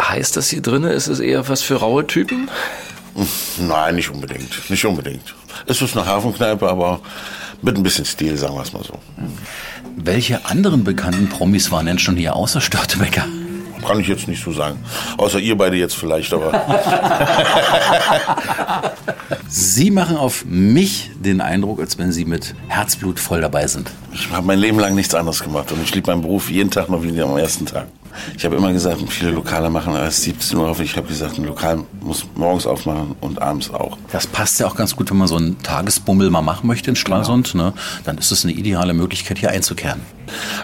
Heißt 0.00 0.36
das 0.36 0.48
hier 0.48 0.62
drinnen, 0.62 0.90
ist 0.90 1.06
es 1.06 1.20
eher 1.20 1.48
was 1.48 1.62
für 1.62 1.76
raue 1.76 2.06
Typen? 2.06 2.50
Nein, 3.58 3.94
nicht 3.94 4.10
unbedingt. 4.10 4.68
Nicht 4.68 4.84
unbedingt. 4.84 5.34
Es 5.66 5.80
ist 5.80 5.96
eine 5.96 6.06
Hafenkneipe, 6.06 6.68
aber 6.68 7.00
mit 7.62 7.76
ein 7.76 7.82
bisschen 7.82 8.04
Stil, 8.04 8.36
sagen 8.36 8.54
wir 8.56 8.62
es 8.62 8.72
mal 8.72 8.82
so. 8.82 8.98
Welche 9.96 10.44
anderen 10.44 10.82
bekannten 10.82 11.28
Promis 11.28 11.70
waren 11.70 11.86
denn 11.86 11.98
schon 11.98 12.16
hier 12.16 12.34
außer 12.34 12.60
Störtebecker? 12.60 13.26
Kann 13.86 14.00
ich 14.00 14.08
jetzt 14.08 14.28
nicht 14.28 14.42
so 14.42 14.52
sagen. 14.52 14.78
Außer 15.16 15.38
ihr 15.38 15.56
beide 15.56 15.76
jetzt 15.76 15.96
vielleicht, 15.96 16.32
aber. 16.32 16.52
Sie 19.48 19.90
machen 19.90 20.16
auf 20.16 20.44
mich 20.44 21.10
den 21.16 21.40
Eindruck, 21.40 21.80
als 21.80 21.98
wenn 21.98 22.12
Sie 22.12 22.24
mit 22.24 22.54
Herzblut 22.68 23.20
voll 23.20 23.40
dabei 23.40 23.66
sind. 23.66 23.90
Ich 24.12 24.30
habe 24.30 24.46
mein 24.46 24.58
Leben 24.58 24.78
lang 24.78 24.94
nichts 24.94 25.14
anderes 25.14 25.42
gemacht 25.42 25.70
und 25.72 25.82
ich 25.82 25.94
liebe 25.94 26.10
meinen 26.10 26.22
Beruf 26.22 26.50
jeden 26.50 26.70
Tag 26.70 26.88
noch 26.88 27.02
wie 27.02 27.20
am 27.20 27.36
ersten 27.36 27.66
Tag. 27.66 27.86
Ich 28.36 28.44
habe 28.44 28.56
immer 28.56 28.72
gesagt, 28.72 29.00
viele 29.08 29.30
Lokale 29.30 29.70
machen 29.70 29.94
erst 29.94 30.22
17 30.22 30.58
Uhr 30.58 30.68
auf. 30.68 30.80
Ich 30.80 30.96
habe 30.96 31.06
gesagt, 31.06 31.38
ein 31.38 31.44
Lokal 31.44 31.80
muss 32.00 32.26
morgens 32.34 32.66
aufmachen 32.66 33.16
und 33.20 33.42
abends 33.42 33.72
auch. 33.72 33.98
Das 34.12 34.26
passt 34.26 34.60
ja 34.60 34.66
auch 34.66 34.76
ganz 34.76 34.94
gut, 34.94 35.10
wenn 35.10 35.18
man 35.18 35.28
so 35.28 35.36
einen 35.36 35.60
Tagesbummel 35.62 36.30
mal 36.30 36.42
machen 36.42 36.66
möchte 36.66 36.90
in 36.90 36.96
Stralsund. 36.96 37.52
Genau. 37.52 37.66
Ne? 37.66 37.72
Dann 38.04 38.18
ist 38.18 38.30
es 38.30 38.44
eine 38.44 38.52
ideale 38.52 38.94
Möglichkeit, 38.94 39.38
hier 39.38 39.50
einzukehren. 39.50 40.00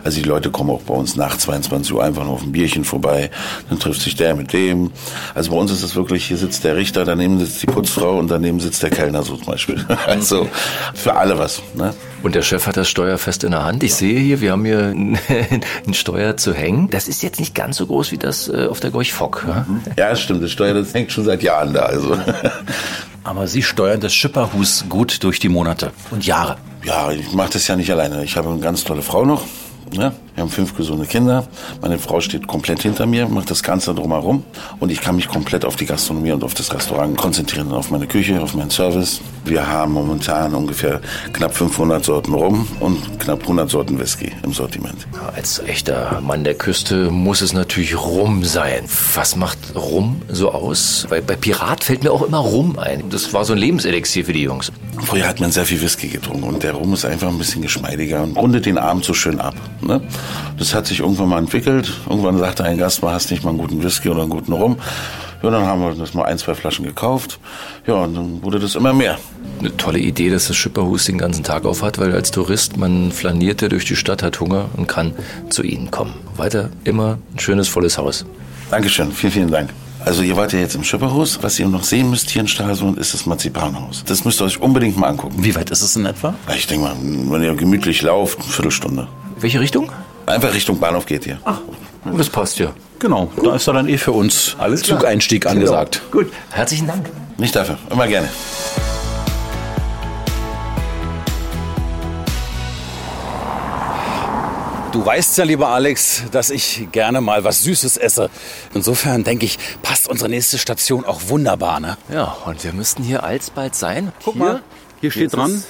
Also 0.05 0.21
die 0.21 0.29
Leute 0.29 0.51
kommen 0.51 0.71
auch 0.71 0.83
bei 0.83 0.95
uns 0.95 1.17
nach 1.17 1.37
22 1.37 1.93
Uhr 1.93 2.03
einfach 2.03 2.25
nur 2.25 2.35
auf 2.35 2.43
ein 2.43 2.53
Bierchen 2.53 2.85
vorbei. 2.85 3.31
Dann 3.69 3.79
trifft 3.79 4.03
sich 4.03 4.17
der 4.17 4.35
mit 4.35 4.53
dem. 4.53 4.91
Also 5.35 5.51
bei 5.51 5.57
uns 5.57 5.71
ist 5.71 5.83
es 5.83 5.95
wirklich, 5.95 6.25
hier 6.27 6.37
sitzt 6.37 6.65
der 6.65 6.77
Richter, 6.77 7.05
daneben 7.05 7.39
sitzt 7.39 7.63
die 7.63 7.67
Putzfrau 7.67 8.19
und 8.19 8.29
daneben 8.29 8.61
sitzt 8.61 8.83
der 8.83 8.91
Kellner 8.91 9.23
so 9.23 9.37
zum 9.37 9.47
Beispiel. 9.47 9.85
Also 10.07 10.49
für 10.95 11.15
alle 11.15 11.39
was. 11.39 11.63
Ne? 11.75 11.95
Und 12.23 12.35
der 12.35 12.43
Chef 12.43 12.67
hat 12.67 12.77
das 12.77 12.89
Steuer 12.89 13.17
fest 13.17 13.45
in 13.45 13.53
der 13.53 13.65
Hand. 13.65 13.83
Ich 13.83 13.95
sehe 13.95 14.19
hier, 14.19 14.41
wir 14.41 14.53
haben 14.53 14.65
hier 14.65 14.89
ein 15.87 15.95
Steuer 15.95 16.37
zu 16.37 16.53
hängen. 16.53 16.91
Das 16.91 17.07
ist 17.07 17.23
jetzt 17.23 17.39
nicht 17.39 17.55
ganz 17.55 17.77
so 17.77 17.87
groß 17.87 18.13
wie 18.13 18.19
das 18.19 18.49
äh, 18.49 18.67
auf 18.69 18.81
der 18.81 18.91
Gorch 18.91 19.13
Fock. 19.13 19.47
Ja? 19.47 19.67
ja, 19.97 20.17
stimmt. 20.17 20.43
Das 20.43 20.51
Steuer, 20.51 20.75
das 20.75 20.93
hängt 20.95 21.13
schon 21.13 21.25
seit 21.25 21.43
Jahren 21.43 21.73
da. 21.73 21.83
Also. 21.83 22.17
Aber 23.25 23.47
Sie 23.47 23.63
steuern 23.63 24.01
das 24.01 24.15
Schipperhus 24.15 24.85
gut 24.89 25.23
durch 25.23 25.39
die 25.39 25.49
Monate 25.49 25.93
und 26.11 26.27
Jahre. 26.27 26.57
Ja, 26.85 27.11
ich 27.11 27.33
mache 27.33 27.51
das 27.53 27.67
ja 27.69 27.77
nicht 27.77 27.91
alleine. 27.91 28.25
Ich 28.25 28.37
habe 28.37 28.49
eine 28.49 28.61
ganz 28.61 28.85
tolle 28.85 29.03
Frau 29.03 29.25
noch. 29.25 29.43
Ja, 29.93 30.13
wir 30.41 30.45
haben 30.45 30.53
fünf 30.53 30.75
gesunde 30.75 31.05
Kinder. 31.05 31.47
Meine 31.83 31.99
Frau 31.99 32.23
steht 32.23 32.47
komplett 32.47 32.81
hinter 32.81 33.05
mir, 33.05 33.29
macht 33.29 33.51
das 33.51 33.63
Ganze 33.63 33.95
drumherum. 33.95 34.43
Und 34.79 34.91
ich 34.91 35.03
kann 35.03 35.17
mich 35.17 35.29
komplett 35.29 35.67
auf 35.67 35.77
die 35.77 35.85
Gastronomie 35.85 36.33
und 36.33 36.43
auf 36.43 36.55
das 36.55 36.73
Restaurant 36.73 37.15
konzentrieren, 37.19 37.71
auf 37.73 37.91
meine 37.91 38.07
Küche, 38.07 38.41
auf 38.41 38.55
meinen 38.55 38.71
Service. 38.71 39.21
Wir 39.45 39.67
haben 39.67 39.93
momentan 39.93 40.55
ungefähr 40.55 41.03
knapp 41.35 41.55
500 41.55 42.03
Sorten 42.03 42.33
Rum 42.33 42.67
und 42.81 43.21
knapp 43.21 43.43
100 43.43 43.69
Sorten 43.69 43.99
Whisky 43.99 44.33
im 44.43 44.55
Sortiment. 44.55 45.07
Als 45.35 45.59
echter 45.59 46.23
Mann 46.23 46.43
der 46.43 46.55
Küste 46.55 47.11
muss 47.11 47.43
es 47.43 47.53
natürlich 47.53 47.95
Rum 47.95 48.43
sein. 48.43 48.85
Was 49.15 49.37
macht 49.37 49.59
Rum 49.75 50.23
so 50.29 50.53
aus? 50.53 51.07
Weil 51.11 51.21
bei 51.21 51.37
Pirat 51.37 51.85
fällt 51.85 52.03
mir 52.03 52.13
auch 52.13 52.23
immer 52.23 52.39
Rum 52.39 52.79
ein. 52.79 53.11
Das 53.11 53.35
war 53.35 53.45
so 53.45 53.53
ein 53.53 53.59
Lebenselixier 53.59 54.25
für 54.25 54.33
die 54.33 54.43
Jungs. 54.43 54.73
Früher 55.03 55.27
hat 55.27 55.41
man 55.41 55.51
sehr 55.53 55.67
viel 55.67 55.81
Whisky 55.81 56.09
getrunken 56.09 56.45
und 56.45 56.63
der 56.63 56.73
Rum 56.73 56.93
ist 56.95 57.05
einfach 57.05 57.29
ein 57.29 57.39
bisschen 57.39 57.63
geschmeidiger 57.63 58.23
und 58.23 58.37
rundet 58.37 58.67
den 58.67 58.79
Abend 58.79 59.05
so 59.05 59.15
schön 59.15 59.41
ab. 59.41 59.55
Ne? 59.81 60.01
Das 60.59 60.75
hat 60.75 60.87
sich 60.87 61.01
irgendwann 61.01 61.29
mal 61.29 61.39
entwickelt. 61.39 61.93
Irgendwann 62.09 62.39
sagte 62.39 62.65
ein 62.65 62.79
Gast, 62.79 63.03
mal 63.03 63.13
hast 63.13 63.31
nicht 63.31 63.45
mal 63.45 63.51
einen 63.51 63.59
guten 63.59 63.83
Whisky 63.83 64.09
oder 64.09 64.23
einen 64.23 64.31
guten 64.31 64.53
Rum. 64.53 64.77
Ja, 65.43 65.51
dann 65.51 65.65
haben 65.65 65.81
wir 65.81 65.95
das 65.95 66.13
mal 66.13 66.25
ein, 66.25 66.37
zwei 66.37 66.55
Flaschen 66.55 66.85
gekauft. 66.85 67.39
Ja, 67.87 67.95
und 67.95 68.15
dann 68.15 68.43
wurde 68.43 68.59
das 68.59 68.75
immer 68.75 68.93
mehr. 68.93 69.19
Eine 69.59 69.75
tolle 69.77 69.99
Idee, 69.99 70.29
dass 70.29 70.49
das 70.49 70.57
Schipperhus 70.57 71.07
den 71.07 71.17
ganzen 71.17 71.45
Tag 71.45 71.65
auf 71.65 71.83
hat, 71.83 71.99
weil 71.99 72.13
als 72.13 72.31
Tourist 72.31 72.77
man 72.77 73.11
flaniert 73.11 73.63
ja 73.63 73.69
durch 73.69 73.87
die 73.87 73.97
Stadt, 73.97 74.23
hat 74.23 74.39
Hunger 74.41 74.67
und 74.77 74.87
kann 74.87 75.15
zu 75.49 75.63
Ihnen 75.63 75.91
kommen. 75.91 76.15
Weiter 76.37 76.69
immer 76.85 77.19
ein 77.33 77.39
schönes, 77.39 77.69
volles 77.69 77.97
Haus. 77.97 78.27
Dankeschön, 78.71 79.13
vielen, 79.13 79.33
vielen 79.33 79.51
Dank. 79.51 79.71
Also 80.05 80.23
ihr 80.23 80.37
wart 80.37 80.53
ja 80.53 80.59
jetzt 80.59 80.75
im 80.75 80.85
Schipperhus. 80.85 81.43
Was 81.43 81.59
ihr 81.59 81.69
noch 81.69 81.85
sehen 81.85 82.11
müsst 82.11 82.31
hier 82.31 82.41
in 82.41 82.49
Stralsund, 82.49 82.99
ist 82.99 83.13
das 83.13 83.27
Marzipanhaus. 83.27 84.03
Das 84.07 84.25
müsst 84.25 84.41
ihr 84.41 84.45
euch 84.45 84.61
unbedingt 84.61 84.97
mal 84.97 85.09
angucken. 85.09 85.37
Wie 85.45 85.55
weit 85.55 85.71
ist 85.71 85.83
es 85.83 85.97
in 85.97 86.07
etwa? 86.07 86.35
Ich 86.55 86.67
denke 86.67 86.87
mal, 86.87 86.97
wenn 87.01 87.43
ihr 87.43 87.55
gemütlich 87.55 88.01
lauft, 88.03 88.41
eine 88.41 88.49
Viertelstunde. 88.49 89.09
Welche 89.39 89.61
Richtung? 89.61 89.91
Einfach 90.31 90.55
Richtung 90.55 90.79
Bahnhof 90.79 91.07
geht 91.07 91.27
ihr. 91.27 91.39
Ach, 91.45 91.61
das 92.17 92.31
passt 92.31 92.59
ja. 92.59 92.73
Genau, 93.01 93.27
Gut. 93.35 93.47
da 93.47 93.57
ist 93.57 93.67
dann 93.67 93.89
eh 93.89 93.99
für 93.99 94.13
uns 94.13 94.55
Alles 94.59 94.83
Zugeinstieg 94.83 95.43
klar. 95.43 95.55
angesagt. 95.55 96.03
Genau. 96.11 96.25
Gut, 96.25 96.33
herzlichen 96.51 96.87
Dank. 96.87 97.11
Nicht 97.37 97.57
dafür, 97.57 97.79
immer 97.91 98.07
gerne. 98.07 98.29
Du 104.93 105.07
weißt 105.07 105.39
ja, 105.39 105.45
lieber 105.45 105.69
Alex, 105.69 106.25
dass 106.33 106.51
ich 106.51 106.89
gerne 106.91 107.21
mal 107.21 107.45
was 107.45 107.63
Süßes 107.63 107.97
esse. 107.97 108.29
Insofern 108.75 109.23
denke 109.23 109.47
ich, 109.47 109.59
passt 109.83 110.09
unsere 110.09 110.29
nächste 110.29 110.59
Station 110.59 111.05
auch 111.05 111.21
wunderbar, 111.29 111.79
ne? 111.79 111.97
Ja, 112.13 112.37
und 112.45 112.63
wir 112.65 112.73
müssten 112.73 113.03
hier 113.05 113.23
alsbald 113.23 113.75
sein. 113.77 114.13
Guck 114.25 114.35
hier, 114.35 114.45
mal, 114.45 114.63
hier 115.01 115.11
steht 115.13 115.33
dran. 115.33 115.63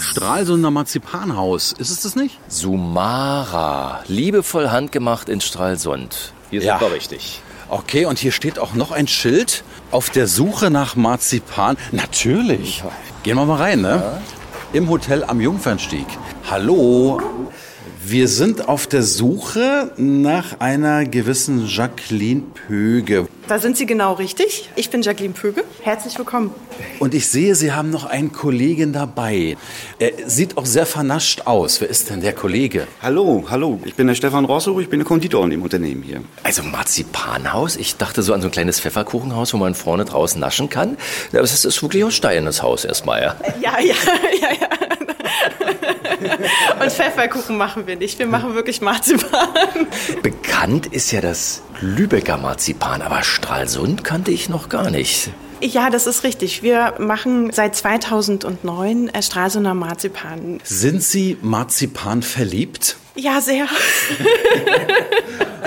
Stralsunder 0.00 0.70
Marzipanhaus. 0.70 1.72
Ist 1.72 1.90
es 1.90 2.00
das 2.00 2.16
nicht? 2.16 2.38
Sumara. 2.48 4.00
Liebevoll 4.08 4.70
handgemacht 4.70 5.28
in 5.28 5.40
Stralsund. 5.40 6.32
Hier 6.50 6.60
sind 6.60 6.68
Ja. 6.68 6.80
wir 6.80 6.92
richtig. 6.92 7.42
Okay, 7.68 8.06
und 8.06 8.18
hier 8.18 8.32
steht 8.32 8.58
auch 8.58 8.74
noch 8.74 8.90
ein 8.90 9.06
Schild 9.06 9.62
auf 9.90 10.10
der 10.10 10.26
Suche 10.26 10.70
nach 10.70 10.96
Marzipan. 10.96 11.76
Natürlich. 11.92 12.82
Gehen 13.22 13.36
wir 13.36 13.44
mal 13.44 13.58
rein, 13.58 13.80
ne? 13.82 14.20
Im 14.72 14.88
Hotel 14.88 15.22
am 15.24 15.40
Jungfernstieg. 15.40 16.06
Hallo. 16.50 17.20
Wir 18.02 18.28
sind 18.28 18.66
auf 18.66 18.86
der 18.86 19.02
Suche 19.02 19.92
nach 19.98 20.58
einer 20.58 21.04
gewissen 21.04 21.66
Jacqueline 21.66 22.42
Pöge. 22.66 23.28
Da 23.46 23.58
sind 23.58 23.76
Sie 23.76 23.84
genau 23.84 24.14
richtig. 24.14 24.70
Ich 24.74 24.88
bin 24.88 25.02
Jacqueline 25.02 25.34
Pöge. 25.34 25.64
Herzlich 25.82 26.16
willkommen. 26.16 26.54
Und 26.98 27.12
ich 27.12 27.28
sehe, 27.28 27.54
Sie 27.54 27.72
haben 27.72 27.90
noch 27.90 28.06
einen 28.06 28.32
Kollegen 28.32 28.94
dabei. 28.94 29.58
Er 29.98 30.12
sieht 30.26 30.56
auch 30.56 30.64
sehr 30.64 30.86
vernascht 30.86 31.42
aus. 31.44 31.82
Wer 31.82 31.90
ist 31.90 32.08
denn 32.08 32.22
der 32.22 32.32
Kollege? 32.32 32.86
Hallo, 33.02 33.44
hallo. 33.50 33.78
Ich 33.84 33.94
bin 33.96 34.06
der 34.06 34.14
Stefan 34.14 34.46
Rosso, 34.46 34.80
ich 34.80 34.88
bin 34.88 35.00
der 35.00 35.06
Konditor 35.06 35.44
in 35.44 35.50
dem 35.50 35.62
Unternehmen 35.62 36.02
hier. 36.02 36.22
Also 36.42 36.62
Marzipanhaus? 36.62 37.76
Ich 37.76 37.96
dachte 37.96 38.22
so 38.22 38.32
an 38.32 38.40
so 38.40 38.48
ein 38.48 38.52
kleines 38.52 38.80
Pfefferkuchenhaus, 38.80 39.52
wo 39.52 39.58
man 39.58 39.74
vorne 39.74 40.06
draußen 40.06 40.40
naschen 40.40 40.70
kann. 40.70 40.96
Aber 41.32 41.42
es 41.42 41.66
ist 41.66 41.82
wirklich 41.82 42.02
aus 42.02 42.14
Stein, 42.14 42.46
das 42.46 42.62
Haus 42.62 42.86
erstmal, 42.86 43.20
ja. 43.20 43.36
Ja, 43.60 43.78
ja, 43.78 43.94
ja, 44.40 44.48
ja. 44.58 44.68
Und 46.80 46.92
Pfefferkuchen 46.92 47.56
machen 47.56 47.86
wir 47.86 47.96
nicht. 47.96 48.18
Wir 48.18 48.26
machen 48.26 48.54
wirklich 48.54 48.80
Marzipan. 48.80 49.48
Bekannt 50.22 50.86
ist 50.86 51.10
ja 51.12 51.20
das 51.20 51.62
Lübecker 51.80 52.36
Marzipan, 52.36 53.02
aber 53.02 53.22
Stralsund 53.22 54.04
kannte 54.04 54.30
ich 54.30 54.48
noch 54.48 54.68
gar 54.68 54.90
nicht. 54.90 55.30
Ja, 55.62 55.90
das 55.90 56.06
ist 56.06 56.24
richtig. 56.24 56.62
Wir 56.62 56.94
machen 56.98 57.52
seit 57.52 57.76
2009 57.76 59.08
äh, 59.08 59.22
Stralsunder 59.22 59.74
Marzipan. 59.74 60.58
Sind 60.64 61.02
Sie 61.02 61.36
Marzipan 61.42 62.22
verliebt? 62.22 62.96
Ja, 63.14 63.42
sehr. 63.42 63.64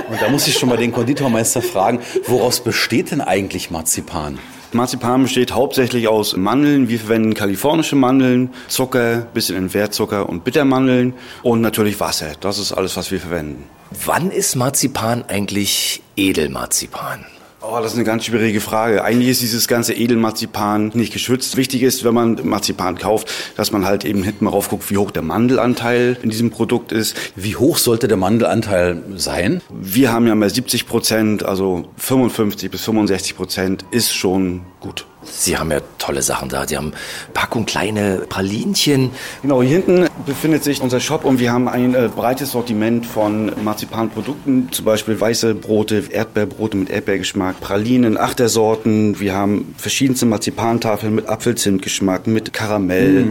Und 0.09 0.21
da 0.21 0.29
muss 0.29 0.47
ich 0.47 0.57
schon 0.57 0.69
mal 0.69 0.77
den 0.77 0.91
Konditormeister 0.91 1.61
fragen, 1.61 1.99
woraus 2.25 2.63
besteht 2.63 3.11
denn 3.11 3.21
eigentlich 3.21 3.69
Marzipan? 3.69 4.39
Marzipan 4.73 5.23
besteht 5.23 5.53
hauptsächlich 5.53 6.07
aus 6.07 6.35
Mandeln. 6.35 6.89
Wir 6.89 6.99
verwenden 6.99 7.33
kalifornische 7.33 7.95
Mandeln, 7.95 8.49
Zucker, 8.67 9.27
bisschen 9.33 9.55
Entwertzucker 9.55 10.27
und 10.29 10.43
Bittermandeln 10.43 11.13
und 11.41 11.61
natürlich 11.61 11.99
Wasser. 11.99 12.33
Das 12.39 12.59
ist 12.59 12.71
alles, 12.71 12.97
was 12.97 13.11
wir 13.11 13.19
verwenden. 13.19 13.63
Wann 14.05 14.31
ist 14.31 14.55
Marzipan 14.55 15.23
eigentlich 15.27 16.01
Edelmarzipan? 16.15 17.25
Oh, 17.65 17.77
das 17.81 17.93
ist 17.93 17.95
eine 17.95 18.03
ganz 18.03 18.25
schwierige 18.25 18.59
Frage. 18.59 19.05
Eigentlich 19.05 19.29
ist 19.29 19.41
dieses 19.41 19.69
ganze 19.69 19.93
Edelmarzipan 19.93 20.91
nicht 20.95 21.13
geschützt. 21.13 21.55
Wichtig 21.55 21.81
ist, 21.81 22.03
wenn 22.03 22.13
man 22.13 22.37
Marzipan 22.43 22.97
kauft, 22.97 23.31
dass 23.55 23.71
man 23.71 23.85
halt 23.85 24.03
eben 24.03 24.21
hinten 24.21 24.43
mal 24.43 24.51
rauf 24.51 24.67
guckt, 24.67 24.91
wie 24.91 24.97
hoch 24.97 25.11
der 25.11 25.21
Mandelanteil 25.21 26.17
in 26.21 26.29
diesem 26.29 26.49
Produkt 26.49 26.91
ist. 26.91 27.15
Wie 27.37 27.55
hoch 27.55 27.77
sollte 27.77 28.09
der 28.09 28.17
Mandelanteil 28.17 29.01
sein? 29.15 29.61
Wir 29.69 30.11
haben 30.11 30.27
ja 30.27 30.35
mal 30.35 30.49
70 30.49 30.87
Prozent, 30.87 31.45
also 31.45 31.85
55 31.95 32.69
bis 32.69 32.81
65 32.81 33.37
Prozent 33.37 33.85
ist 33.91 34.13
schon 34.13 34.63
gut. 34.81 35.05
Sie 35.25 35.57
haben 35.57 35.71
ja 35.71 35.79
tolle 35.97 36.21
Sachen 36.21 36.49
da. 36.49 36.67
Sie 36.67 36.77
haben 36.77 36.93
Packung 37.33 37.65
kleine 37.65 38.23
Pralinchen. 38.29 39.11
Genau, 39.41 39.61
hier 39.61 39.77
hinten 39.77 40.07
befindet 40.25 40.63
sich 40.63 40.81
unser 40.81 40.99
Shop 40.99 41.25
und 41.25 41.39
wir 41.39 41.51
haben 41.51 41.67
ein 41.67 41.95
äh, 41.95 42.09
breites 42.13 42.51
Sortiment 42.51 43.05
von 43.05 43.51
Marzipanprodukten, 43.63 44.71
zum 44.71 44.85
Beispiel 44.85 45.19
weiße 45.19 45.55
Brote, 45.55 46.03
Erdbeerbrote 46.09 46.77
mit 46.77 46.89
Erdbeergeschmack, 46.89 47.59
Pralinen, 47.59 48.17
Achtersorten. 48.17 49.19
Wir 49.19 49.33
haben 49.33 49.75
verschiedenste 49.77 50.25
Marzipantafeln 50.25 51.13
mit 51.15 51.27
Apfelzimtgeschmack, 51.27 52.27
mit 52.27 52.53
Karamell. 52.53 53.27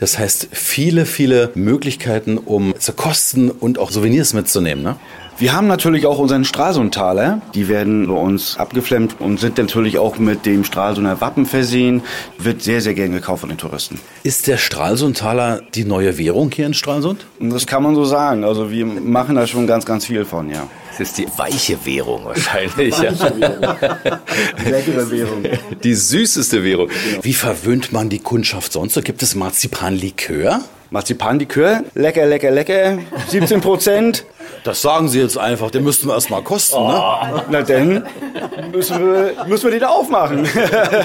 Das 0.00 0.18
heißt, 0.18 0.48
viele, 0.52 1.06
viele 1.06 1.50
Möglichkeiten, 1.54 2.38
um 2.38 2.74
zu 2.78 2.92
kosten 2.92 3.50
und 3.50 3.78
auch 3.78 3.90
Souvenirs 3.90 4.34
mitzunehmen, 4.34 4.82
ne? 4.82 4.96
Wir 5.36 5.52
haben 5.52 5.66
natürlich 5.66 6.06
auch 6.06 6.18
unseren 6.18 6.44
Stralsundtaler. 6.44 7.40
Die 7.54 7.68
werden 7.68 8.06
bei 8.06 8.14
uns 8.14 8.56
abgeflemmt 8.56 9.16
und 9.18 9.40
sind 9.40 9.58
natürlich 9.58 9.98
auch 9.98 10.16
mit 10.18 10.46
dem 10.46 10.62
Stralsunder 10.62 11.20
Wappen 11.20 11.44
versehen. 11.44 12.02
Wird 12.38 12.62
sehr, 12.62 12.80
sehr 12.80 12.94
gern 12.94 13.10
gekauft 13.10 13.40
von 13.40 13.48
den 13.48 13.58
Touristen. 13.58 14.00
Ist 14.22 14.46
der 14.46 14.58
Stralsundtaler 14.58 15.60
die 15.74 15.84
neue 15.84 16.18
Währung 16.18 16.52
hier 16.52 16.66
in 16.66 16.74
Stralsund? 16.74 17.26
Das 17.40 17.66
kann 17.66 17.82
man 17.82 17.96
so 17.96 18.04
sagen. 18.04 18.44
Also 18.44 18.70
wir 18.70 18.86
machen 18.86 19.34
da 19.34 19.48
schon 19.48 19.66
ganz, 19.66 19.84
ganz 19.84 20.06
viel 20.06 20.24
von, 20.24 20.50
ja. 20.50 20.68
Das 20.90 21.08
ist 21.08 21.18
die 21.18 21.26
weiche 21.36 21.84
Währung 21.84 22.24
wahrscheinlich. 22.24 22.96
Weiche 22.96 23.40
Währung. 23.40 23.76
Leckere 24.64 25.10
Währung. 25.10 25.42
Die 25.82 25.94
süßeste 25.94 26.62
Währung. 26.62 26.90
Wie 27.22 27.34
verwöhnt 27.34 27.92
man 27.92 28.08
die 28.08 28.20
Kundschaft 28.20 28.72
sonst? 28.72 28.94
So 28.94 29.02
gibt 29.02 29.20
es 29.20 29.34
Marzipanlikör? 29.34 30.60
Marzipanlikör, 30.90 31.82
lecker, 31.96 32.24
lecker, 32.24 32.52
lecker, 32.52 32.98
17 33.28 33.60
Prozent. 33.60 34.24
Das 34.64 34.80
sagen 34.80 35.08
Sie 35.08 35.20
jetzt 35.20 35.36
einfach, 35.36 35.70
den 35.70 35.84
müssten 35.84 36.08
wir 36.08 36.14
erst 36.14 36.30
mal 36.30 36.42
kosten, 36.42 36.82
ne? 36.82 37.44
Na 37.50 37.60
denn, 37.60 38.02
müssen 38.72 38.98
wir, 38.98 39.44
müssen 39.46 39.64
wir 39.64 39.72
die 39.72 39.78
da 39.78 39.88
aufmachen. 39.88 40.48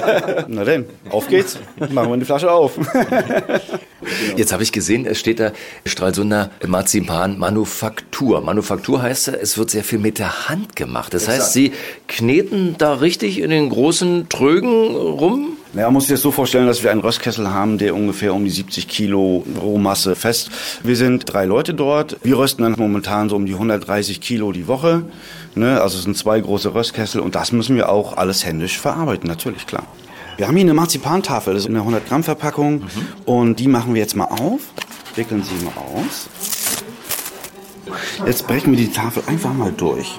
Na 0.48 0.64
denn, 0.64 0.86
auf 1.10 1.28
geht's. 1.28 1.58
Machen 1.90 2.10
wir 2.10 2.16
die 2.16 2.24
Flasche 2.24 2.50
auf. 2.50 2.78
Jetzt 4.36 4.52
habe 4.54 4.62
ich 4.62 4.72
gesehen, 4.72 5.04
es 5.04 5.18
steht 5.18 5.40
da 5.40 5.52
Stralsunder 5.84 6.50
Marzipan 6.66 7.38
Manufaktur. 7.38 8.40
Manufaktur 8.40 9.02
heißt, 9.02 9.28
es 9.28 9.58
wird 9.58 9.70
sehr 9.70 9.84
viel 9.84 9.98
mit 9.98 10.18
der 10.18 10.48
Hand 10.48 10.74
gemacht. 10.74 11.12
Das 11.12 11.28
heißt, 11.28 11.52
Sie 11.52 11.72
kneten 12.08 12.76
da 12.78 12.94
richtig 12.94 13.40
in 13.40 13.50
den 13.50 13.68
großen 13.68 14.30
Trögen 14.30 14.96
rum? 14.96 15.58
Ja, 15.72 15.84
man 15.84 15.94
muss 15.94 16.06
sich 16.06 16.14
das 16.14 16.22
so 16.22 16.32
vorstellen, 16.32 16.66
dass 16.66 16.82
wir 16.82 16.90
einen 16.90 17.00
Röstkessel 17.00 17.48
haben, 17.48 17.78
der 17.78 17.94
ungefähr 17.94 18.34
um 18.34 18.44
die 18.44 18.50
70 18.50 18.88
Kilo 18.88 19.44
Rohmasse 19.60 20.16
fest. 20.16 20.50
Wir 20.82 20.96
sind 20.96 21.32
drei 21.32 21.44
Leute 21.44 21.74
dort. 21.74 22.16
Wir 22.24 22.38
rösten 22.38 22.64
dann 22.64 22.74
momentan 22.76 23.28
so 23.28 23.36
um 23.36 23.46
die 23.46 23.52
130 23.52 24.20
Kilo 24.20 24.50
die 24.50 24.66
Woche. 24.66 25.04
Ne? 25.54 25.80
Also 25.80 25.98
es 25.98 26.04
sind 26.04 26.16
zwei 26.16 26.40
große 26.40 26.74
Röstkessel 26.74 27.20
und 27.20 27.36
das 27.36 27.52
müssen 27.52 27.76
wir 27.76 27.88
auch 27.88 28.16
alles 28.16 28.44
händisch 28.44 28.80
verarbeiten, 28.80 29.28
natürlich, 29.28 29.66
klar. 29.66 29.84
Wir 30.36 30.48
haben 30.48 30.56
hier 30.56 30.64
eine 30.64 30.74
Marzipantafel, 30.74 31.54
das 31.54 31.64
ist 31.64 31.68
eine 31.68 31.80
100 31.80 32.08
Gramm 32.08 32.24
Verpackung 32.24 32.84
und 33.24 33.56
die 33.60 33.68
machen 33.68 33.94
wir 33.94 34.00
jetzt 34.00 34.16
mal 34.16 34.24
auf. 34.24 34.60
Wickeln 35.14 35.44
sie 35.44 35.64
mal 35.64 35.72
aus. 35.76 36.28
Jetzt 38.26 38.46
brechen 38.46 38.72
wir 38.72 38.78
die 38.78 38.90
Tafel 38.90 39.22
einfach 39.26 39.52
mal 39.52 39.72
durch. 39.72 40.18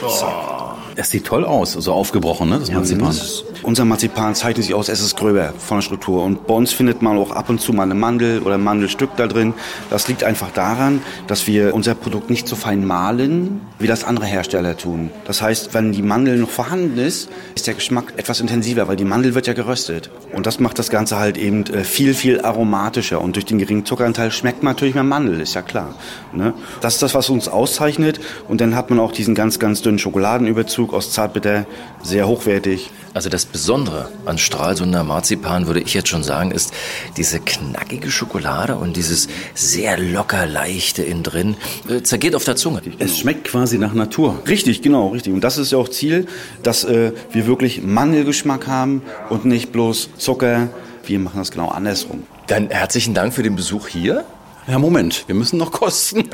So. 0.00 0.85
Es 0.98 1.10
sieht 1.10 1.26
toll 1.26 1.44
aus, 1.44 1.72
so 1.74 1.92
aufgebrochen, 1.92 2.48
ne, 2.48 2.58
das 2.58 2.70
Marzipan. 2.72 3.08
das- 3.08 3.44
Unser 3.62 3.84
Marzipan 3.84 4.34
zeichnet 4.34 4.64
sich 4.64 4.74
aus, 4.74 4.88
es 4.88 5.00
ist 5.00 5.14
gröber 5.16 5.52
von 5.58 5.78
der 5.78 5.82
Struktur. 5.82 6.22
Und 6.24 6.46
bei 6.46 6.54
uns 6.54 6.72
findet 6.72 7.02
man 7.02 7.18
auch 7.18 7.32
ab 7.32 7.50
und 7.50 7.60
zu 7.60 7.74
mal 7.74 7.82
eine 7.82 7.94
Mandel 7.94 8.40
oder 8.40 8.54
ein 8.54 8.64
Mandelstück 8.64 9.10
da 9.16 9.26
drin. 9.26 9.52
Das 9.90 10.08
liegt 10.08 10.24
einfach 10.24 10.50
daran, 10.52 11.02
dass 11.26 11.46
wir 11.46 11.74
unser 11.74 11.94
Produkt 11.94 12.30
nicht 12.30 12.48
so 12.48 12.56
fein 12.56 12.86
mahlen, 12.86 13.60
wie 13.78 13.86
das 13.86 14.04
andere 14.04 14.24
Hersteller 14.24 14.76
tun. 14.76 15.10
Das 15.26 15.42
heißt, 15.42 15.74
wenn 15.74 15.92
die 15.92 16.00
Mandel 16.00 16.38
noch 16.38 16.48
vorhanden 16.48 16.96
ist, 16.98 17.28
ist 17.54 17.66
der 17.66 17.74
Geschmack 17.74 18.14
etwas 18.16 18.40
intensiver, 18.40 18.88
weil 18.88 18.96
die 18.96 19.04
Mandel 19.04 19.34
wird 19.34 19.46
ja 19.46 19.52
geröstet. 19.52 20.08
Und 20.32 20.46
das 20.46 20.60
macht 20.60 20.78
das 20.78 20.88
Ganze 20.88 21.18
halt 21.18 21.36
eben 21.36 21.64
äh, 21.66 21.84
viel, 21.84 22.14
viel 22.14 22.40
aromatischer. 22.40 23.20
Und 23.20 23.36
durch 23.36 23.44
den 23.44 23.58
geringen 23.58 23.84
Zuckeranteil 23.84 24.30
schmeckt 24.30 24.62
man 24.62 24.72
natürlich 24.74 24.94
mehr 24.94 25.04
Mandel, 25.04 25.40
ist 25.40 25.54
ja 25.54 25.62
klar. 25.62 25.94
Ne? 26.32 26.54
Das 26.80 26.94
ist 26.94 27.02
das, 27.02 27.12
was 27.14 27.28
uns 27.28 27.48
auszeichnet. 27.48 28.18
Und 28.48 28.60
dann 28.62 28.74
hat 28.76 28.88
man 28.88 28.98
auch 28.98 29.12
diesen 29.12 29.34
ganz, 29.34 29.58
ganz 29.58 29.82
dünnen 29.82 29.98
Schokoladenüberzug 29.98 30.85
aus 30.92 31.12
Zartbitter, 31.12 31.66
sehr 32.02 32.28
hochwertig. 32.28 32.90
Also 33.14 33.30
das 33.30 33.46
Besondere 33.46 34.10
an 34.26 34.36
Stralsunder 34.36 35.02
Marzipan, 35.02 35.66
würde 35.66 35.80
ich 35.80 35.94
jetzt 35.94 36.08
schon 36.08 36.22
sagen, 36.22 36.50
ist 36.50 36.72
diese 37.16 37.40
knackige 37.40 38.10
Schokolade 38.10 38.76
und 38.76 38.96
dieses 38.96 39.28
sehr 39.54 39.96
locker 39.98 40.46
leichte 40.46 41.02
innen 41.02 41.22
drin. 41.22 41.56
Äh, 41.88 42.02
zergeht 42.02 42.34
auf 42.34 42.44
der 42.44 42.56
Zunge. 42.56 42.82
Es 42.98 43.18
schmeckt 43.18 43.44
quasi 43.44 43.78
nach 43.78 43.94
Natur. 43.94 44.42
Richtig, 44.46 44.82
genau, 44.82 45.08
richtig. 45.08 45.32
Und 45.32 45.42
das 45.42 45.56
ist 45.56 45.72
ja 45.72 45.78
auch 45.78 45.88
Ziel, 45.88 46.26
dass 46.62 46.84
äh, 46.84 47.12
wir 47.32 47.46
wirklich 47.46 47.82
Mandelgeschmack 47.82 48.66
haben 48.66 49.02
und 49.30 49.46
nicht 49.46 49.72
bloß 49.72 50.10
Zucker. 50.18 50.68
Wir 51.04 51.18
machen 51.18 51.38
das 51.38 51.50
genau 51.50 51.68
andersrum. 51.68 52.24
Dann 52.48 52.68
herzlichen 52.68 53.14
Dank 53.14 53.32
für 53.32 53.42
den 53.42 53.56
Besuch 53.56 53.88
hier. 53.88 54.24
Ja, 54.68 54.80
Moment, 54.80 55.24
wir 55.28 55.34
müssen 55.36 55.58
noch 55.58 55.70
kosten. 55.70 56.28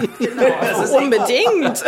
Unbedingt. 0.97 1.85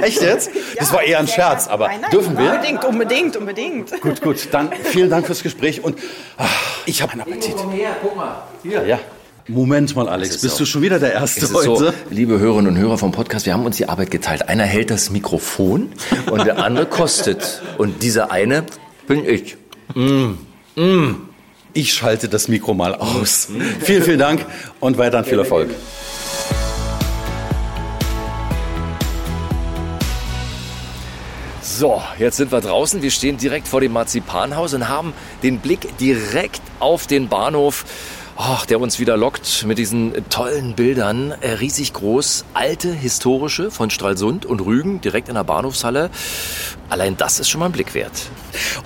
Echt 0.00 0.22
jetzt? 0.22 0.50
Das 0.78 0.92
war 0.92 1.02
eher 1.02 1.18
ein 1.18 1.26
Scherz, 1.26 1.66
aber 1.66 1.90
dürfen 2.12 2.38
wir? 2.38 2.52
Unbedingt, 2.52 2.84
unbedingt, 2.84 3.36
unbedingt. 3.36 4.00
Gut, 4.00 4.22
gut, 4.22 4.48
dann 4.52 4.70
vielen 4.84 5.10
Dank 5.10 5.26
fürs 5.26 5.42
Gespräch 5.42 5.82
und 5.82 5.98
ah, 6.38 6.46
ich 6.84 7.02
habe 7.02 7.12
einen 7.12 7.22
Appetit. 7.22 7.56
her, 7.72 7.96
guck 8.00 8.16
mal. 8.16 8.44
Hier, 8.62 8.86
ja. 8.86 9.00
Moment 9.48 9.94
mal, 9.94 10.08
Alex, 10.08 10.36
ist 10.36 10.42
bist 10.42 10.56
so. 10.56 10.60
du 10.60 10.66
schon 10.66 10.82
wieder 10.82 10.98
der 10.98 11.12
Erste 11.12 11.44
ist 11.44 11.54
heute? 11.54 11.66
so, 11.66 11.92
liebe 12.10 12.38
Hörerinnen 12.38 12.74
und 12.74 12.78
Hörer 12.78 12.98
vom 12.98 13.12
Podcast, 13.12 13.46
wir 13.46 13.52
haben 13.52 13.64
uns 13.64 13.76
die 13.76 13.88
Arbeit 13.88 14.10
geteilt. 14.10 14.48
Einer 14.48 14.64
hält 14.64 14.90
das 14.90 15.10
Mikrofon 15.10 15.92
und 16.30 16.44
der 16.44 16.64
andere 16.64 16.86
kostet. 16.86 17.62
Und 17.78 18.02
dieser 18.02 18.30
eine 18.30 18.64
bin 19.06 19.24
ich. 19.24 19.56
Mm, 19.94 20.34
mm. 20.74 21.25
Ich 21.76 21.92
schalte 21.92 22.30
das 22.30 22.48
Mikro 22.48 22.72
mal 22.72 22.94
aus. 22.94 23.48
vielen, 23.80 24.02
vielen 24.02 24.18
Dank 24.18 24.46
und 24.80 24.96
weiterhin 24.96 25.28
viel 25.28 25.38
Erfolg. 25.38 25.68
So, 31.60 32.02
jetzt 32.18 32.38
sind 32.38 32.50
wir 32.50 32.62
draußen. 32.62 33.02
Wir 33.02 33.10
stehen 33.10 33.36
direkt 33.36 33.68
vor 33.68 33.82
dem 33.82 33.92
Marzipanhaus 33.92 34.72
und 34.72 34.88
haben 34.88 35.12
den 35.42 35.58
Blick 35.58 35.98
direkt 35.98 36.62
auf 36.80 37.06
den 37.06 37.28
Bahnhof. 37.28 37.84
Ach, 38.38 38.66
der 38.66 38.80
uns 38.80 38.98
wieder 38.98 39.16
lockt 39.16 39.64
mit 39.64 39.78
diesen 39.78 40.12
tollen 40.28 40.74
Bildern. 40.74 41.32
Äh, 41.40 41.52
riesig 41.52 41.94
groß, 41.94 42.44
alte, 42.52 42.92
historische 42.92 43.70
von 43.70 43.88
Stralsund 43.88 44.44
und 44.44 44.60
Rügen 44.60 45.00
direkt 45.00 45.30
in 45.30 45.36
der 45.36 45.44
Bahnhofshalle. 45.44 46.10
Allein 46.90 47.16
das 47.16 47.40
ist 47.40 47.48
schon 47.48 47.60
mal 47.60 47.66
ein 47.66 47.72
Blick 47.72 47.94
wert. 47.94 48.12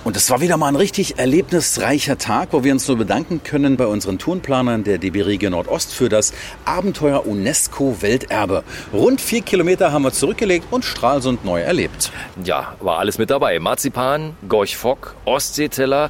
Und 0.05 0.15
es 0.15 0.29
war 0.29 0.39
wieder 0.39 0.55
mal 0.55 0.69
ein 0.69 0.77
richtig 0.77 1.19
erlebnisreicher 1.19 2.17
Tag, 2.17 2.49
wo 2.51 2.63
wir 2.63 2.71
uns 2.71 2.87
nur 2.87 2.97
bedanken 2.97 3.43
können 3.43 3.75
bei 3.75 3.87
unseren 3.87 4.19
Tourenplanern 4.19 4.85
der 4.85 4.97
DB 4.97 5.21
Region 5.21 5.51
Nordost 5.51 5.93
für 5.93 6.07
das 6.07 6.33
Abenteuer 6.63 7.27
UNESCO 7.27 8.01
Welterbe. 8.01 8.63
Rund 8.93 9.19
vier 9.19 9.41
Kilometer 9.41 9.91
haben 9.91 10.03
wir 10.03 10.13
zurückgelegt 10.13 10.67
und 10.71 10.85
Stralsund 10.85 11.43
neu 11.43 11.59
erlebt. 11.59 12.11
Ja, 12.43 12.75
war 12.79 12.99
alles 12.99 13.17
mit 13.17 13.29
dabei. 13.29 13.59
Marzipan, 13.59 14.37
Gorch-Fock, 14.47 15.15
Ostseeteller. 15.25 16.09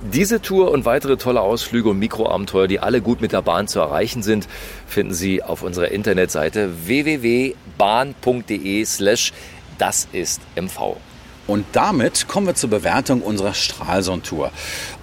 Diese 0.00 0.40
Tour 0.40 0.70
und 0.70 0.84
weitere 0.84 1.16
tolle 1.16 1.40
Ausflüge 1.40 1.88
und 1.88 1.98
Mikroabenteuer, 1.98 2.68
die 2.68 2.78
alle 2.78 3.00
gut 3.00 3.20
mit 3.20 3.32
der 3.32 3.42
Bahn 3.42 3.66
zu 3.66 3.80
erreichen 3.80 4.22
sind, 4.22 4.46
finden 4.86 5.12
Sie 5.12 5.42
auf 5.42 5.62
unserer 5.62 5.90
Internetseite 5.90 6.86
www.bahn.de 6.86 7.54
slash 8.84 9.32
das 9.76 10.06
ist 10.12 10.40
MV. 10.54 10.98
Und 11.48 11.66
damit 11.72 12.28
kommen 12.28 12.46
wir 12.46 12.54
zur 12.54 12.70
Bewertung 12.70 13.22
unserer 13.22 13.54
Stralsund-Tour. 13.54 14.52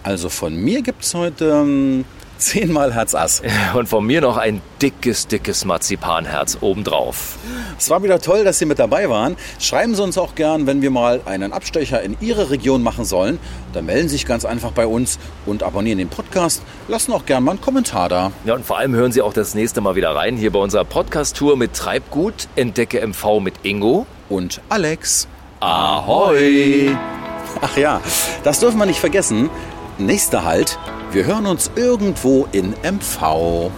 Also 0.03 0.29
von 0.29 0.55
mir 0.55 0.81
gibt's 0.81 1.13
heute 1.13 1.45
ähm, 1.45 2.05
zehnmal 2.38 2.93
Herz 2.93 3.15
Ass. 3.15 3.41
Und 3.73 3.88
von 3.88 4.05
mir 4.05 4.21
noch 4.21 4.38
ein 4.38 4.61
dickes, 4.81 5.27
dickes 5.27 5.65
Marzipanherz 5.65 6.57
obendrauf. 6.61 7.38
Es 7.77 7.89
war 7.89 8.03
wieder 8.03 8.19
toll, 8.19 8.43
dass 8.43 8.59
Sie 8.59 8.65
mit 8.65 8.79
dabei 8.79 9.09
waren. 9.09 9.36
Schreiben 9.59 9.95
Sie 9.95 10.03
uns 10.03 10.17
auch 10.17 10.36
gern, 10.36 10.67
wenn 10.67 10.81
wir 10.81 10.91
mal 10.91 11.21
einen 11.25 11.53
Abstecher 11.53 12.01
in 12.01 12.17
Ihre 12.21 12.49
Region 12.49 12.83
machen 12.83 13.05
sollen. 13.05 13.39
Dann 13.73 13.86
melden 13.86 14.09
Sie 14.09 14.15
sich 14.15 14.25
ganz 14.25 14.45
einfach 14.45 14.71
bei 14.71 14.88
uns 14.88 15.19
und 15.45 15.63
abonnieren 15.63 15.97
den 15.97 16.09
Podcast. 16.09 16.61
Lassen 16.88 17.11
auch 17.13 17.25
gern 17.25 17.43
mal 17.43 17.51
einen 17.51 17.61
Kommentar 17.61 18.09
da. 18.09 18.31
Ja, 18.45 18.55
und 18.55 18.65
vor 18.65 18.77
allem 18.77 18.93
hören 18.93 19.11
Sie 19.11 19.21
auch 19.21 19.33
das 19.33 19.55
nächste 19.55 19.81
Mal 19.81 19.95
wieder 19.95 20.15
rein 20.15 20.38
hier 20.38 20.51
bei 20.51 20.59
unserer 20.59 20.86
Podcast-Tour 20.86 21.57
mit 21.57 21.73
Treibgut, 21.73 22.47
Entdecke 22.55 23.05
MV 23.05 23.39
mit 23.41 23.55
Ingo 23.63 24.05
und 24.29 24.61
Alex. 24.69 25.27
Ahoi! 25.59 26.95
Ach 27.61 27.77
ja, 27.77 28.01
das 28.43 28.59
dürfen 28.59 28.77
wir 28.77 28.86
nicht 28.86 28.99
vergessen. 28.99 29.49
Nächster 29.97 30.43
Halt, 30.43 30.77
wir 31.12 31.26
hören 31.26 31.45
uns 31.45 31.72
irgendwo 31.76 32.47
in 32.51 32.74
MV. 32.84 33.72